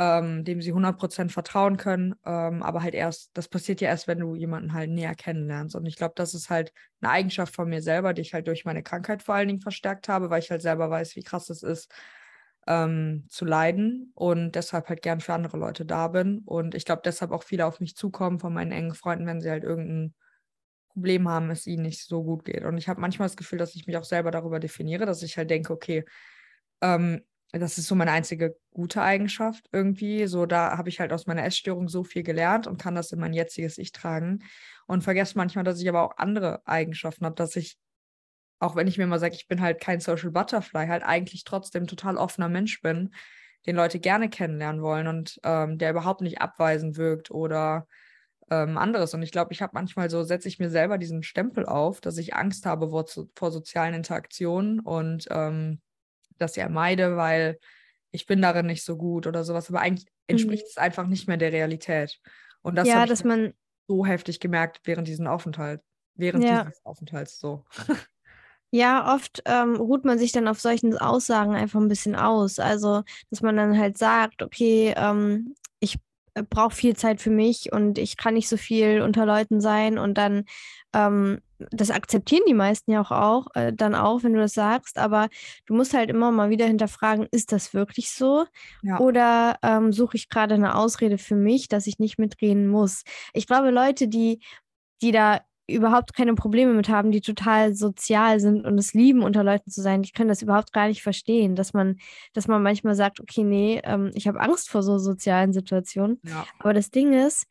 ähm, 0.00 0.44
dem 0.44 0.62
sie 0.62 0.72
100% 0.72 1.30
vertrauen 1.30 1.76
können. 1.76 2.14
Ähm, 2.24 2.62
aber 2.62 2.82
halt 2.82 2.94
erst, 2.94 3.30
das 3.34 3.48
passiert 3.48 3.82
ja 3.82 3.90
erst, 3.90 4.08
wenn 4.08 4.18
du 4.18 4.34
jemanden 4.34 4.72
halt 4.72 4.90
näher 4.90 5.14
kennenlernst. 5.14 5.76
Und 5.76 5.84
ich 5.84 5.96
glaube, 5.96 6.14
das 6.16 6.32
ist 6.32 6.48
halt 6.48 6.72
eine 7.02 7.12
Eigenschaft 7.12 7.54
von 7.54 7.68
mir 7.68 7.82
selber, 7.82 8.14
die 8.14 8.22
ich 8.22 8.32
halt 8.32 8.46
durch 8.48 8.64
meine 8.64 8.82
Krankheit 8.82 9.22
vor 9.22 9.34
allen 9.34 9.48
Dingen 9.48 9.60
verstärkt 9.60 10.08
habe, 10.08 10.30
weil 10.30 10.40
ich 10.40 10.50
halt 10.50 10.62
selber 10.62 10.88
weiß, 10.88 11.16
wie 11.16 11.22
krass 11.22 11.50
es 11.50 11.62
ist, 11.62 11.92
ähm, 12.66 13.26
zu 13.28 13.44
leiden 13.44 14.12
und 14.14 14.52
deshalb 14.52 14.88
halt 14.88 15.02
gern 15.02 15.20
für 15.20 15.34
andere 15.34 15.58
Leute 15.58 15.84
da 15.84 16.08
bin. 16.08 16.38
Und 16.46 16.74
ich 16.74 16.86
glaube, 16.86 17.02
deshalb 17.04 17.30
auch 17.30 17.42
viele 17.42 17.66
auf 17.66 17.78
mich 17.78 17.94
zukommen 17.94 18.38
von 18.38 18.54
meinen 18.54 18.72
engen 18.72 18.94
Freunden, 18.94 19.26
wenn 19.26 19.42
sie 19.42 19.50
halt 19.50 19.64
irgendein 19.64 20.14
Problem 20.94 21.28
haben, 21.28 21.50
es 21.50 21.66
ihnen 21.66 21.82
nicht 21.82 22.06
so 22.06 22.24
gut 22.24 22.46
geht. 22.46 22.64
Und 22.64 22.78
ich 22.78 22.88
habe 22.88 23.02
manchmal 23.02 23.28
das 23.28 23.36
Gefühl, 23.36 23.58
dass 23.58 23.74
ich 23.74 23.86
mich 23.86 23.98
auch 23.98 24.04
selber 24.04 24.30
darüber 24.30 24.60
definiere, 24.60 25.04
dass 25.04 25.22
ich 25.22 25.36
halt 25.36 25.50
denke, 25.50 25.74
okay, 25.74 26.06
ähm, 26.80 27.22
das 27.52 27.78
ist 27.78 27.86
so 27.86 27.94
meine 27.94 28.12
einzige 28.12 28.56
gute 28.70 29.02
Eigenschaft 29.02 29.68
irgendwie. 29.72 30.26
So, 30.26 30.46
da 30.46 30.76
habe 30.78 30.88
ich 30.88 31.00
halt 31.00 31.12
aus 31.12 31.26
meiner 31.26 31.44
Essstörung 31.44 31.88
so 31.88 32.04
viel 32.04 32.22
gelernt 32.22 32.66
und 32.66 32.80
kann 32.80 32.94
das 32.94 33.12
in 33.12 33.20
mein 33.20 33.32
jetziges 33.32 33.78
Ich 33.78 33.92
tragen. 33.92 34.44
Und 34.86 35.02
vergesse 35.02 35.36
manchmal, 35.36 35.64
dass 35.64 35.80
ich 35.80 35.88
aber 35.88 36.02
auch 36.02 36.16
andere 36.18 36.66
Eigenschaften 36.66 37.24
habe, 37.24 37.36
dass 37.36 37.56
ich 37.56 37.78
auch 38.60 38.76
wenn 38.76 38.86
ich 38.86 38.98
mir 38.98 39.06
mal 39.06 39.18
sage, 39.18 39.34
ich 39.34 39.48
bin 39.48 39.60
halt 39.60 39.80
kein 39.80 40.00
Social 40.00 40.30
Butterfly, 40.30 40.86
halt 40.86 41.02
eigentlich 41.02 41.44
trotzdem 41.44 41.86
total 41.86 42.16
offener 42.16 42.48
Mensch 42.48 42.82
bin, 42.82 43.14
den 43.66 43.74
Leute 43.74 43.98
gerne 43.98 44.28
kennenlernen 44.28 44.82
wollen 44.82 45.06
und 45.06 45.40
ähm, 45.44 45.78
der 45.78 45.90
überhaupt 45.90 46.20
nicht 46.20 46.40
abweisend 46.40 46.96
wirkt 46.96 47.30
oder 47.30 47.86
ähm, 48.50 48.76
anderes. 48.78 49.14
Und 49.14 49.22
ich 49.22 49.32
glaube, 49.32 49.52
ich 49.52 49.62
habe 49.62 49.72
manchmal 49.74 50.10
so, 50.10 50.22
setze 50.22 50.48
ich 50.48 50.58
mir 50.58 50.70
selber 50.70 50.98
diesen 50.98 51.22
Stempel 51.22 51.66
auf, 51.66 52.00
dass 52.00 52.18
ich 52.18 52.34
Angst 52.34 52.66
habe 52.66 52.90
vor, 52.90 53.06
vor 53.34 53.50
sozialen 53.50 53.94
Interaktionen 53.94 54.80
und 54.80 55.26
ähm, 55.30 55.80
das 56.40 56.56
ja 56.56 56.68
meide, 56.68 57.16
weil 57.16 57.58
ich 58.12 58.26
bin 58.26 58.42
darin 58.42 58.66
nicht 58.66 58.84
so 58.84 58.96
gut 58.96 59.26
oder 59.26 59.44
sowas. 59.44 59.68
Aber 59.68 59.80
eigentlich 59.80 60.06
entspricht 60.26 60.64
mhm. 60.64 60.70
es 60.70 60.76
einfach 60.76 61.06
nicht 61.06 61.28
mehr 61.28 61.36
der 61.36 61.52
Realität. 61.52 62.18
Und 62.62 62.76
das 62.76 62.88
ja, 62.88 62.96
habe 62.96 63.12
ich 63.12 63.24
man 63.24 63.54
so 63.88 64.06
heftig 64.06 64.40
gemerkt 64.40 64.80
während 64.84 65.08
diesem 65.08 65.26
Aufenthalt. 65.26 65.80
Während 66.14 66.44
ja. 66.44 66.64
dieses 66.64 66.84
Aufenthalts 66.84 67.38
so. 67.38 67.64
Ja, 68.72 69.14
oft 69.14 69.42
ähm, 69.46 69.74
ruht 69.74 70.04
man 70.04 70.18
sich 70.18 70.30
dann 70.30 70.46
auf 70.46 70.60
solchen 70.60 70.96
Aussagen 70.96 71.56
einfach 71.56 71.80
ein 71.80 71.88
bisschen 71.88 72.14
aus. 72.14 72.60
Also, 72.60 73.02
dass 73.28 73.42
man 73.42 73.56
dann 73.56 73.76
halt 73.76 73.98
sagt, 73.98 74.42
okay, 74.42 74.94
ähm, 74.96 75.56
ich 75.80 75.98
äh, 76.34 76.44
brauche 76.44 76.74
viel 76.74 76.96
Zeit 76.96 77.20
für 77.20 77.30
mich 77.30 77.72
und 77.72 77.98
ich 77.98 78.16
kann 78.16 78.34
nicht 78.34 78.48
so 78.48 78.56
viel 78.56 79.02
unter 79.02 79.26
Leuten 79.26 79.60
sein 79.60 79.98
und 79.98 80.14
dann, 80.14 80.44
ähm, 80.94 81.40
das 81.70 81.90
akzeptieren 81.90 82.42
die 82.48 82.54
meisten 82.54 82.90
ja 82.90 83.00
auch, 83.00 83.10
auch 83.10 83.46
äh, 83.54 83.72
dann 83.72 83.94
auch, 83.94 84.22
wenn 84.22 84.32
du 84.32 84.40
das 84.40 84.54
sagst, 84.54 84.98
aber 84.98 85.28
du 85.66 85.74
musst 85.74 85.94
halt 85.94 86.10
immer 86.10 86.30
mal 86.30 86.50
wieder 86.50 86.66
hinterfragen, 86.66 87.26
ist 87.30 87.52
das 87.52 87.74
wirklich 87.74 88.10
so? 88.10 88.46
Ja. 88.82 88.98
Oder 88.98 89.58
ähm, 89.62 89.92
suche 89.92 90.16
ich 90.16 90.28
gerade 90.28 90.54
eine 90.54 90.74
Ausrede 90.74 91.18
für 91.18 91.36
mich, 91.36 91.68
dass 91.68 91.86
ich 91.86 91.98
nicht 91.98 92.18
mitreden 92.18 92.68
muss? 92.68 93.02
Ich 93.32 93.46
glaube, 93.46 93.70
Leute, 93.70 94.08
die, 94.08 94.40
die 95.02 95.12
da 95.12 95.40
überhaupt 95.70 96.14
keine 96.14 96.34
Probleme 96.34 96.72
mit 96.72 96.88
haben, 96.88 97.12
die 97.12 97.20
total 97.20 97.74
sozial 97.74 98.40
sind 98.40 98.66
und 98.66 98.78
es 98.78 98.92
lieben, 98.92 99.22
unter 99.22 99.44
Leuten 99.44 99.70
zu 99.70 99.82
sein, 99.82 100.02
die 100.02 100.12
können 100.12 100.28
das 100.28 100.42
überhaupt 100.42 100.72
gar 100.72 100.88
nicht 100.88 101.02
verstehen, 101.02 101.54
dass 101.54 101.72
man, 101.72 101.96
dass 102.32 102.48
man 102.48 102.62
manchmal 102.62 102.94
sagt, 102.94 103.20
okay, 103.20 103.44
nee, 103.44 103.80
ähm, 103.84 104.10
ich 104.14 104.26
habe 104.26 104.40
Angst 104.40 104.68
vor 104.68 104.82
so 104.82 104.98
sozialen 104.98 105.52
Situationen. 105.52 106.20
Ja. 106.24 106.44
Aber 106.58 106.74
das 106.74 106.90
Ding 106.90 107.12
ist, 107.12 107.46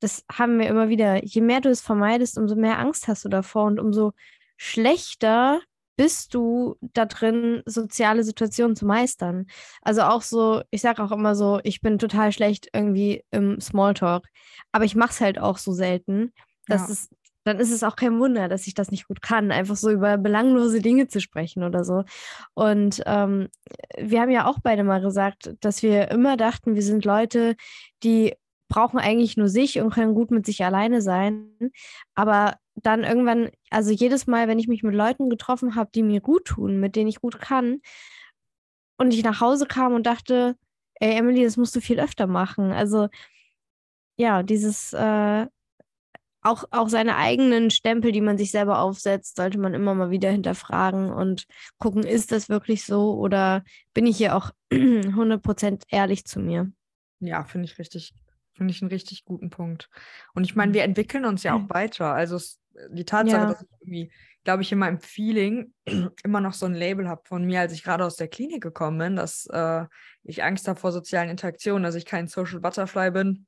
das 0.00 0.24
haben 0.30 0.58
wir 0.58 0.68
immer 0.68 0.88
wieder, 0.88 1.24
je 1.24 1.40
mehr 1.40 1.60
du 1.60 1.70
es 1.70 1.80
vermeidest, 1.80 2.38
umso 2.38 2.56
mehr 2.56 2.78
Angst 2.78 3.08
hast 3.08 3.24
du 3.24 3.28
davor 3.28 3.64
und 3.64 3.80
umso 3.80 4.12
schlechter 4.56 5.60
bist 5.96 6.32
du 6.32 6.76
da 6.80 7.06
drin, 7.06 7.62
soziale 7.66 8.22
Situationen 8.22 8.76
zu 8.76 8.86
meistern. 8.86 9.46
Also 9.82 10.02
auch 10.02 10.22
so, 10.22 10.62
ich 10.70 10.80
sage 10.80 11.02
auch 11.02 11.10
immer 11.10 11.34
so, 11.34 11.58
ich 11.64 11.80
bin 11.80 11.98
total 11.98 12.30
schlecht 12.30 12.68
irgendwie 12.72 13.24
im 13.32 13.60
Smalltalk, 13.60 14.28
aber 14.70 14.84
ich 14.84 14.94
mache 14.94 15.10
es 15.10 15.20
halt 15.20 15.40
auch 15.40 15.58
so 15.58 15.72
selten, 15.72 16.32
dass 16.66 16.82
ja. 16.82 16.92
es 16.92 17.08
dann 17.44 17.60
ist 17.60 17.72
es 17.72 17.82
auch 17.82 17.96
kein 17.96 18.20
Wunder, 18.20 18.48
dass 18.48 18.66
ich 18.66 18.74
das 18.74 18.90
nicht 18.90 19.08
gut 19.08 19.22
kann, 19.22 19.52
einfach 19.52 19.76
so 19.76 19.90
über 19.90 20.18
belanglose 20.18 20.82
Dinge 20.82 21.08
zu 21.08 21.18
sprechen 21.18 21.62
oder 21.62 21.82
so. 21.82 22.04
Und 22.52 23.02
ähm, 23.06 23.48
wir 23.96 24.20
haben 24.20 24.30
ja 24.30 24.46
auch 24.46 24.58
beide 24.62 24.84
mal 24.84 25.00
gesagt, 25.00 25.54
dass 25.60 25.82
wir 25.82 26.10
immer 26.10 26.36
dachten, 26.36 26.74
wir 26.74 26.82
sind 26.82 27.06
Leute, 27.06 27.56
die 28.02 28.34
brauchen 28.68 28.98
eigentlich 28.98 29.36
nur 29.36 29.48
sich 29.48 29.80
und 29.80 29.90
können 29.90 30.14
gut 30.14 30.30
mit 30.30 30.46
sich 30.46 30.64
alleine 30.64 31.02
sein. 31.02 31.50
Aber 32.14 32.56
dann 32.74 33.02
irgendwann, 33.02 33.50
also 33.70 33.90
jedes 33.90 34.26
Mal, 34.26 34.46
wenn 34.48 34.58
ich 34.58 34.68
mich 34.68 34.82
mit 34.82 34.94
Leuten 34.94 35.30
getroffen 35.30 35.74
habe, 35.74 35.90
die 35.94 36.02
mir 36.02 36.20
gut 36.20 36.44
tun, 36.44 36.78
mit 36.78 36.94
denen 36.94 37.08
ich 37.08 37.20
gut 37.20 37.40
kann, 37.40 37.80
und 38.98 39.14
ich 39.14 39.22
nach 39.22 39.40
Hause 39.40 39.66
kam 39.66 39.94
und 39.94 40.06
dachte, 40.06 40.56
ey, 40.94 41.16
Emily, 41.16 41.44
das 41.44 41.56
musst 41.56 41.74
du 41.76 41.80
viel 41.80 42.00
öfter 42.00 42.26
machen. 42.26 42.72
Also 42.72 43.08
ja, 44.16 44.42
dieses 44.42 44.92
äh, 44.92 45.46
auch, 46.42 46.64
auch 46.70 46.88
seine 46.88 47.16
eigenen 47.16 47.70
Stempel, 47.70 48.12
die 48.12 48.20
man 48.20 48.38
sich 48.38 48.50
selber 48.50 48.80
aufsetzt, 48.80 49.36
sollte 49.36 49.58
man 49.58 49.74
immer 49.74 49.94
mal 49.94 50.10
wieder 50.10 50.30
hinterfragen 50.30 51.10
und 51.10 51.46
gucken, 51.78 52.02
ist 52.02 52.32
das 52.32 52.48
wirklich 52.48 52.84
so 52.84 53.14
oder 53.14 53.64
bin 53.94 54.06
ich 54.06 54.16
hier 54.16 54.36
auch 54.36 54.50
100% 54.72 55.84
ehrlich 55.88 56.24
zu 56.24 56.40
mir? 56.40 56.70
Ja, 57.20 57.44
finde 57.44 57.66
ich 57.66 57.78
richtig, 57.78 58.12
finde 58.58 58.72
ich 58.72 58.82
einen 58.82 58.90
richtig 58.90 59.24
guten 59.24 59.50
Punkt. 59.50 59.88
Und 60.34 60.44
ich 60.44 60.54
meine, 60.54 60.74
wir 60.74 60.84
entwickeln 60.84 61.24
uns 61.24 61.42
ja 61.42 61.54
auch 61.54 61.68
weiter. 61.70 62.12
Also 62.12 62.38
die 62.90 63.04
Tatsache, 63.04 63.40
ja. 63.40 63.46
dass 63.46 63.62
ich 63.62 63.68
irgendwie, 63.80 64.12
glaube 64.44 64.62
ich, 64.62 64.70
in 64.70 64.78
meinem 64.78 65.00
Feeling 65.00 65.72
immer 66.24 66.40
noch 66.40 66.52
so 66.52 66.66
ein 66.66 66.74
Label 66.74 67.08
habe 67.08 67.22
von 67.24 67.44
mir, 67.44 67.60
als 67.60 67.72
ich 67.72 67.82
gerade 67.82 68.04
aus 68.04 68.16
der 68.16 68.28
Klinik 68.28 68.62
gekommen 68.62 68.98
bin, 68.98 69.16
dass 69.16 69.46
äh, 69.46 69.86
ich 70.24 70.44
Angst 70.44 70.68
habe 70.68 70.78
vor 70.78 70.92
sozialen 70.92 71.30
Interaktionen, 71.30 71.82
dass 71.82 71.94
ich 71.94 72.04
kein 72.04 72.28
Social 72.28 72.60
Butterfly 72.60 73.10
bin 73.10 73.46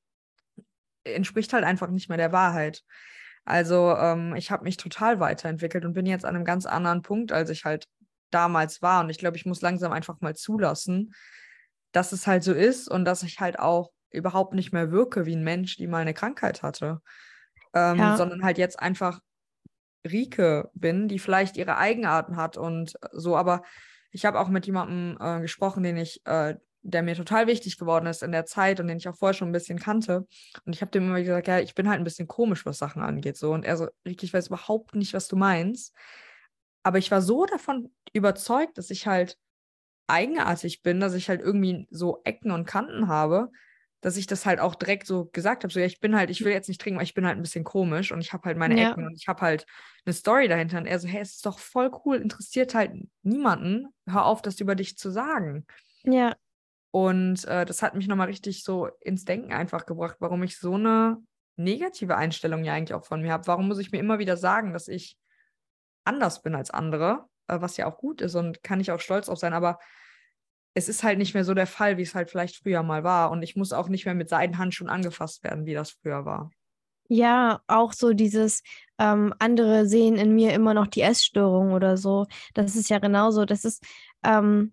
entspricht 1.04 1.52
halt 1.52 1.64
einfach 1.64 1.88
nicht 1.88 2.08
mehr 2.08 2.18
der 2.18 2.32
Wahrheit. 2.32 2.82
Also 3.44 3.96
ähm, 3.96 4.34
ich 4.36 4.50
habe 4.50 4.64
mich 4.64 4.76
total 4.76 5.20
weiterentwickelt 5.20 5.84
und 5.84 5.94
bin 5.94 6.06
jetzt 6.06 6.24
an 6.24 6.36
einem 6.36 6.44
ganz 6.44 6.66
anderen 6.66 7.02
Punkt, 7.02 7.32
als 7.32 7.50
ich 7.50 7.64
halt 7.64 7.86
damals 8.30 8.82
war. 8.82 9.02
Und 9.02 9.10
ich 9.10 9.18
glaube, 9.18 9.36
ich 9.36 9.46
muss 9.46 9.62
langsam 9.62 9.92
einfach 9.92 10.20
mal 10.20 10.36
zulassen, 10.36 11.14
dass 11.92 12.12
es 12.12 12.26
halt 12.26 12.44
so 12.44 12.52
ist 12.52 12.88
und 12.88 13.04
dass 13.04 13.22
ich 13.22 13.40
halt 13.40 13.58
auch 13.58 13.90
überhaupt 14.10 14.54
nicht 14.54 14.72
mehr 14.72 14.90
wirke 14.90 15.26
wie 15.26 15.36
ein 15.36 15.44
Mensch, 15.44 15.76
die 15.76 15.86
mal 15.86 15.98
eine 15.98 16.14
Krankheit 16.14 16.62
hatte. 16.62 17.00
Ähm, 17.74 17.98
ja. 17.98 18.16
Sondern 18.16 18.42
halt 18.42 18.58
jetzt 18.58 18.80
einfach 18.80 19.20
Rike 20.04 20.70
bin, 20.74 21.08
die 21.08 21.18
vielleicht 21.18 21.56
ihre 21.56 21.76
Eigenarten 21.76 22.36
hat 22.36 22.56
und 22.56 22.94
so, 23.12 23.36
aber 23.36 23.62
ich 24.12 24.24
habe 24.24 24.40
auch 24.40 24.48
mit 24.48 24.66
jemandem 24.66 25.16
äh, 25.20 25.40
gesprochen, 25.40 25.82
den 25.82 25.96
ich, 25.96 26.24
äh, 26.26 26.56
der 26.82 27.02
mir 27.02 27.14
total 27.14 27.46
wichtig 27.46 27.78
geworden 27.78 28.06
ist 28.06 28.22
in 28.22 28.32
der 28.32 28.46
Zeit 28.46 28.80
und 28.80 28.88
den 28.88 28.96
ich 28.96 29.08
auch 29.08 29.16
vorher 29.16 29.34
schon 29.34 29.48
ein 29.50 29.52
bisschen 29.52 29.78
kannte. 29.78 30.26
Und 30.64 30.74
ich 30.74 30.80
habe 30.80 30.90
dem 30.90 31.04
immer 31.04 31.20
gesagt, 31.20 31.46
ja, 31.46 31.60
ich 31.60 31.74
bin 31.74 31.88
halt 31.88 32.00
ein 32.00 32.04
bisschen 32.04 32.26
komisch, 32.26 32.64
was 32.66 32.78
Sachen 32.78 33.02
angeht. 33.02 33.36
So. 33.36 33.52
Und 33.52 33.64
er 33.64 33.76
so, 33.76 33.88
Ricky, 34.06 34.26
ich 34.26 34.32
weiß 34.32 34.48
überhaupt 34.48 34.94
nicht, 34.94 35.12
was 35.12 35.28
du 35.28 35.36
meinst. 35.36 35.94
Aber 36.82 36.98
ich 36.98 37.10
war 37.10 37.20
so 37.20 37.44
davon 37.44 37.92
überzeugt, 38.12 38.78
dass 38.78 38.90
ich 38.90 39.06
halt 39.06 39.36
eigenartig 40.06 40.82
bin, 40.82 40.98
dass 40.98 41.14
ich 41.14 41.28
halt 41.28 41.40
irgendwie 41.40 41.86
so 41.90 42.22
Ecken 42.24 42.50
und 42.50 42.66
Kanten 42.66 43.08
habe, 43.08 43.50
dass 44.00 44.16
ich 44.16 44.26
das 44.26 44.46
halt 44.46 44.60
auch 44.60 44.74
direkt 44.74 45.06
so 45.06 45.26
gesagt 45.26 45.62
habe, 45.62 45.72
so 45.72 45.80
ja, 45.80 45.86
ich 45.86 46.00
bin 46.00 46.16
halt, 46.16 46.30
ich 46.30 46.42
will 46.44 46.52
jetzt 46.52 46.68
nicht 46.68 46.80
trinken, 46.80 46.98
weil 46.98 47.04
ich 47.04 47.14
bin 47.14 47.26
halt 47.26 47.36
ein 47.36 47.42
bisschen 47.42 47.64
komisch 47.64 48.12
und 48.12 48.20
ich 48.20 48.32
habe 48.32 48.44
halt 48.44 48.56
meine 48.56 48.80
ja. 48.80 48.90
Ecken 48.90 49.06
und 49.06 49.14
ich 49.14 49.28
habe 49.28 49.40
halt 49.42 49.66
eine 50.06 50.14
Story 50.14 50.48
dahinter. 50.48 50.78
Und 50.78 50.86
er 50.86 50.98
so, 50.98 51.08
hey, 51.08 51.20
es 51.20 51.36
ist 51.36 51.46
doch 51.46 51.58
voll 51.58 51.90
cool, 52.04 52.16
interessiert 52.16 52.74
halt 52.74 52.92
niemanden, 53.22 53.88
hör 54.06 54.24
auf, 54.24 54.40
das 54.42 54.60
über 54.60 54.74
dich 54.74 54.96
zu 54.96 55.10
sagen. 55.10 55.66
Ja. 56.04 56.34
Und 56.92 57.44
äh, 57.44 57.64
das 57.64 57.82
hat 57.82 57.94
mich 57.94 58.08
nochmal 58.08 58.28
richtig 58.28 58.64
so 58.64 58.88
ins 59.00 59.24
Denken 59.24 59.52
einfach 59.52 59.86
gebracht, 59.86 60.16
warum 60.18 60.42
ich 60.42 60.58
so 60.58 60.74
eine 60.74 61.18
negative 61.56 62.16
Einstellung 62.16 62.64
ja 62.64 62.72
eigentlich 62.72 62.94
auch 62.94 63.04
von 63.04 63.20
mir 63.20 63.32
habe. 63.32 63.46
Warum 63.46 63.68
muss 63.68 63.78
ich 63.78 63.92
mir 63.92 63.98
immer 63.98 64.18
wieder 64.18 64.36
sagen, 64.36 64.72
dass 64.72 64.88
ich 64.88 65.16
anders 66.04 66.42
bin 66.42 66.54
als 66.54 66.70
andere, 66.70 67.26
äh, 67.48 67.60
was 67.60 67.76
ja 67.76 67.86
auch 67.86 67.98
gut 67.98 68.22
ist 68.22 68.34
und 68.34 68.62
kann 68.62 68.80
ich 68.80 68.90
auch 68.90 69.00
stolz 69.00 69.28
auf 69.28 69.38
sein, 69.38 69.52
aber 69.52 69.78
es 70.74 70.88
ist 70.88 71.02
halt 71.02 71.18
nicht 71.18 71.34
mehr 71.34 71.44
so 71.44 71.54
der 71.54 71.66
Fall, 71.66 71.96
wie 71.96 72.02
es 72.02 72.14
halt 72.14 72.30
vielleicht 72.30 72.56
früher 72.56 72.82
mal 72.82 73.02
war. 73.04 73.30
Und 73.30 73.42
ich 73.42 73.56
muss 73.56 73.72
auch 73.72 73.88
nicht 73.88 74.04
mehr 74.04 74.14
mit 74.14 74.28
Seidenhandschuhen 74.28 74.90
angefasst 74.90 75.42
werden, 75.42 75.66
wie 75.66 75.74
das 75.74 75.90
früher 75.90 76.24
war. 76.24 76.50
Ja, 77.08 77.60
auch 77.66 77.92
so 77.92 78.12
dieses 78.12 78.62
ähm, 78.98 79.34
andere 79.40 79.86
sehen 79.86 80.16
in 80.16 80.32
mir 80.32 80.52
immer 80.52 80.74
noch 80.74 80.86
die 80.86 81.00
Essstörung 81.00 81.72
oder 81.72 81.96
so. 81.96 82.26
Das 82.54 82.76
ist 82.76 82.88
ja 82.88 83.00
genauso. 83.00 83.44
Das 83.44 83.64
ist, 83.64 83.84
ähm, 84.22 84.72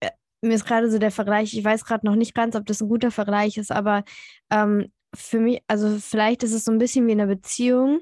äh, 0.00 0.10
mir 0.40 0.54
ist 0.54 0.66
gerade 0.66 0.90
so 0.90 0.98
der 0.98 1.12
Vergleich, 1.12 1.54
ich 1.56 1.64
weiß 1.64 1.84
gerade 1.84 2.04
noch 2.04 2.16
nicht 2.16 2.34
ganz, 2.34 2.56
ob 2.56 2.66
das 2.66 2.80
ein 2.80 2.88
guter 2.88 3.12
Vergleich 3.12 3.58
ist, 3.58 3.70
aber 3.70 4.02
ähm, 4.50 4.90
für 5.14 5.38
mich, 5.38 5.62
also 5.68 5.98
vielleicht 5.98 6.42
ist 6.42 6.52
es 6.52 6.64
so 6.64 6.72
ein 6.72 6.78
bisschen 6.78 7.06
wie 7.06 7.12
eine 7.12 7.28
Beziehung, 7.28 8.00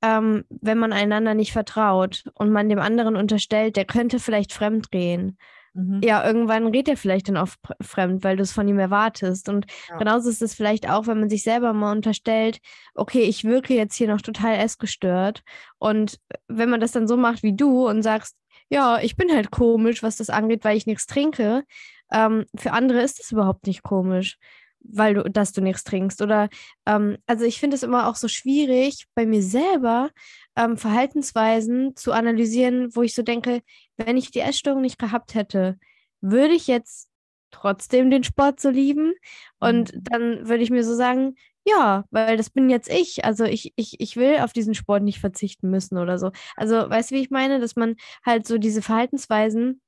ähm, 0.00 0.44
wenn 0.48 0.78
man 0.78 0.94
einander 0.94 1.34
nicht 1.34 1.52
vertraut 1.52 2.24
und 2.34 2.50
man 2.50 2.70
dem 2.70 2.78
anderen 2.78 3.16
unterstellt, 3.16 3.76
der 3.76 3.84
könnte 3.84 4.18
vielleicht 4.18 4.54
fremd 4.54 4.90
gehen 4.90 5.36
mhm. 5.78 6.00
ja, 6.02 6.26
irgendwann 6.26 6.66
redet 6.66 6.88
er 6.88 6.96
vielleicht 6.96 7.28
dann 7.28 7.36
auch 7.36 7.48
fremd, 7.80 8.24
weil 8.24 8.36
du 8.36 8.42
es 8.42 8.52
von 8.52 8.66
ihm 8.68 8.78
erwartest. 8.78 9.48
Und 9.48 9.66
ja. 9.88 9.96
genauso 9.96 10.28
ist 10.28 10.42
es 10.42 10.54
vielleicht 10.54 10.88
auch, 10.88 11.06
wenn 11.06 11.20
man 11.20 11.30
sich 11.30 11.42
selber 11.42 11.72
mal 11.72 11.92
unterstellt, 11.92 12.58
okay, 12.94 13.22
ich 13.22 13.44
wirke 13.44 13.74
jetzt 13.74 13.94
hier 13.94 14.08
noch 14.08 14.20
total 14.20 14.56
essgestört. 14.56 15.42
Und 15.78 16.18
wenn 16.48 16.70
man 16.70 16.80
das 16.80 16.92
dann 16.92 17.08
so 17.08 17.16
macht 17.16 17.42
wie 17.42 17.54
du 17.54 17.88
und 17.88 18.02
sagst, 18.02 18.36
ja, 18.70 18.98
ich 19.00 19.16
bin 19.16 19.32
halt 19.34 19.50
komisch, 19.50 20.02
was 20.02 20.16
das 20.16 20.30
angeht, 20.30 20.64
weil 20.64 20.76
ich 20.76 20.86
nichts 20.86 21.06
trinke. 21.06 21.64
Ähm, 22.10 22.44
für 22.56 22.72
andere 22.72 23.00
ist 23.02 23.18
das 23.18 23.32
überhaupt 23.32 23.66
nicht 23.66 23.82
komisch, 23.82 24.38
weil 24.80 25.14
du, 25.14 25.30
dass 25.30 25.52
du 25.52 25.60
nichts 25.60 25.84
trinkst. 25.84 26.22
Oder 26.22 26.48
ähm, 26.86 27.18
also 27.26 27.44
ich 27.44 27.60
finde 27.60 27.76
es 27.76 27.82
immer 27.82 28.08
auch 28.08 28.16
so 28.16 28.28
schwierig 28.28 29.06
bei 29.14 29.26
mir 29.26 29.42
selber, 29.42 30.10
ähm, 30.56 30.76
Verhaltensweisen 30.76 31.96
zu 31.96 32.12
analysieren, 32.12 32.94
wo 32.94 33.02
ich 33.02 33.14
so 33.14 33.22
denke, 33.22 33.62
wenn 33.96 34.16
ich 34.16 34.30
die 34.30 34.40
Essstörung 34.40 34.82
nicht 34.82 34.98
gehabt 34.98 35.34
hätte, 35.34 35.78
würde 36.20 36.54
ich 36.54 36.66
jetzt 36.66 37.08
trotzdem 37.50 38.10
den 38.10 38.24
Sport 38.24 38.60
so 38.60 38.70
lieben? 38.70 39.14
Und 39.58 39.94
mhm. 39.94 40.04
dann 40.04 40.48
würde 40.48 40.62
ich 40.62 40.70
mir 40.70 40.84
so 40.84 40.94
sagen, 40.94 41.36
ja, 41.68 42.04
weil 42.10 42.36
das 42.36 42.50
bin 42.50 42.70
jetzt 42.70 42.90
ich. 42.90 43.24
Also 43.24 43.44
ich, 43.44 43.72
ich, 43.76 44.00
ich 44.00 44.16
will 44.16 44.38
auf 44.38 44.52
diesen 44.52 44.74
Sport 44.74 45.02
nicht 45.02 45.20
verzichten 45.20 45.70
müssen 45.70 45.98
oder 45.98 46.18
so. 46.18 46.32
Also 46.56 46.76
weißt 46.88 47.10
du, 47.10 47.16
wie 47.16 47.20
ich 47.20 47.30
meine? 47.30 47.60
Dass 47.60 47.76
man 47.76 47.96
halt 48.24 48.46
so 48.46 48.58
diese 48.58 48.82
Verhaltensweisen, 48.82 49.80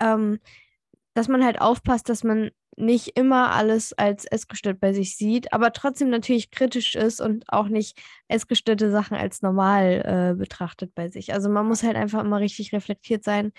ähm, 0.00 0.38
dass 1.16 1.28
man 1.28 1.42
halt 1.42 1.60
aufpasst, 1.60 2.10
dass 2.10 2.24
man 2.24 2.50
nicht 2.76 3.16
immer 3.16 3.52
alles 3.52 3.94
als 3.94 4.26
essgestört 4.26 4.80
bei 4.80 4.92
sich 4.92 5.16
sieht, 5.16 5.50
aber 5.54 5.72
trotzdem 5.72 6.10
natürlich 6.10 6.50
kritisch 6.50 6.94
ist 6.94 7.22
und 7.22 7.44
auch 7.48 7.68
nicht 7.68 7.98
essgestörte 8.28 8.90
Sachen 8.90 9.16
als 9.16 9.40
normal 9.40 10.02
äh, 10.04 10.34
betrachtet 10.36 10.94
bei 10.94 11.08
sich. 11.08 11.32
Also 11.32 11.48
man 11.48 11.66
muss 11.66 11.82
halt 11.82 11.96
einfach 11.96 12.22
immer 12.22 12.38
richtig 12.38 12.74
reflektiert 12.74 13.24
sein 13.24 13.52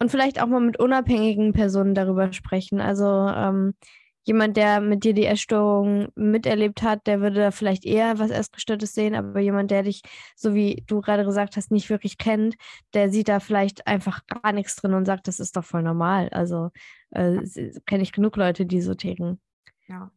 und 0.00 0.10
vielleicht 0.10 0.42
auch 0.42 0.48
mal 0.48 0.60
mit 0.60 0.80
unabhängigen 0.80 1.52
Personen 1.52 1.94
darüber 1.94 2.32
sprechen. 2.32 2.80
Also 2.80 3.04
ähm, 3.06 3.74
jemand, 4.24 4.56
der 4.56 4.80
mit 4.80 5.04
dir 5.04 5.14
die 5.14 5.26
Essstörung 5.26 6.08
miterlebt 6.14 6.82
hat, 6.82 7.06
der 7.06 7.20
würde 7.20 7.40
da 7.40 7.50
vielleicht 7.50 7.84
eher 7.84 8.18
was 8.18 8.30
Essgestörtes 8.30 8.94
sehen, 8.94 9.14
aber 9.14 9.40
jemand, 9.40 9.70
der 9.70 9.82
dich, 9.82 10.02
so 10.36 10.54
wie 10.54 10.84
du 10.86 11.00
gerade 11.00 11.24
gesagt 11.24 11.56
hast, 11.56 11.70
nicht 11.70 11.90
wirklich 11.90 12.18
kennt, 12.18 12.56
der 12.94 13.10
sieht 13.10 13.28
da 13.28 13.40
vielleicht 13.40 13.86
einfach 13.86 14.24
gar 14.26 14.52
nichts 14.52 14.76
drin 14.76 14.94
und 14.94 15.04
sagt, 15.04 15.28
das 15.28 15.40
ist 15.40 15.56
doch 15.56 15.64
voll 15.64 15.82
normal. 15.82 16.28
Also 16.30 16.70
äh, 17.10 17.40
kenne 17.86 18.02
ich 18.02 18.12
genug 18.12 18.36
Leute, 18.36 18.66
die 18.66 18.80
so 18.80 18.94
ticken. 18.94 19.40
Ja, 19.88 20.10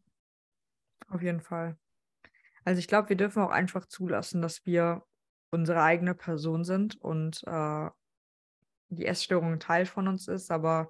auf 1.09 1.21
jeden 1.21 1.41
Fall. 1.41 1.77
Also 2.63 2.79
ich 2.79 2.87
glaube, 2.87 3.09
wir 3.09 3.17
dürfen 3.17 3.41
auch 3.41 3.51
einfach 3.51 3.85
zulassen, 3.85 4.41
dass 4.41 4.65
wir 4.65 5.03
unsere 5.51 5.81
eigene 5.81 6.15
Person 6.15 6.63
sind 6.63 6.99
und 7.01 7.43
äh, 7.45 7.89
die 8.89 9.05
Essstörung 9.05 9.53
ein 9.53 9.59
Teil 9.59 9.85
von 9.85 10.07
uns 10.07 10.27
ist, 10.27 10.51
aber 10.51 10.89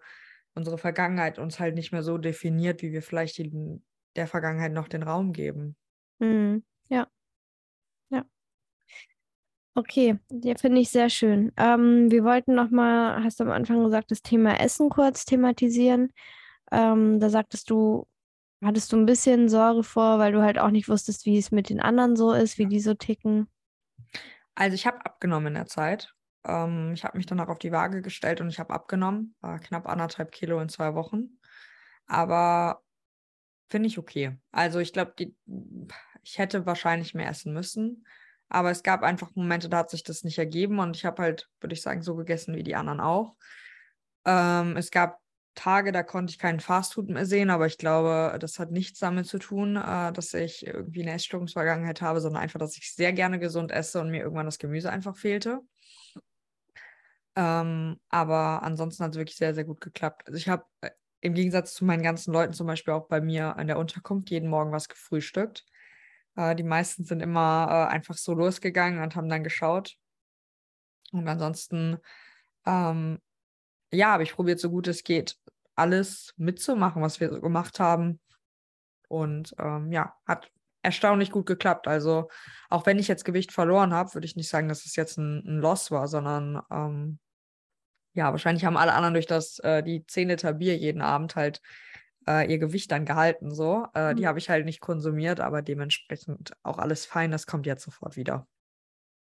unsere 0.56 0.78
Vergangenheit 0.78 1.38
uns 1.38 1.60
halt 1.60 1.76
nicht 1.76 1.91
mehr 1.91 2.04
so 2.04 2.18
definiert, 2.18 2.82
wie 2.82 2.91
wir 2.91 3.02
vielleicht 3.02 3.39
in 3.39 3.84
der 4.15 4.28
Vergangenheit 4.28 4.72
noch 4.72 4.88
den 4.88 5.04
Raum 5.04 5.34
geben. 5.34 5.76
Mhm. 6.20 6.63
Ja. 6.89 7.08
Ja. 8.10 8.26
Okay, 9.76 10.18
ja, 10.32 10.56
finde 10.58 10.80
ich 10.80 10.89
sehr 10.89 11.10
schön. 11.10 11.52
Ähm, 11.58 12.10
wir 12.10 12.24
wollten 12.24 12.56
nochmal, 12.56 13.24
hast 13.24 13.39
du 13.39 13.44
am 13.44 13.52
Anfang 13.52 13.84
gesagt, 13.84 14.10
das 14.10 14.22
Thema 14.22 14.60
Essen 14.60 14.89
kurz 14.89 15.26
thematisieren. 15.26 16.13
Ähm, 16.72 17.20
da 17.20 17.30
sagtest 17.30 17.70
du, 17.70 18.08
hattest 18.63 18.94
du 18.94 18.98
ein 18.98 19.06
bisschen 19.06 19.50
Sorge 19.50 19.84
vor, 19.84 20.18
weil 20.18 20.32
du 20.32 20.41
halt 20.41 20.58
auch 20.60 20.72
nicht 20.72 20.88
wusstest, 20.88 21.26
wie 21.26 21.38
es 21.38 21.52
mit 21.52 21.70
den 21.70 21.82
anderen 21.82 22.15
so 22.15 22.32
ist, 22.32 22.58
wie 22.58 22.68
die 22.68 22.80
so 22.80 22.94
ticken. 22.94 23.50
Also 24.56 24.76
ich 24.76 24.88
habe 24.88 25.06
abgenommen 25.06 25.48
in 25.48 25.54
der 25.56 25.65
Zeit. 25.65 26.14
Ähm, 26.46 26.94
ich 26.94 27.04
habe 27.04 27.18
mich 27.18 27.26
danach 27.26 27.50
auf 27.50 27.60
die 27.60 27.72
Waage 27.72 28.02
gestellt 28.02 28.42
und 28.42 28.50
ich 28.50 28.60
habe 28.60 28.74
abgenommen, 28.74 29.36
äh, 29.44 29.60
knapp 29.60 29.88
anderthalb 29.88 30.32
Kilo 30.32 30.60
in 30.60 30.70
zwei 30.70 30.96
Wochen. 30.96 31.40
Aber 32.08 32.82
finde 33.70 33.88
ich 33.88 33.98
okay. 33.98 34.38
Also 34.52 34.80
ich 34.80 34.94
glaube, 34.94 35.14
ich 36.24 36.38
hätte 36.38 36.66
wahrscheinlich 36.66 37.14
mehr 37.14 37.30
essen 37.30 37.54
müssen. 37.54 38.06
Aber 38.48 38.70
es 38.70 38.84
gab 38.84 39.02
einfach 39.02 39.32
Momente, 39.36 39.70
da 39.70 39.78
hat 39.80 39.90
sich 39.90 40.04
das 40.04 40.24
nicht 40.24 40.38
ergeben 40.38 40.80
und 40.80 40.96
ich 40.96 41.06
habe 41.06 41.24
halt, 41.24 41.50
würde 41.60 41.74
ich 41.74 41.82
sagen, 41.82 42.04
so 42.04 42.16
gegessen 42.16 42.56
wie 42.56 42.64
die 42.64 42.76
anderen 42.76 43.00
auch. 43.00 43.36
Ähm, 44.24 44.78
es 44.78 44.92
gab 44.92 45.20
Tage, 45.56 45.92
da 45.92 46.04
konnte 46.04 46.32
ich 46.32 46.38
keinen 46.38 46.60
Fastfood 46.60 47.10
mehr 47.10 47.26
sehen, 47.26 47.50
aber 47.50 47.66
ich 47.66 47.78
glaube, 47.78 48.38
das 48.40 48.60
hat 48.60 48.72
nichts 48.72 49.00
damit 49.00 49.26
zu 49.26 49.40
tun, 49.40 49.78
äh, 49.78 50.12
dass 50.12 50.34
ich 50.34 50.68
irgendwie 50.68 51.02
eine 51.02 51.14
Essstörungsvergangenheit 51.14 52.02
habe, 52.02 52.22
sondern 52.22 52.44
einfach, 52.44 52.60
dass 52.60 52.78
ich 52.78 52.94
sehr 52.94 53.14
gerne 53.14 53.40
gesund 53.40 53.72
esse 53.72 54.00
und 54.02 54.12
mir 54.12 54.22
irgendwann 54.22 54.46
das 54.46 54.60
Gemüse 54.60 54.92
einfach 54.92 55.16
fehlte. 55.16 55.62
Ähm, 57.36 58.00
aber 58.10 58.63
ansonsten 58.63 59.04
hat 59.04 59.12
es 59.12 59.17
wirklich 59.17 59.38
sehr, 59.38 59.54
sehr 59.54 59.65
gut 59.65 59.82
geklappt. 59.82 60.24
Also 60.28 60.38
ich 60.38 60.48
habe 60.48 60.63
äh, 60.82 60.91
im 61.21 61.34
Gegensatz 61.34 61.74
zu 61.74 61.86
meinen 61.86 62.04
ganzen 62.04 62.32
Leuten 62.32 62.54
zum 62.54 62.67
Beispiel 62.67 62.93
auch 62.93 63.08
bei 63.08 63.19
mir 63.19 63.58
an 63.58 63.67
der 63.67 63.78
Unterkunft 63.78 64.30
jeden 64.30 64.50
Morgen 64.50 64.71
was 64.71 64.88
gefrühstückt. 64.88 65.65
Äh, 66.36 66.56
die 66.56 66.63
meisten 66.63 67.04
sind 67.04 67.21
immer 67.21 67.67
äh, 67.69 67.93
einfach 67.93 68.15
so 68.15 68.34
losgegangen 68.34 69.02
und 69.02 69.15
haben 69.15 69.30
dann 69.30 69.43
geschaut. 69.43 69.98
Und 71.12 71.28
ansonsten, 71.28 71.98
ähm, 72.65 73.19
ja, 73.91 74.12
habe 74.12 74.24
ich 74.24 74.34
probiert, 74.34 74.60
so 74.60 74.69
gut 74.69 74.88
es 74.88 75.04
geht, 75.04 75.38
alles 75.76 76.34
mitzumachen, 76.38 77.02
was 77.02 77.19
wir 77.19 77.32
so 77.32 77.41
gemacht 77.41 77.80
haben. 77.80 78.19
Und 79.08 79.56
ähm, 79.60 79.91
ja, 79.91 80.15
hat 80.26 80.50
erstaunlich 80.82 81.32
gut 81.32 81.45
geklappt. 81.45 81.88
Also 81.88 82.30
auch 82.69 82.86
wenn 82.86 83.00
ich 83.00 83.08
jetzt 83.08 83.26
Gewicht 83.26 83.52
verloren 83.52 83.93
habe, 83.93 84.13
würde 84.13 84.26
ich 84.26 84.36
nicht 84.36 84.50
sagen, 84.50 84.69
dass 84.69 84.86
es 84.86 84.95
jetzt 84.95 85.17
ein, 85.17 85.43
ein 85.45 85.60
Loss 85.60 85.91
war, 85.91 86.08
sondern 86.08 86.62
ähm, 86.71 87.19
ja, 88.15 88.32
wahrscheinlich 88.32 88.65
haben 88.65 88.78
alle 88.78 88.93
anderen 88.93 89.13
durch 89.13 89.28
das, 89.28 89.60
äh, 89.60 89.84
die 89.84 90.06
10 90.08 90.30
Liter 90.30 90.54
Bier 90.54 90.75
jeden 90.78 91.01
Abend 91.01 91.36
halt 91.36 91.62
äh, 92.28 92.49
ihr 92.49 92.58
Gewicht 92.58 92.91
dann 92.91 93.06
gehalten. 93.06 93.54
So. 93.54 93.86
Äh, 93.93 94.13
mhm. 94.13 94.17
Die 94.17 94.28
habe 94.28 94.39
ich 94.39 94.49
halt 94.49 94.65
nicht 94.65 94.80
konsumiert, 94.80 95.41
aber 95.41 95.62
dementsprechend 95.62 96.54
auch 96.63 96.80
alles 96.80 97.06
fein. 97.06 97.30
Das 97.30 97.45
kommt 97.45 97.65
jetzt 97.65 97.84
sofort 97.84 98.15
wieder. 98.15 98.47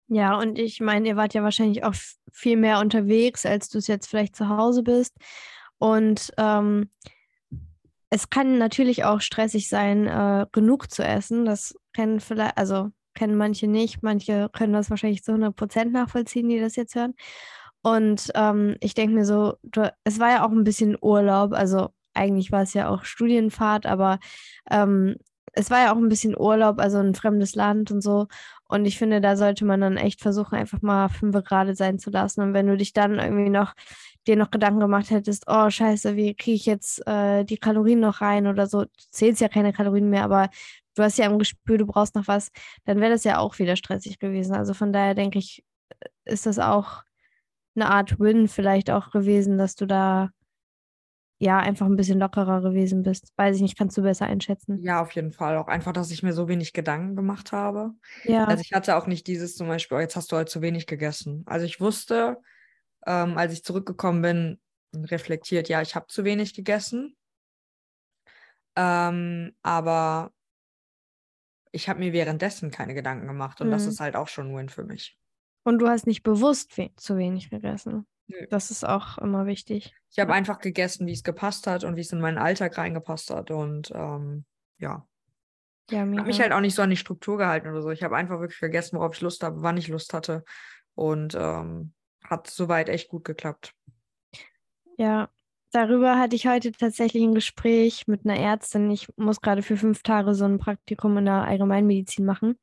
Ja, 0.06 0.38
und 0.38 0.58
ich 0.58 0.80
meine, 0.80 1.08
ihr 1.08 1.16
wart 1.16 1.34
ja 1.34 1.42
wahrscheinlich 1.42 1.82
auch 1.82 1.94
viel 2.32 2.56
mehr 2.56 2.78
unterwegs, 2.78 3.44
als 3.44 3.68
du 3.68 3.78
es 3.78 3.88
jetzt 3.88 4.06
vielleicht 4.06 4.36
zu 4.36 4.48
Hause 4.48 4.82
bist. 4.82 5.16
Und 5.78 6.32
ähm, 6.36 6.90
es 8.10 8.30
kann 8.30 8.58
natürlich 8.58 9.04
auch 9.04 9.20
stressig 9.20 9.68
sein, 9.68 10.06
äh, 10.06 10.46
genug 10.52 10.90
zu 10.90 11.02
essen. 11.02 11.44
Das 11.44 11.74
kennen 11.92 12.20
vielleicht, 12.20 12.56
also 12.58 12.90
kennen 13.14 13.36
manche 13.36 13.66
nicht. 13.66 14.02
Manche 14.02 14.50
können 14.52 14.72
das 14.72 14.90
wahrscheinlich 14.90 15.24
zu 15.24 15.32
100 15.32 15.56
Prozent 15.56 15.92
nachvollziehen, 15.92 16.48
die 16.48 16.60
das 16.60 16.76
jetzt 16.76 16.94
hören. 16.94 17.14
Und 17.84 18.30
ähm, 18.34 18.76
ich 18.80 18.94
denke 18.94 19.14
mir 19.14 19.26
so, 19.26 19.56
du, 19.62 19.92
es 20.04 20.18
war 20.18 20.30
ja 20.30 20.46
auch 20.46 20.50
ein 20.50 20.64
bisschen 20.64 20.96
Urlaub, 20.98 21.52
also 21.52 21.90
eigentlich 22.14 22.50
war 22.50 22.62
es 22.62 22.72
ja 22.72 22.88
auch 22.88 23.04
Studienfahrt, 23.04 23.84
aber 23.84 24.20
ähm, 24.70 25.16
es 25.52 25.70
war 25.70 25.80
ja 25.84 25.92
auch 25.92 25.98
ein 25.98 26.08
bisschen 26.08 26.34
Urlaub, 26.34 26.80
also 26.80 26.98
ein 26.98 27.14
fremdes 27.14 27.54
Land 27.54 27.90
und 27.90 28.00
so. 28.00 28.26
Und 28.68 28.86
ich 28.86 28.96
finde, 28.96 29.20
da 29.20 29.36
sollte 29.36 29.66
man 29.66 29.82
dann 29.82 29.98
echt 29.98 30.22
versuchen, 30.22 30.56
einfach 30.56 30.80
mal 30.80 31.10
fünf 31.10 31.36
gerade 31.44 31.74
sein 31.76 31.98
zu 31.98 32.08
lassen. 32.10 32.40
Und 32.40 32.54
wenn 32.54 32.66
du 32.66 32.76
dich 32.78 32.94
dann 32.94 33.18
irgendwie 33.18 33.50
noch, 33.50 33.74
dir 34.26 34.36
noch 34.36 34.50
Gedanken 34.50 34.80
gemacht 34.80 35.10
hättest, 35.10 35.44
oh 35.46 35.68
scheiße, 35.68 36.16
wie 36.16 36.34
kriege 36.34 36.56
ich 36.56 36.64
jetzt 36.64 37.06
äh, 37.06 37.44
die 37.44 37.58
Kalorien 37.58 38.00
noch 38.00 38.22
rein 38.22 38.46
oder 38.46 38.66
so, 38.66 38.84
du 38.84 38.90
zählst 39.10 39.42
ja 39.42 39.48
keine 39.48 39.74
Kalorien 39.74 40.08
mehr, 40.08 40.24
aber 40.24 40.48
du 40.94 41.02
hast 41.02 41.18
ja 41.18 41.26
im 41.26 41.38
Gespür, 41.38 41.76
du 41.76 41.86
brauchst 41.86 42.14
noch 42.14 42.28
was, 42.28 42.50
dann 42.86 43.00
wäre 43.00 43.12
das 43.12 43.24
ja 43.24 43.38
auch 43.38 43.58
wieder 43.58 43.76
stressig 43.76 44.18
gewesen. 44.18 44.54
Also 44.54 44.72
von 44.72 44.90
daher 44.92 45.14
denke 45.14 45.38
ich, 45.38 45.62
ist 46.24 46.46
das 46.46 46.58
auch 46.58 47.02
eine 47.74 47.90
Art 47.90 48.18
Win 48.20 48.48
vielleicht 48.48 48.90
auch 48.90 49.10
gewesen, 49.10 49.58
dass 49.58 49.74
du 49.74 49.86
da 49.86 50.30
ja 51.38 51.58
einfach 51.58 51.86
ein 51.86 51.96
bisschen 51.96 52.18
lockerer 52.18 52.62
gewesen 52.62 53.02
bist. 53.02 53.32
Weiß 53.36 53.56
ich 53.56 53.62
nicht, 53.62 53.76
kannst 53.76 53.96
du 53.96 54.02
besser 54.02 54.26
einschätzen. 54.26 54.82
Ja, 54.82 55.02
auf 55.02 55.12
jeden 55.12 55.32
Fall. 55.32 55.56
Auch 55.56 55.68
einfach, 55.68 55.92
dass 55.92 56.10
ich 56.10 56.22
mir 56.22 56.32
so 56.32 56.48
wenig 56.48 56.72
Gedanken 56.72 57.16
gemacht 57.16 57.52
habe. 57.52 57.92
Ja. 58.24 58.44
Also 58.44 58.62
ich 58.62 58.72
hatte 58.72 58.96
auch 58.96 59.06
nicht 59.06 59.26
dieses 59.26 59.56
zum 59.56 59.68
Beispiel, 59.68 59.98
oh, 59.98 60.00
jetzt 60.00 60.16
hast 60.16 60.30
du 60.32 60.36
heute 60.36 60.50
zu 60.50 60.62
wenig 60.62 60.86
gegessen. 60.86 61.42
Also 61.46 61.66
ich 61.66 61.80
wusste, 61.80 62.38
ähm, 63.06 63.36
als 63.36 63.52
ich 63.52 63.64
zurückgekommen 63.64 64.22
bin, 64.22 64.60
reflektiert, 64.94 65.68
ja, 65.68 65.82
ich 65.82 65.94
habe 65.94 66.06
zu 66.06 66.24
wenig 66.24 66.54
gegessen. 66.54 67.16
Ähm, 68.76 69.54
aber 69.62 70.32
ich 71.72 71.88
habe 71.88 71.98
mir 71.98 72.12
währenddessen 72.12 72.70
keine 72.70 72.94
Gedanken 72.94 73.26
gemacht 73.26 73.60
und 73.60 73.68
mhm. 73.68 73.72
das 73.72 73.86
ist 73.86 74.00
halt 74.00 74.16
auch 74.16 74.28
schon 74.28 74.50
ein 74.50 74.56
Win 74.56 74.68
für 74.68 74.84
mich. 74.84 75.18
Und 75.64 75.78
du 75.78 75.88
hast 75.88 76.06
nicht 76.06 76.22
bewusst 76.22 76.78
we 76.78 76.90
zu 76.96 77.16
wenig 77.16 77.50
gegessen. 77.50 78.06
Nö. 78.26 78.46
Das 78.48 78.70
ist 78.70 78.84
auch 78.84 79.18
immer 79.18 79.46
wichtig. 79.46 79.94
Ich 80.10 80.18
habe 80.18 80.32
einfach 80.32 80.60
gegessen, 80.60 81.06
wie 81.06 81.12
es 81.12 81.24
gepasst 81.24 81.66
hat 81.66 81.84
und 81.84 81.96
wie 81.96 82.00
es 82.00 82.12
in 82.12 82.20
meinen 82.20 82.38
Alltag 82.38 82.78
reingepasst 82.78 83.30
hat. 83.30 83.50
Und 83.50 83.90
ähm, 83.94 84.44
ja. 84.78 85.06
Ja, 85.90 85.98
habe 86.00 86.22
mich 86.22 86.40
halt 86.40 86.52
auch 86.52 86.60
nicht 86.60 86.74
so 86.74 86.82
an 86.82 86.90
die 86.90 86.96
Struktur 86.96 87.36
gehalten 87.36 87.68
oder 87.68 87.82
so. 87.82 87.90
Ich 87.90 88.02
habe 88.02 88.16
einfach 88.16 88.40
wirklich 88.40 88.58
vergessen, 88.58 88.98
worauf 88.98 89.14
ich 89.14 89.20
Lust 89.20 89.42
habe, 89.42 89.62
wann 89.62 89.76
ich 89.76 89.88
Lust 89.88 90.14
hatte. 90.14 90.44
Und 90.94 91.34
ähm, 91.38 91.92
hat 92.22 92.46
soweit 92.46 92.88
echt 92.88 93.08
gut 93.08 93.24
geklappt. 93.24 93.74
Ja, 94.96 95.28
darüber 95.72 96.18
hatte 96.18 96.36
ich 96.36 96.46
heute 96.46 96.72
tatsächlich 96.72 97.22
ein 97.22 97.34
Gespräch 97.34 98.06
mit 98.06 98.24
einer 98.24 98.38
Ärztin. 98.38 98.90
Ich 98.90 99.08
muss 99.16 99.42
gerade 99.42 99.62
für 99.62 99.76
fünf 99.76 100.02
Tage 100.02 100.34
so 100.34 100.46
ein 100.46 100.58
Praktikum 100.58 101.18
in 101.18 101.26
der 101.26 101.44
Allgemeinmedizin 101.44 102.24
machen. 102.24 102.58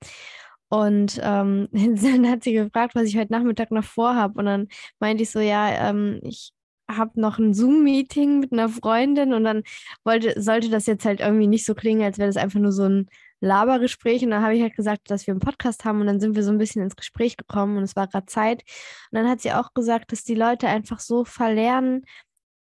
Und 0.71 1.19
ähm, 1.21 1.67
dann 1.73 2.29
hat 2.29 2.43
sie 2.43 2.53
gefragt, 2.53 2.95
was 2.95 3.03
ich 3.03 3.17
heute 3.17 3.33
Nachmittag 3.33 3.71
noch 3.71 3.83
vorhabe. 3.83 4.39
Und 4.39 4.45
dann 4.45 4.67
meinte 4.99 5.23
ich 5.23 5.29
so, 5.29 5.39
ja, 5.39 5.89
ähm, 5.89 6.21
ich 6.23 6.53
habe 6.89 7.19
noch 7.19 7.39
ein 7.39 7.53
Zoom-Meeting 7.53 8.39
mit 8.39 8.53
einer 8.53 8.69
Freundin 8.69 9.33
und 9.33 9.43
dann 9.43 9.63
wollte, 10.03 10.41
sollte 10.41 10.69
das 10.69 10.85
jetzt 10.85 11.05
halt 11.05 11.19
irgendwie 11.19 11.47
nicht 11.47 11.65
so 11.65 11.75
klingen, 11.75 12.03
als 12.03 12.17
wäre 12.17 12.27
das 12.29 12.37
einfach 12.37 12.59
nur 12.59 12.71
so 12.71 12.83
ein 12.83 13.07
Labergespräch. 13.41 14.23
Und 14.23 14.31
dann 14.31 14.43
habe 14.43 14.55
ich 14.55 14.61
halt 14.61 14.75
gesagt, 14.75 15.11
dass 15.11 15.27
wir 15.27 15.33
einen 15.33 15.41
Podcast 15.41 15.83
haben 15.83 15.99
und 15.99 16.07
dann 16.07 16.21
sind 16.21 16.35
wir 16.35 16.43
so 16.43 16.51
ein 16.51 16.57
bisschen 16.57 16.83
ins 16.83 16.95
Gespräch 16.95 17.35
gekommen 17.35 17.77
und 17.77 17.83
es 17.83 17.97
war 17.97 18.07
gerade 18.07 18.25
Zeit. 18.27 18.63
Und 19.11 19.17
dann 19.17 19.29
hat 19.29 19.41
sie 19.41 19.51
auch 19.51 19.73
gesagt, 19.73 20.13
dass 20.13 20.23
die 20.23 20.35
Leute 20.35 20.67
einfach 20.67 20.99
so 21.01 21.25
verlernen, 21.25 22.05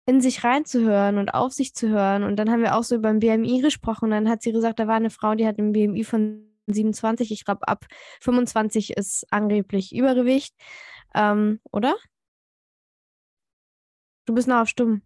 in 0.08 0.22
sich 0.22 0.44
reinzuhören 0.44 1.20
und 1.20 1.30
auf 1.36 1.54
sich 1.54 1.76
zu 1.76 1.90
hören. 1.90 2.24
Und 2.24 2.38
dann 2.38 2.50
haben 2.50 2.64
wir 2.64 2.76
auch 2.76 2.84
so 2.84 2.96
über 2.96 3.14
den 3.14 3.20
BMI 3.20 3.62
gesprochen. 3.62 4.06
Und 4.06 4.12
dann 4.12 4.30
hat 4.30 4.42
sie 4.42 4.52
gesagt, 4.52 4.80
da 4.80 4.88
war 4.88 4.96
eine 4.96 5.12
Frau, 5.12 5.36
die 5.36 5.46
hat 5.46 5.60
ein 5.60 5.74
BMI 5.74 6.04
von 6.04 6.49
27. 6.74 7.32
Ich 7.32 7.46
glaube, 7.46 7.68
ab 7.68 7.86
25 8.22 8.98
ist 8.98 9.26
angeblich 9.32 9.96
Übergewicht. 9.96 10.56
Ähm, 11.16 11.60
oder? 11.72 11.96
Du 14.26 14.34
bist 14.36 14.48
noch 14.48 14.62
auf 14.62 14.70
Stumm. 14.70 15.02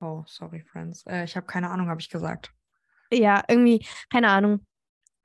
Oh, 0.00 0.24
sorry, 0.26 0.64
Friends. 0.70 1.04
Äh, 1.06 1.24
ich 1.24 1.36
habe 1.36 1.46
keine 1.46 1.70
Ahnung, 1.70 1.88
habe 1.88 2.00
ich 2.00 2.10
gesagt. 2.10 2.52
Ja, 3.12 3.44
irgendwie, 3.48 3.86
keine 4.10 4.28
Ahnung. 4.28 4.66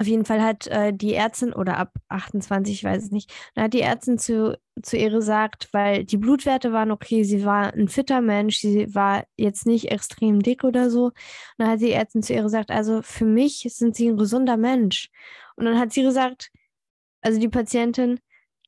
Auf 0.01 0.07
jeden 0.07 0.25
Fall 0.25 0.41
hat 0.41 0.65
äh, 0.65 0.91
die 0.93 1.13
Ärztin, 1.13 1.53
oder 1.53 1.77
ab 1.77 1.93
28, 2.07 2.73
ich 2.73 2.83
weiß 2.83 3.03
es 3.03 3.11
nicht, 3.11 3.31
dann 3.53 3.65
hat 3.65 3.73
die 3.73 3.81
Ärztin 3.81 4.17
zu, 4.17 4.57
zu 4.81 4.97
ihr 4.97 5.11
gesagt, 5.11 5.69
weil 5.73 6.05
die 6.05 6.17
Blutwerte 6.17 6.73
waren 6.73 6.89
okay, 6.89 7.23
sie 7.23 7.45
war 7.45 7.71
ein 7.73 7.87
fitter 7.87 8.19
Mensch, 8.19 8.57
sie 8.57 8.95
war 8.95 9.25
jetzt 9.37 9.67
nicht 9.67 9.91
extrem 9.91 10.41
dick 10.41 10.63
oder 10.63 10.89
so. 10.89 11.05
Und 11.05 11.13
dann 11.59 11.69
hat 11.69 11.81
die 11.81 11.91
Ärztin 11.91 12.23
zu 12.23 12.33
ihr 12.33 12.41
gesagt, 12.41 12.71
also 12.71 13.03
für 13.03 13.25
mich 13.25 13.67
sind 13.69 13.95
sie 13.95 14.09
ein 14.09 14.17
gesunder 14.17 14.57
Mensch. 14.57 15.09
Und 15.62 15.67
dann 15.67 15.80
hat 15.80 15.93
sie 15.93 16.02
gesagt, 16.02 16.52
also 17.21 17.39
die 17.39 17.50
Patientin, 17.50 18.19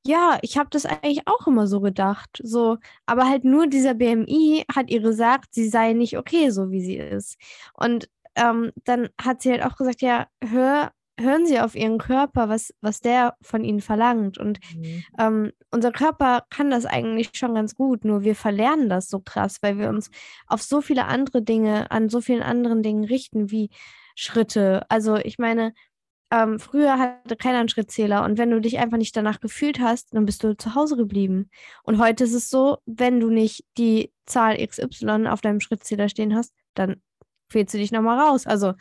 ja, 0.05 0.37
ich 0.43 0.57
habe 0.59 0.69
das 0.69 0.85
eigentlich 0.85 1.23
auch 1.25 1.47
immer 1.47 1.65
so 1.65 1.81
gedacht. 1.81 2.39
So, 2.43 2.77
aber 3.07 3.27
halt 3.27 3.45
nur 3.45 3.65
dieser 3.65 3.95
BMI 3.95 4.63
hat 4.71 4.91
ihr 4.91 5.01
gesagt, 5.01 5.55
sie 5.55 5.67
sei 5.67 5.93
nicht 5.93 6.17
okay, 6.19 6.51
so 6.51 6.69
wie 6.69 6.81
sie 6.81 6.97
ist. 6.97 7.37
Und 7.73 8.09
ähm, 8.35 8.71
dann 8.83 9.09
hat 9.19 9.41
sie 9.41 9.49
halt 9.49 9.63
auch 9.63 9.75
gesagt, 9.75 10.01
ja, 10.03 10.27
hör 10.43 10.91
hören 11.19 11.45
Sie 11.45 11.59
auf 11.59 11.75
Ihren 11.75 11.97
Körper, 11.97 12.49
was, 12.49 12.73
was 12.81 12.99
der 13.01 13.35
von 13.41 13.63
Ihnen 13.63 13.81
verlangt. 13.81 14.37
Und 14.37 14.59
mhm. 14.75 15.03
ähm, 15.19 15.51
unser 15.71 15.91
Körper 15.91 16.45
kann 16.49 16.71
das 16.71 16.85
eigentlich 16.85 17.31
schon 17.33 17.55
ganz 17.55 17.75
gut, 17.75 18.05
nur 18.05 18.23
wir 18.23 18.35
verlernen 18.35 18.89
das 18.89 19.09
so 19.09 19.19
krass, 19.19 19.57
weil 19.61 19.77
wir 19.77 19.89
uns 19.89 20.09
auf 20.47 20.61
so 20.61 20.81
viele 20.81 21.05
andere 21.05 21.41
Dinge, 21.41 21.91
an 21.91 22.09
so 22.09 22.21
vielen 22.21 22.43
anderen 22.43 22.81
Dingen 22.81 23.03
richten, 23.03 23.51
wie 23.51 23.69
Schritte. 24.15 24.85
Also 24.89 25.17
ich 25.17 25.37
meine, 25.37 25.73
ähm, 26.33 26.59
früher 26.59 26.97
hatte 26.97 27.35
keiner 27.35 27.59
einen 27.59 27.69
Schrittzähler 27.69 28.23
und 28.23 28.39
wenn 28.39 28.49
du 28.49 28.59
dich 28.59 28.79
einfach 28.79 28.97
nicht 28.97 29.15
danach 29.15 29.39
gefühlt 29.39 29.79
hast, 29.79 30.15
dann 30.15 30.25
bist 30.25 30.43
du 30.43 30.57
zu 30.57 30.73
Hause 30.73 30.97
geblieben. 30.97 31.51
Und 31.83 31.99
heute 31.99 32.23
ist 32.23 32.33
es 32.33 32.49
so, 32.49 32.79
wenn 32.87 33.19
du 33.19 33.29
nicht 33.29 33.63
die 33.77 34.11
Zahl 34.25 34.57
XY 34.57 35.27
auf 35.27 35.41
deinem 35.41 35.59
Schrittzähler 35.59 36.09
stehen 36.09 36.35
hast, 36.35 36.51
dann 36.73 37.01
fehlst 37.49 37.75
du 37.75 37.77
dich 37.77 37.91
nochmal 37.91 38.19
raus. 38.19 38.47
Also 38.47 38.73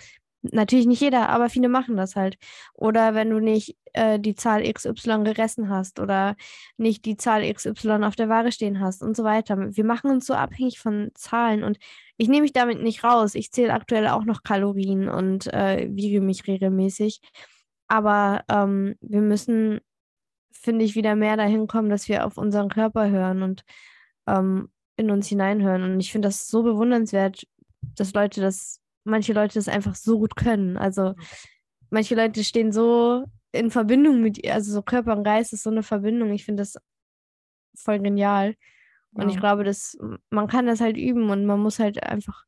Natürlich 0.42 0.86
nicht 0.86 1.00
jeder, 1.00 1.28
aber 1.28 1.48
viele 1.48 1.68
machen 1.68 1.96
das 1.96 2.16
halt. 2.16 2.36
Oder 2.74 3.14
wenn 3.14 3.30
du 3.30 3.38
nicht 3.38 3.76
äh, 3.92 4.18
die 4.18 4.34
Zahl 4.34 4.62
XY 4.70 5.22
gegessen 5.24 5.68
hast 5.68 6.00
oder 6.00 6.36
nicht 6.76 7.04
die 7.04 7.16
Zahl 7.16 7.50
XY 7.52 8.04
auf 8.04 8.16
der 8.16 8.28
Ware 8.28 8.50
stehen 8.52 8.80
hast 8.80 9.02
und 9.02 9.16
so 9.16 9.24
weiter. 9.24 9.56
Wir 9.76 9.84
machen 9.84 10.10
uns 10.10 10.26
so 10.26 10.34
abhängig 10.34 10.80
von 10.80 11.10
Zahlen 11.14 11.62
und 11.62 11.78
ich 12.16 12.28
nehme 12.28 12.42
mich 12.42 12.52
damit 12.52 12.82
nicht 12.82 13.04
raus. 13.04 13.34
Ich 13.34 13.52
zähle 13.52 13.72
aktuell 13.72 14.08
auch 14.08 14.24
noch 14.24 14.42
Kalorien 14.42 15.08
und 15.08 15.46
äh, 15.52 15.88
wiege 15.90 16.20
mich 16.20 16.46
regelmäßig. 16.46 17.20
Aber 17.88 18.44
ähm, 18.48 18.96
wir 19.00 19.20
müssen, 19.20 19.80
finde 20.50 20.84
ich, 20.84 20.94
wieder 20.96 21.14
mehr 21.14 21.36
dahin 21.36 21.66
kommen, 21.68 21.90
dass 21.90 22.08
wir 22.08 22.26
auf 22.26 22.38
unseren 22.38 22.68
Körper 22.68 23.10
hören 23.10 23.42
und 23.42 23.64
ähm, 24.26 24.70
in 24.96 25.10
uns 25.10 25.28
hineinhören. 25.28 25.82
Und 25.84 26.00
ich 26.00 26.12
finde 26.12 26.28
das 26.28 26.48
so 26.48 26.62
bewundernswert, 26.62 27.46
dass 27.96 28.14
Leute 28.14 28.40
das 28.40 28.81
manche 29.04 29.32
Leute 29.32 29.54
das 29.54 29.68
einfach 29.68 29.94
so 29.94 30.18
gut 30.18 30.36
können. 30.36 30.76
Also 30.76 31.14
manche 31.90 32.14
Leute 32.14 32.44
stehen 32.44 32.72
so 32.72 33.24
in 33.52 33.70
Verbindung 33.70 34.20
mit 34.20 34.42
ihr, 34.42 34.54
also 34.54 34.72
so 34.72 34.82
Körper 34.82 35.16
und 35.16 35.24
Geist 35.24 35.52
ist 35.52 35.62
so 35.62 35.70
eine 35.70 35.82
Verbindung. 35.82 36.32
Ich 36.32 36.44
finde 36.44 36.62
das 36.62 36.76
voll 37.74 37.98
genial. 37.98 38.54
Und 39.14 39.24
ja. 39.24 39.28
ich 39.28 39.38
glaube, 39.38 39.64
dass 39.64 39.98
man 40.30 40.46
kann 40.46 40.66
das 40.66 40.80
halt 40.80 40.96
üben 40.96 41.30
und 41.30 41.44
man 41.44 41.60
muss 41.60 41.78
halt 41.78 42.02
einfach 42.02 42.44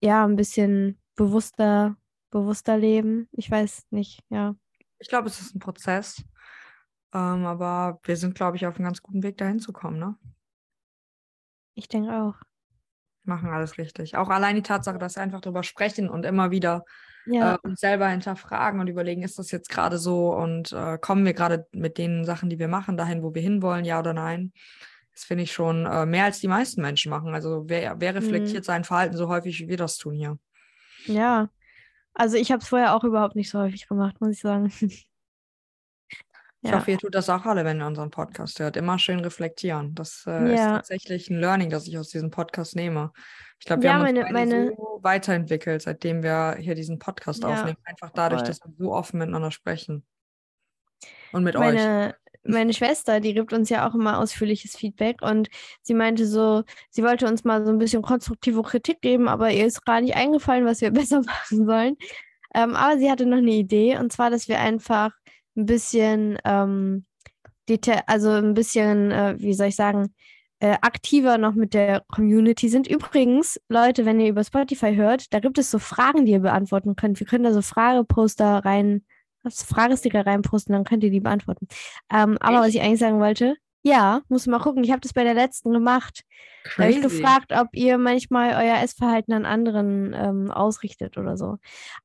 ja 0.00 0.24
ein 0.24 0.36
bisschen 0.36 1.00
bewusster, 1.14 1.96
bewusster 2.30 2.76
leben. 2.76 3.28
Ich 3.32 3.50
weiß 3.50 3.86
nicht, 3.90 4.20
ja. 4.28 4.56
Ich 4.98 5.08
glaube, 5.08 5.28
es 5.28 5.40
ist 5.40 5.54
ein 5.54 5.60
Prozess. 5.60 6.24
Ähm, 7.14 7.46
aber 7.46 8.00
wir 8.02 8.16
sind, 8.16 8.34
glaube 8.34 8.56
ich, 8.56 8.66
auf 8.66 8.76
einem 8.76 8.84
ganz 8.84 9.02
guten 9.02 9.22
Weg, 9.22 9.38
dahin 9.38 9.60
zu 9.60 9.72
kommen, 9.72 9.98
ne? 9.98 10.16
Ich 11.74 11.88
denke 11.88 12.12
auch 12.12 12.34
machen 13.28 13.50
alles 13.50 13.78
richtig. 13.78 14.16
Auch 14.16 14.28
allein 14.28 14.56
die 14.56 14.62
Tatsache, 14.62 14.98
dass 14.98 15.16
wir 15.16 15.22
einfach 15.22 15.40
darüber 15.40 15.62
sprechen 15.62 16.08
und 16.08 16.24
immer 16.24 16.50
wieder 16.50 16.84
ja. 17.26 17.54
äh, 17.54 17.58
uns 17.62 17.80
selber 17.80 18.08
hinterfragen 18.08 18.80
und 18.80 18.88
überlegen, 18.88 19.22
ist 19.22 19.38
das 19.38 19.50
jetzt 19.50 19.68
gerade 19.68 19.98
so 19.98 20.34
und 20.34 20.72
äh, 20.72 20.98
kommen 20.98 21.24
wir 21.24 21.34
gerade 21.34 21.66
mit 21.72 21.98
den 21.98 22.24
Sachen, 22.24 22.50
die 22.50 22.58
wir 22.58 22.68
machen, 22.68 22.96
dahin, 22.96 23.22
wo 23.22 23.34
wir 23.34 23.42
hinwollen, 23.42 23.84
ja 23.84 23.98
oder 24.00 24.14
nein? 24.14 24.52
Das 25.12 25.24
finde 25.24 25.44
ich 25.44 25.52
schon 25.52 25.84
äh, 25.86 26.06
mehr 26.06 26.24
als 26.24 26.40
die 26.40 26.48
meisten 26.48 26.80
Menschen 26.80 27.10
machen. 27.10 27.34
Also 27.34 27.64
wer, 27.66 28.00
wer 28.00 28.14
reflektiert 28.14 28.64
mhm. 28.64 28.66
sein 28.66 28.84
Verhalten 28.84 29.16
so 29.16 29.28
häufig, 29.28 29.60
wie 29.60 29.68
wir 29.68 29.76
das 29.76 29.96
tun 29.96 30.14
hier? 30.14 30.38
Ja, 31.06 31.48
also 32.14 32.36
ich 32.36 32.50
habe 32.50 32.62
es 32.62 32.68
vorher 32.68 32.94
auch 32.94 33.04
überhaupt 33.04 33.36
nicht 33.36 33.50
so 33.50 33.58
häufig 33.58 33.88
gemacht, 33.88 34.20
muss 34.20 34.32
ich 34.32 34.40
sagen. 34.40 34.72
Ich 36.68 36.72
ja. 36.72 36.80
hoffe, 36.80 36.90
ihr 36.90 36.98
tut 36.98 37.14
das 37.14 37.30
auch 37.30 37.46
alle, 37.46 37.64
wenn 37.64 37.80
ihr 37.80 37.86
unseren 37.86 38.10
Podcast 38.10 38.60
hört. 38.60 38.76
Immer 38.76 38.98
schön 38.98 39.20
reflektieren. 39.20 39.94
Das 39.94 40.24
äh, 40.26 40.32
ja. 40.32 40.52
ist 40.52 40.58
tatsächlich 40.58 41.30
ein 41.30 41.40
Learning, 41.40 41.70
das 41.70 41.88
ich 41.88 41.96
aus 41.96 42.10
diesem 42.10 42.30
Podcast 42.30 42.76
nehme. 42.76 43.10
Ich 43.58 43.64
glaube, 43.64 43.84
wir 43.84 43.88
ja, 43.88 43.94
haben 43.94 44.02
uns 44.02 44.30
meine, 44.30 44.32
meine... 44.32 44.66
so 44.76 44.98
weiterentwickelt, 45.00 45.80
seitdem 45.80 46.22
wir 46.22 46.56
hier 46.60 46.74
diesen 46.74 46.98
Podcast 46.98 47.42
aufnehmen. 47.42 47.78
Einfach 47.84 48.10
dadurch, 48.10 48.42
voll. 48.42 48.48
dass 48.48 48.60
wir 48.60 48.74
so 48.76 48.92
offen 48.92 49.18
miteinander 49.18 49.50
sprechen. 49.50 50.04
Und 51.32 51.42
mit 51.42 51.54
meine, 51.54 52.08
euch. 52.08 52.14
Meine 52.44 52.74
Schwester, 52.74 53.20
die 53.20 53.32
gibt 53.32 53.54
uns 53.54 53.70
ja 53.70 53.88
auch 53.88 53.94
immer 53.94 54.18
ausführliches 54.18 54.76
Feedback 54.76 55.22
und 55.22 55.48
sie 55.80 55.94
meinte 55.94 56.26
so, 56.26 56.64
sie 56.90 57.02
wollte 57.02 57.26
uns 57.26 57.44
mal 57.44 57.64
so 57.64 57.72
ein 57.72 57.78
bisschen 57.78 58.02
konstruktive 58.02 58.60
Kritik 58.60 59.00
geben, 59.00 59.26
aber 59.26 59.50
ihr 59.50 59.64
ist 59.64 59.86
gar 59.86 60.02
nicht 60.02 60.16
eingefallen, 60.16 60.66
was 60.66 60.82
wir 60.82 60.90
besser 60.90 61.22
machen 61.22 61.64
sollen. 61.64 61.96
Ähm, 62.54 62.76
aber 62.76 62.98
sie 62.98 63.10
hatte 63.10 63.24
noch 63.24 63.38
eine 63.38 63.52
Idee 63.52 63.96
und 63.96 64.12
zwar, 64.12 64.28
dass 64.28 64.48
wir 64.48 64.60
einfach 64.60 65.12
ein 65.58 65.66
bisschen, 65.66 66.38
ähm, 66.44 67.04
also 68.06 68.30
ein 68.30 68.54
bisschen, 68.54 69.10
äh, 69.10 69.34
wie 69.38 69.52
soll 69.52 69.68
ich 69.68 69.76
sagen, 69.76 70.14
äh, 70.60 70.76
aktiver 70.80 71.38
noch 71.38 71.54
mit 71.54 71.74
der 71.74 72.02
Community 72.08 72.68
sind. 72.68 72.88
Übrigens, 72.88 73.60
Leute, 73.68 74.06
wenn 74.06 74.20
ihr 74.20 74.28
über 74.28 74.42
Spotify 74.42 74.94
hört, 74.94 75.32
da 75.34 75.40
gibt 75.40 75.58
es 75.58 75.70
so 75.70 75.78
Fragen, 75.78 76.24
die 76.24 76.32
ihr 76.32 76.40
beantworten 76.40 76.96
könnt. 76.96 77.20
Wir 77.20 77.26
können 77.26 77.44
da 77.44 77.52
so 77.52 77.62
Frageposter 77.62 78.64
rein 78.64 79.04
Fragesticker 79.48 80.26
reinposten, 80.26 80.72
dann 80.72 80.84
könnt 80.84 81.04
ihr 81.04 81.10
die 81.10 81.20
beantworten. 81.20 81.68
Ähm, 82.12 82.36
aber 82.40 82.60
was 82.60 82.74
ich 82.74 82.80
eigentlich 82.80 82.98
sagen 82.98 83.20
wollte, 83.20 83.54
ja, 83.82 84.22
muss 84.28 84.46
mal 84.46 84.58
gucken. 84.58 84.84
Ich 84.84 84.90
habe 84.90 85.00
das 85.00 85.12
bei 85.12 85.24
der 85.24 85.34
letzten 85.34 85.72
gemacht. 85.72 86.24
Da 86.76 86.82
habe 86.82 86.92
ich 86.92 87.00
gefragt, 87.00 87.52
ob 87.52 87.68
ihr 87.72 87.96
manchmal 87.96 88.50
euer 88.50 88.82
Essverhalten 88.82 89.32
an 89.32 89.46
anderen 89.46 90.12
ähm, 90.14 90.50
ausrichtet 90.50 91.16
oder 91.16 91.36
so. 91.36 91.56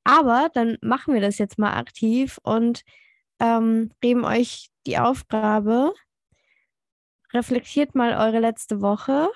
Aber 0.04 0.50
dann 0.54 0.78
machen 0.82 1.13
wir 1.13 1.22
das 1.22 1.39
jetzt 1.39 1.58
mal 1.58 1.74
aktiv 1.74 2.39
und 2.44 2.84
ähm, 3.43 3.91
geben 3.99 4.23
euch 4.23 4.69
die 4.88 4.97
Aufgabe, 4.97 5.93
reflektiert 7.34 7.93
mal 7.93 8.13
eure 8.13 8.39
letzte 8.39 8.82
Woche. 8.82 9.29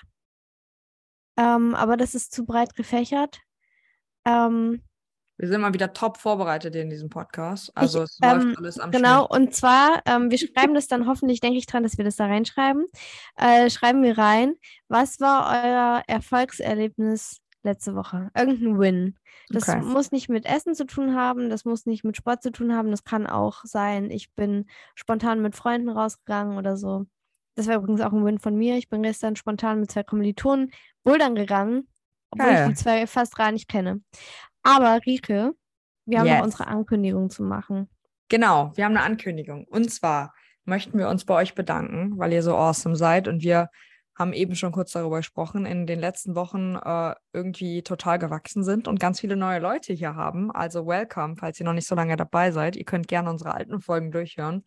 Ähm, 1.37 1.75
aber 1.75 1.97
das 1.97 2.15
ist 2.15 2.33
zu 2.33 2.45
breit 2.45 2.75
gefächert. 2.75 3.41
Ähm, 4.25 4.81
wir 5.39 5.49
sind 5.49 5.61
mal 5.61 5.73
wieder 5.73 5.93
top 5.93 6.17
vorbereitet 6.17 6.75
in 6.75 6.89
diesem 6.89 7.09
Podcast. 7.09 7.71
Also 7.75 7.99
ich, 8.03 8.09
es 8.09 8.19
läuft 8.19 8.43
ähm, 8.43 8.55
alles 8.57 8.79
am 8.79 8.89
Genau, 8.91 9.27
Schnitt. 9.27 9.31
und 9.31 9.55
zwar, 9.55 10.01
ähm, 10.05 10.31
wir 10.31 10.37
schreiben 10.39 10.73
das 10.73 10.87
dann 10.87 11.05
hoffentlich, 11.05 11.41
denke 11.41 11.59
ich 11.59 11.67
dran, 11.67 11.83
dass 11.83 11.97
wir 11.97 12.05
das 12.05 12.15
da 12.15 12.25
reinschreiben. 12.25 12.85
Äh, 13.35 13.69
schreiben 13.69 14.01
wir 14.01 14.17
rein, 14.17 14.55
was 14.87 15.19
war 15.19 15.63
euer 15.63 16.03
Erfolgserlebnis 16.07 17.37
letzte 17.67 17.95
Woche? 17.95 18.31
Irgendein 18.35 18.79
Win. 18.79 19.19
Das 19.49 19.69
okay. 19.69 19.81
muss 19.81 20.11
nicht 20.11 20.29
mit 20.29 20.45
Essen 20.45 20.75
zu 20.75 20.85
tun 20.85 21.15
haben, 21.15 21.49
das 21.49 21.65
muss 21.65 21.85
nicht 21.85 22.03
mit 22.03 22.17
Sport 22.17 22.43
zu 22.43 22.51
tun 22.51 22.75
haben, 22.75 22.91
das 22.91 23.03
kann 23.03 23.27
auch 23.27 23.63
sein, 23.63 24.09
ich 24.09 24.33
bin 24.33 24.65
spontan 24.95 25.41
mit 25.41 25.55
Freunden 25.55 25.89
rausgegangen 25.89 26.57
oder 26.57 26.77
so. 26.77 27.05
Das 27.55 27.67
war 27.67 27.75
übrigens 27.75 28.01
auch 28.01 28.13
ein 28.13 28.23
Win 28.23 28.39
von 28.39 28.55
mir. 28.55 28.77
Ich 28.77 28.87
bin 28.87 29.01
gestern 29.01 29.35
spontan 29.35 29.79
mit 29.79 29.91
zwei 29.91 30.03
Kommilitonen 30.03 30.71
bouldern 31.03 31.33
gegangen, 31.35 31.87
obwohl 32.29 32.51
ja, 32.51 32.63
ich 32.63 32.69
die 32.69 32.75
zwei 32.75 33.07
fast 33.07 33.35
gar 33.35 33.51
nicht 33.51 33.67
kenne. 33.67 34.01
Aber 34.61 34.99
Rike, 35.05 35.53
wir 36.05 36.19
haben 36.19 36.27
yes. 36.27 36.37
noch 36.37 36.45
unsere 36.45 36.67
Ankündigung 36.67 37.29
zu 37.29 37.43
machen. 37.43 37.89
Genau, 38.29 38.71
wir 38.75 38.85
haben 38.85 38.95
eine 38.95 39.05
Ankündigung. 39.05 39.65
Und 39.65 39.91
zwar 39.91 40.33
möchten 40.65 40.99
wir 40.99 41.09
uns 41.09 41.25
bei 41.25 41.33
euch 41.33 41.55
bedanken, 41.55 42.17
weil 42.17 42.33
ihr 42.33 42.43
so 42.43 42.55
awesome 42.55 42.95
seid 42.95 43.27
und 43.27 43.41
wir 43.41 43.69
haben 44.17 44.33
eben 44.33 44.55
schon 44.55 44.71
kurz 44.71 44.91
darüber 44.91 45.17
gesprochen, 45.17 45.65
in 45.65 45.85
den 45.85 45.99
letzten 45.99 46.35
Wochen 46.35 46.75
äh, 46.75 47.13
irgendwie 47.33 47.83
total 47.83 48.17
gewachsen 48.17 48.63
sind 48.63 48.87
und 48.87 48.99
ganz 48.99 49.19
viele 49.19 49.35
neue 49.35 49.59
Leute 49.59 49.93
hier 49.93 50.15
haben. 50.15 50.51
Also 50.51 50.87
welcome, 50.87 51.35
falls 51.35 51.59
ihr 51.59 51.65
noch 51.65 51.73
nicht 51.73 51.87
so 51.87 51.93
lange 51.93 52.17
dabei 52.17 52.51
seid. 52.51 52.75
Ihr 52.75 52.85
könnt 52.85 53.07
gerne 53.07 53.29
unsere 53.29 53.53
alten 53.53 53.79
Folgen 53.79 54.11
durchhören. 54.11 54.63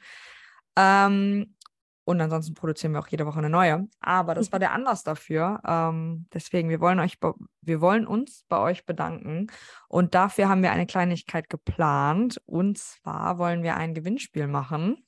Ähm, 0.77 1.57
und 2.05 2.21
ansonsten 2.21 2.55
produzieren 2.55 2.93
wir 2.93 3.01
auch 3.01 3.09
jede 3.09 3.27
Woche 3.27 3.39
eine 3.39 3.51
neue. 3.51 3.89
Aber 4.01 4.35
das 4.35 4.53
war 4.53 4.59
der 4.59 4.73
Anlass 4.73 5.03
dafür. 5.03 5.61
Ähm, 5.67 6.27
deswegen, 6.33 6.69
wir 6.69 6.81
wollen 6.81 7.01
euch, 7.01 7.19
wir 7.61 7.81
wollen 7.81 8.07
uns 8.07 8.45
bei 8.49 8.59
euch 8.59 8.87
bedanken. 8.87 9.49
Und 9.89 10.15
dafür 10.15 10.49
haben 10.49 10.63
wir 10.63 10.73
eine 10.73 10.87
Kleinigkeit 10.87 11.49
geplant. 11.49 12.41
Und 12.47 12.79
zwar 12.79 13.39
wollen 13.39 13.63
wir 13.63 13.77
ein 13.77 13.95
Gewinnspiel 13.95 14.47
machen. 14.47 15.05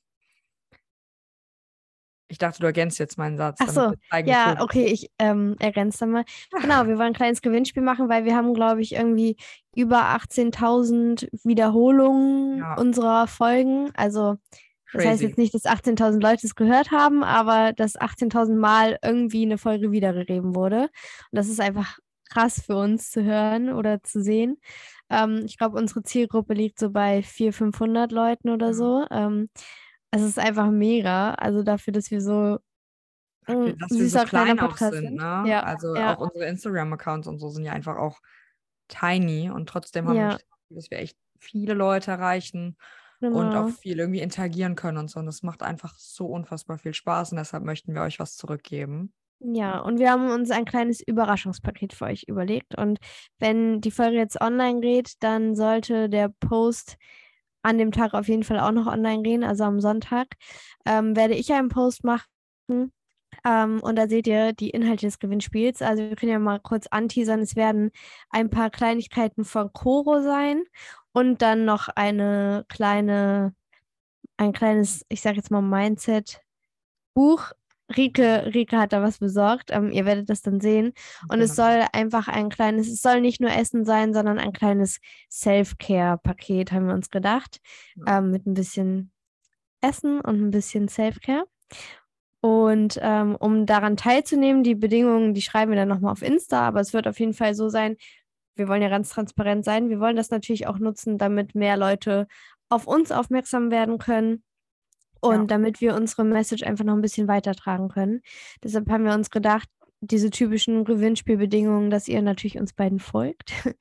Ich 2.33 2.39
dachte, 2.39 2.59
du 2.61 2.65
ergänzt 2.65 2.97
jetzt 2.97 3.19
meinen 3.19 3.37
Satz. 3.37 3.59
Ach 3.61 3.69
so, 3.69 3.93
ja, 4.25 4.59
okay, 4.59 4.85
ich 4.85 5.11
ähm, 5.19 5.55
ergänze 5.59 5.99
dann 5.99 6.09
mal. 6.09 6.25
Genau, 6.61 6.87
wir 6.87 6.97
wollen 6.97 7.09
ein 7.09 7.13
kleines 7.13 7.43
Gewinnspiel 7.43 7.83
machen, 7.83 8.09
weil 8.09 8.25
wir 8.25 8.35
haben, 8.35 8.55
glaube 8.55 8.81
ich, 8.81 8.93
irgendwie 8.93 9.37
über 9.75 10.15
18.000 10.15 11.27
Wiederholungen 11.43 12.57
ja. 12.57 12.73
unserer 12.73 13.27
Folgen. 13.27 13.91
Also 13.95 14.37
das 14.93 15.05
heißt 15.05 15.21
jetzt 15.21 15.37
nicht, 15.37 15.53
dass 15.53 15.65
18.000 15.65 16.19
Leute 16.19 16.47
es 16.47 16.55
gehört 16.55 16.89
haben, 16.89 17.23
aber 17.23 17.71
dass 17.73 17.95
18.000 17.95 18.55
Mal 18.55 18.97
irgendwie 19.03 19.43
eine 19.43 19.59
Folge 19.59 19.91
wiedergegeben 19.91 20.55
wurde. 20.55 20.81
Und 20.81 20.89
das 21.33 21.49
ist 21.49 21.61
einfach 21.61 21.99
krass 22.31 22.63
für 22.65 22.77
uns 22.77 23.11
zu 23.11 23.23
hören 23.23 23.71
oder 23.71 24.01
zu 24.01 24.23
sehen. 24.23 24.57
Ähm, 25.11 25.43
ich 25.45 25.59
glaube, 25.59 25.77
unsere 25.77 26.01
Zielgruppe 26.01 26.55
liegt 26.55 26.79
so 26.79 26.89
bei 26.89 27.21
400, 27.21 27.55
500 27.55 28.11
Leuten 28.11 28.49
oder 28.49 28.73
so. 28.73 29.05
Ähm, 29.11 29.49
es 30.13 30.21
ist 30.21 30.39
einfach 30.39 30.69
mega. 30.69 31.33
Also 31.33 31.63
dafür, 31.63 31.91
dass 31.91 32.11
wir 32.11 32.21
so 32.21 32.59
ein 33.45 33.77
dass 33.77 33.91
wir 33.91 34.09
so 34.09 34.19
klein 34.19 34.59
auch 34.59 34.77
sind. 34.77 35.15
Ne? 35.15 35.43
Ja, 35.47 35.63
also 35.63 35.95
ja. 35.95 36.15
auch 36.15 36.21
unsere 36.21 36.45
Instagram-Accounts 36.45 37.27
und 37.27 37.39
so 37.39 37.49
sind 37.49 37.65
ja 37.65 37.73
einfach 37.73 37.97
auch 37.97 38.19
tiny 38.87 39.49
und 39.49 39.67
trotzdem 39.67 40.07
haben 40.07 40.15
ja. 40.15 40.29
wir, 40.29 40.39
dass 40.69 40.91
wir 40.91 40.99
echt 40.99 41.17
viele 41.39 41.73
Leute 41.73 42.11
erreichen 42.11 42.77
genau. 43.19 43.39
und 43.39 43.47
auch 43.55 43.65
genau. 43.65 43.77
viel 43.77 43.99
irgendwie 43.99 44.21
interagieren 44.21 44.75
können 44.75 44.99
und 44.99 45.09
so. 45.09 45.19
Und 45.19 45.25
das 45.25 45.41
macht 45.41 45.63
einfach 45.63 45.95
so 45.97 46.27
unfassbar 46.27 46.77
viel 46.77 46.93
Spaß 46.93 47.31
und 47.31 47.37
deshalb 47.37 47.63
möchten 47.63 47.95
wir 47.95 48.01
euch 48.01 48.19
was 48.19 48.37
zurückgeben. 48.37 49.13
Ja, 49.39 49.79
und 49.79 49.99
wir 49.99 50.11
haben 50.11 50.29
uns 50.29 50.51
ein 50.51 50.63
kleines 50.63 51.01
Überraschungspaket 51.01 51.93
für 51.93 52.05
euch 52.05 52.25
überlegt. 52.27 52.77
Und 52.77 52.99
wenn 53.39 53.81
die 53.81 53.91
Folge 53.91 54.17
jetzt 54.17 54.39
online 54.39 54.79
geht, 54.79 55.15
dann 55.21 55.55
sollte 55.55 56.07
der 56.07 56.29
Post 56.29 56.97
an 57.63 57.77
dem 57.77 57.91
Tag 57.91 58.13
auf 58.13 58.27
jeden 58.27 58.43
Fall 58.43 58.59
auch 58.59 58.71
noch 58.71 58.87
online 58.87 59.23
gehen, 59.23 59.43
also 59.43 59.63
am 59.63 59.81
Sonntag, 59.81 60.27
ähm, 60.85 61.15
werde 61.15 61.33
ich 61.33 61.51
einen 61.53 61.69
Post 61.69 62.03
machen. 62.03 62.23
Ähm, 63.45 63.79
und 63.81 63.95
da 63.97 64.07
seht 64.07 64.27
ihr 64.27 64.53
die 64.53 64.69
Inhalte 64.69 65.05
des 65.07 65.19
Gewinnspiels. 65.19 65.81
Also 65.81 66.03
wir 66.03 66.15
können 66.15 66.31
ja 66.31 66.39
mal 66.39 66.59
kurz 66.59 66.87
anteasern. 66.87 67.41
Es 67.41 67.55
werden 67.55 67.91
ein 68.29 68.49
paar 68.49 68.69
Kleinigkeiten 68.69 69.43
von 69.45 69.71
Koro 69.73 70.21
sein 70.21 70.63
und 71.13 71.41
dann 71.41 71.65
noch 71.65 71.89
eine 71.89 72.65
kleine, 72.69 73.55
ein 74.37 74.53
kleines, 74.53 75.05
ich 75.09 75.21
sage 75.21 75.37
jetzt 75.37 75.51
mal 75.51 75.61
Mindset-Buch. 75.61 77.51
Rike, 77.95 78.51
Rike 78.53 78.77
hat 78.77 78.93
da 78.93 79.01
was 79.01 79.19
besorgt. 79.19 79.69
Ähm, 79.71 79.91
ihr 79.91 80.05
werdet 80.05 80.29
das 80.29 80.41
dann 80.41 80.59
sehen. 80.59 80.93
Und 81.23 81.39
genau. 81.39 81.43
es 81.43 81.55
soll 81.55 81.85
einfach 81.91 82.27
ein 82.27 82.49
kleines, 82.49 82.87
es 82.87 83.01
soll 83.01 83.21
nicht 83.21 83.41
nur 83.41 83.51
Essen 83.51 83.85
sein, 83.85 84.13
sondern 84.13 84.39
ein 84.39 84.53
kleines 84.53 84.99
Self-Care-Paket, 85.29 86.71
haben 86.71 86.87
wir 86.87 86.93
uns 86.93 87.09
gedacht. 87.09 87.59
Ja. 87.95 88.19
Ähm, 88.19 88.31
mit 88.31 88.45
ein 88.45 88.53
bisschen 88.53 89.11
Essen 89.81 90.21
und 90.21 90.41
ein 90.41 90.51
bisschen 90.51 90.87
Self-Care. 90.87 91.45
Und 92.41 92.99
ähm, 93.01 93.35
um 93.37 93.65
daran 93.65 93.95
teilzunehmen, 93.95 94.63
die 94.63 94.75
Bedingungen, 94.75 95.33
die 95.33 95.41
schreiben 95.41 95.71
wir 95.71 95.77
dann 95.77 95.87
nochmal 95.87 96.11
auf 96.11 96.21
Insta, 96.21 96.67
aber 96.67 96.81
es 96.81 96.93
wird 96.93 97.07
auf 97.07 97.19
jeden 97.19 97.33
Fall 97.33 97.55
so 97.55 97.69
sein, 97.69 97.95
wir 98.55 98.67
wollen 98.67 98.81
ja 98.81 98.89
ganz 98.89 99.09
transparent 99.09 99.65
sein. 99.65 99.89
Wir 99.89 99.99
wollen 99.99 100.15
das 100.15 100.29
natürlich 100.29 100.67
auch 100.67 100.77
nutzen, 100.77 101.17
damit 101.17 101.55
mehr 101.55 101.77
Leute 101.77 102.27
auf 102.69 102.87
uns 102.87 103.11
aufmerksam 103.11 103.71
werden 103.71 103.97
können 103.97 104.43
und 105.23 105.35
ja. 105.35 105.45
damit 105.45 105.81
wir 105.81 105.95
unsere 105.95 106.23
Message 106.25 106.63
einfach 106.63 106.83
noch 106.83 106.95
ein 106.95 107.01
bisschen 107.01 107.27
weitertragen 107.27 107.87
können. 107.87 108.21
Deshalb 108.63 108.89
haben 108.89 109.05
wir 109.05 109.13
uns 109.13 109.29
gedacht, 109.29 109.69
diese 110.01 110.29
typischen 110.29 110.83
Gewinnspielbedingungen, 110.83 111.89
dass 111.89 112.09
ihr 112.09 112.21
natürlich 112.21 112.57
uns 112.59 112.73
beiden 112.73 112.99
folgt. 112.99 113.53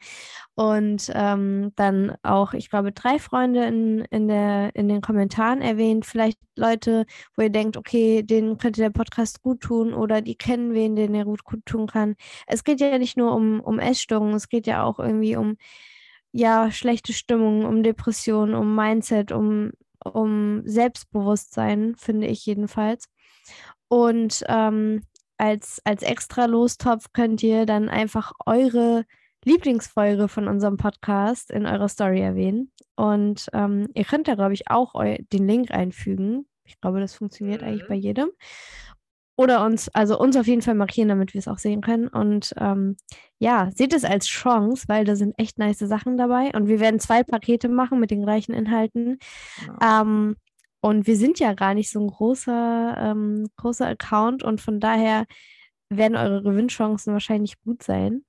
Und 0.55 1.11
ähm, 1.15 1.73
dann 1.75 2.15
auch, 2.23 2.53
ich 2.53 2.71
glaube, 2.71 2.93
drei 2.93 3.19
Freunde 3.19 3.65
in, 3.65 4.01
in, 4.11 4.29
der, 4.29 4.71
in 4.77 4.89
den 4.89 5.01
Kommentaren 5.01 5.61
erwähnt. 5.63 6.07
Vielleicht 6.07 6.39
Leute, 6.57 7.07
wo 7.35 7.43
ihr 7.43 7.51
denkt, 7.51 7.77
okay, 7.77 8.23
denen 8.23 8.59
könnte 8.59 8.81
der 8.81 8.91
Podcast 8.91 9.43
gut 9.43 9.63
tun 9.63 9.95
oder 9.95 10.21
die 10.21 10.37
kennen 10.37 10.75
wen, 10.75 10.95
den 10.95 11.15
er 11.15 11.25
gut, 11.25 11.43
gut 11.43 11.67
tun 11.67 11.89
kann. 11.89 12.15
Es 12.47 12.63
geht 12.63 12.81
ja 12.81 12.99
nicht 12.99 13.17
nur 13.17 13.35
um, 13.35 13.61
um 13.61 13.81
Essstörungen, 13.81 14.35
es 14.35 14.49
geht 14.49 14.69
ja 14.69 14.85
auch 14.85 15.01
irgendwie 15.01 15.35
um 15.35 15.57
ja, 16.33 16.71
schlechte 16.71 17.13
Stimmung, 17.13 17.65
um 17.65 17.83
Depressionen, 17.83 18.55
um 18.55 18.75
Mindset, 18.75 19.33
um, 19.33 19.73
um 20.05 20.63
Selbstbewusstsein, 20.65 21.95
finde 21.97 22.27
ich 22.27 22.45
jedenfalls. 22.47 23.09
Und 23.89 24.45
ähm, 24.49 25.03
als, 25.39 25.81
als 25.85 26.03
extra 26.03 26.47
Lostopf 26.47 27.13
könnt 27.13 27.43
ihr 27.43 27.67
dann 27.67 27.89
einfach 27.89 28.33
eure 28.47 29.05
Lieblingsfolge 29.45 30.29
von 30.29 30.47
unserem 30.47 30.77
Podcast 30.77 31.51
in 31.51 31.67
eurer 31.67 31.89
Story 31.89 32.21
erwähnen. 32.21 32.71
Und 32.95 33.49
ähm, 33.53 33.89
ihr 33.95 34.05
könnt 34.05 34.29
da, 34.29 34.35
glaube 34.35 34.55
ich, 34.55 34.71
auch 34.71 34.95
den 35.33 35.49
Link 35.49 35.73
einfügen. 35.73 36.47
Ich 36.65 36.81
glaube, 36.81 37.01
das 37.01 37.15
funktioniert 37.15 37.63
mhm. 37.63 37.69
eigentlich 37.69 37.89
bei 37.89 37.97
jedem. 37.97 38.31
Oder 39.37 39.65
uns, 39.65 39.89
also 39.91 40.19
uns 40.19 40.37
auf 40.37 40.47
jeden 40.47 40.63
Fall 40.63 40.75
markieren, 40.75 41.09
damit 41.09 41.33
wir 41.33 41.39
es 41.39 41.49
auch 41.49 41.59
sehen 41.59 41.81
können. 41.81 42.09
Und 42.09 42.55
ähm, 42.59 42.97
ja, 43.39 43.71
seht 43.75 43.95
es 43.95 44.05
als 44.05 44.27
Chance, 44.27 44.85
weil 44.89 45.05
da 45.05 45.17
sind 45.17 45.35
echt 45.39 45.59
nice 45.59 45.79
Sachen 45.79 46.17
dabei. 46.17 46.51
Und 46.55 46.69
wir 46.69 46.81
werden 46.81 47.01
zwei 47.01 47.23
Pakete 47.23 47.69
machen 47.69 47.99
mit 47.99 48.11
den 48.11 48.23
gleichen 48.23 48.53
Inhalten. 48.53 49.19
Ja. 49.67 50.03
Ähm, 50.03 50.37
und 50.81 51.07
wir 51.07 51.17
sind 51.17 51.39
ja 51.39 51.55
gar 51.55 51.75
nicht 51.75 51.91
so 51.91 52.01
ein 52.01 52.09
großer, 52.09 52.97
ähm, 52.99 53.49
großer 53.57 53.87
Account 53.87 54.43
und 54.43 54.61
von 54.61 54.81
daher 54.81 55.27
werden 55.89 56.17
eure 56.17 56.43
Gewinnchancen 56.43 57.13
wahrscheinlich 57.13 57.61
gut 57.63 57.83
sein. 57.83 58.25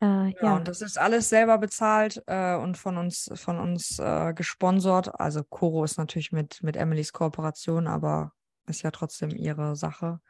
Äh, 0.00 0.06
ja, 0.06 0.32
ja, 0.42 0.56
und 0.56 0.66
das 0.66 0.80
ist 0.80 0.98
alles 0.98 1.28
selber 1.28 1.58
bezahlt 1.58 2.22
äh, 2.26 2.56
und 2.56 2.76
von 2.76 2.96
uns, 2.96 3.30
von 3.34 3.60
uns 3.60 3.98
äh, 3.98 4.32
gesponsert. 4.34 5.20
Also 5.20 5.44
Coro 5.44 5.84
ist 5.84 5.98
natürlich 5.98 6.32
mit, 6.32 6.62
mit 6.62 6.76
Emilys 6.76 7.12
Kooperation, 7.12 7.86
aber 7.86 8.32
ist 8.66 8.82
ja 8.82 8.90
trotzdem 8.90 9.30
ihre 9.30 9.76
Sache. 9.76 10.20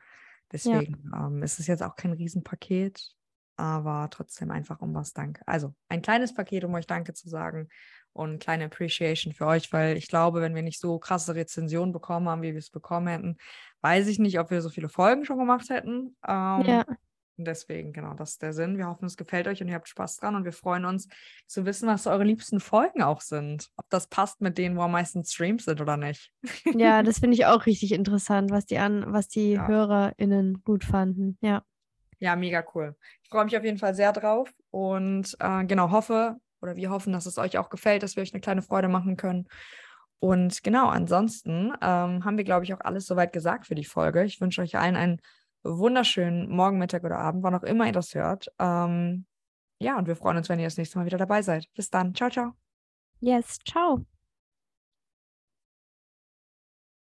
Deswegen 0.51 1.11
ja. 1.13 1.27
ähm, 1.27 1.43
ist 1.43 1.59
es 1.59 1.67
jetzt 1.67 1.83
auch 1.83 1.97
kein 1.97 2.13
Riesenpaket, 2.13 3.15
aber 3.57 4.09
trotzdem 4.11 4.51
einfach 4.51 4.81
um 4.81 4.95
was 4.95 5.13
Danke. 5.13 5.43
Also 5.47 5.75
ein 5.89 6.03
kleines 6.03 6.35
Paket, 6.35 6.65
um 6.65 6.75
euch 6.75 6.87
Danke 6.87 7.15
zu 7.15 7.29
sagen 7.29 7.69
und 8.13 8.43
kleine 8.43 8.67
Appreciation 8.67 9.33
für 9.33 9.47
euch, 9.47 9.73
weil 9.73 9.97
ich 9.97 10.09
glaube, 10.09 10.43
wenn 10.43 10.55
wir 10.55 10.63
nicht 10.63 10.81
so 10.81 10.99
krasse 10.99 11.35
Rezensionen 11.35 11.93
bekommen 11.93 12.29
haben, 12.29 12.43
wie 12.43 12.53
wir 12.53 12.59
es 12.59 12.71
bekommen 12.71 13.07
hätten, 13.07 13.37
weiß 13.81 14.07
ich 14.09 14.19
nicht, 14.19 14.39
ob 14.39 14.51
wir 14.51 14.61
so 14.61 14.69
viele 14.69 14.89
Folgen 14.89 15.25
schon 15.25 15.39
gemacht 15.39 15.71
hätten. 15.71 16.17
Ähm, 16.27 16.63
ja. 16.63 16.85
Und 17.43 17.47
deswegen, 17.47 17.93
genau, 17.93 18.15
das 18.15 18.35
ist 18.35 18.43
der 18.43 18.53
Sinn. 18.53 18.79
Wir 18.79 18.87
hoffen, 18.87 19.07
es 19.07 19.17
gefällt 19.17 19.49
euch 19.49 19.61
und 19.61 19.67
ihr 19.67 19.75
habt 19.75 19.89
Spaß 19.89 20.19
dran 20.19 20.37
und 20.37 20.45
wir 20.45 20.53
freuen 20.53 20.85
uns 20.85 21.09
zu 21.49 21.67
wissen, 21.67 21.89
was 21.89 22.07
eure 22.07 22.23
liebsten 22.23 22.61
Folgen 22.61 23.03
auch 23.03 23.21
sind. 23.21 23.69
Ob 23.77 23.91
das 23.91 24.07
passt 24.07 24.41
mit 24.41 24.59
denen, 24.59 24.77
wo 24.77 24.83
am 24.83 24.93
meisten 24.93 25.25
Streams 25.25 25.65
sind 25.65 25.81
oder 25.81 25.97
nicht. 25.97 26.31
Ja, 26.77 27.03
das 27.03 27.19
finde 27.19 27.35
ich 27.35 27.47
auch 27.47 27.67
richtig 27.67 27.91
interessant, 27.91 28.53
was 28.53 28.65
die 28.65 28.79
an, 28.79 29.13
was 29.13 29.27
die 29.27 29.55
ja. 29.55 29.67
HörerInnen 29.67 30.63
gut 30.63 30.85
fanden. 30.85 31.37
Ja. 31.41 31.65
Ja, 32.21 32.37
mega 32.37 32.65
cool. 32.77 32.95
Ich 33.25 33.31
freue 33.31 33.45
mich 33.45 33.57
auf 33.57 33.65
jeden 33.65 33.79
Fall 33.79 33.97
sehr 33.97 34.13
drauf 34.13 34.49
und 34.71 35.37
äh, 35.41 35.65
genau, 35.65 35.91
hoffe 35.91 36.37
oder 36.61 36.77
wir 36.77 36.91
hoffen, 36.91 37.13
dass 37.13 37.27
es 37.27 37.39
euch 37.39 37.59
auch 37.59 37.71
gefällt, 37.71 38.05
dass 38.05 38.15
wir 38.15 38.23
euch 38.23 38.33
eine 38.33 38.41
kleine 38.41 38.63
Freude 38.63 38.87
machen 38.87 39.17
können. 39.17 39.49
Und 40.21 40.63
genau, 40.63 40.91
ansonsten 40.91 41.73
ähm, 41.83 42.25
haben 42.25 42.37
wir, 42.37 42.45
glaube 42.45 42.65
ich, 42.65 42.73
auch 42.73 42.83
alles 42.83 43.07
soweit 43.07 43.33
gesagt 43.33 43.67
für 43.67 43.75
die 43.75 43.85
Folge. 43.85 44.23
Ich 44.23 44.41
wünsche 44.41 44.63
euch 44.63 44.79
allen 44.79 44.95
einen 44.95 45.21
wunderschönen 45.65 46.49
Morgen, 46.49 46.79
Mittag 46.79 47.05
oder 47.05 47.19
Abend, 47.19 47.43
wann 47.43 47.55
auch 47.55 47.63
immer 47.63 47.87
ihr 47.87 47.93
das 47.93 48.15
hört. 48.15 48.49
Ähm, 48.59 49.27
ja, 49.81 49.99
und 49.99 50.07
wir 50.07 50.17
freuen 50.17 50.37
uns, 50.37 50.49
wenn 50.49 50.59
ihr 50.59 50.67
das 50.67 50.79
nächste 50.79 50.99
Mal 50.99 51.07
wieder 51.07 51.19
dabei 51.19 51.43
seid. 51.43 51.67
Bis 51.75 51.91
dann. 51.91 52.15
Ciao, 52.15 52.31
ciao. 52.31 52.53
Yes, 53.21 53.59
ciao. 53.65 54.05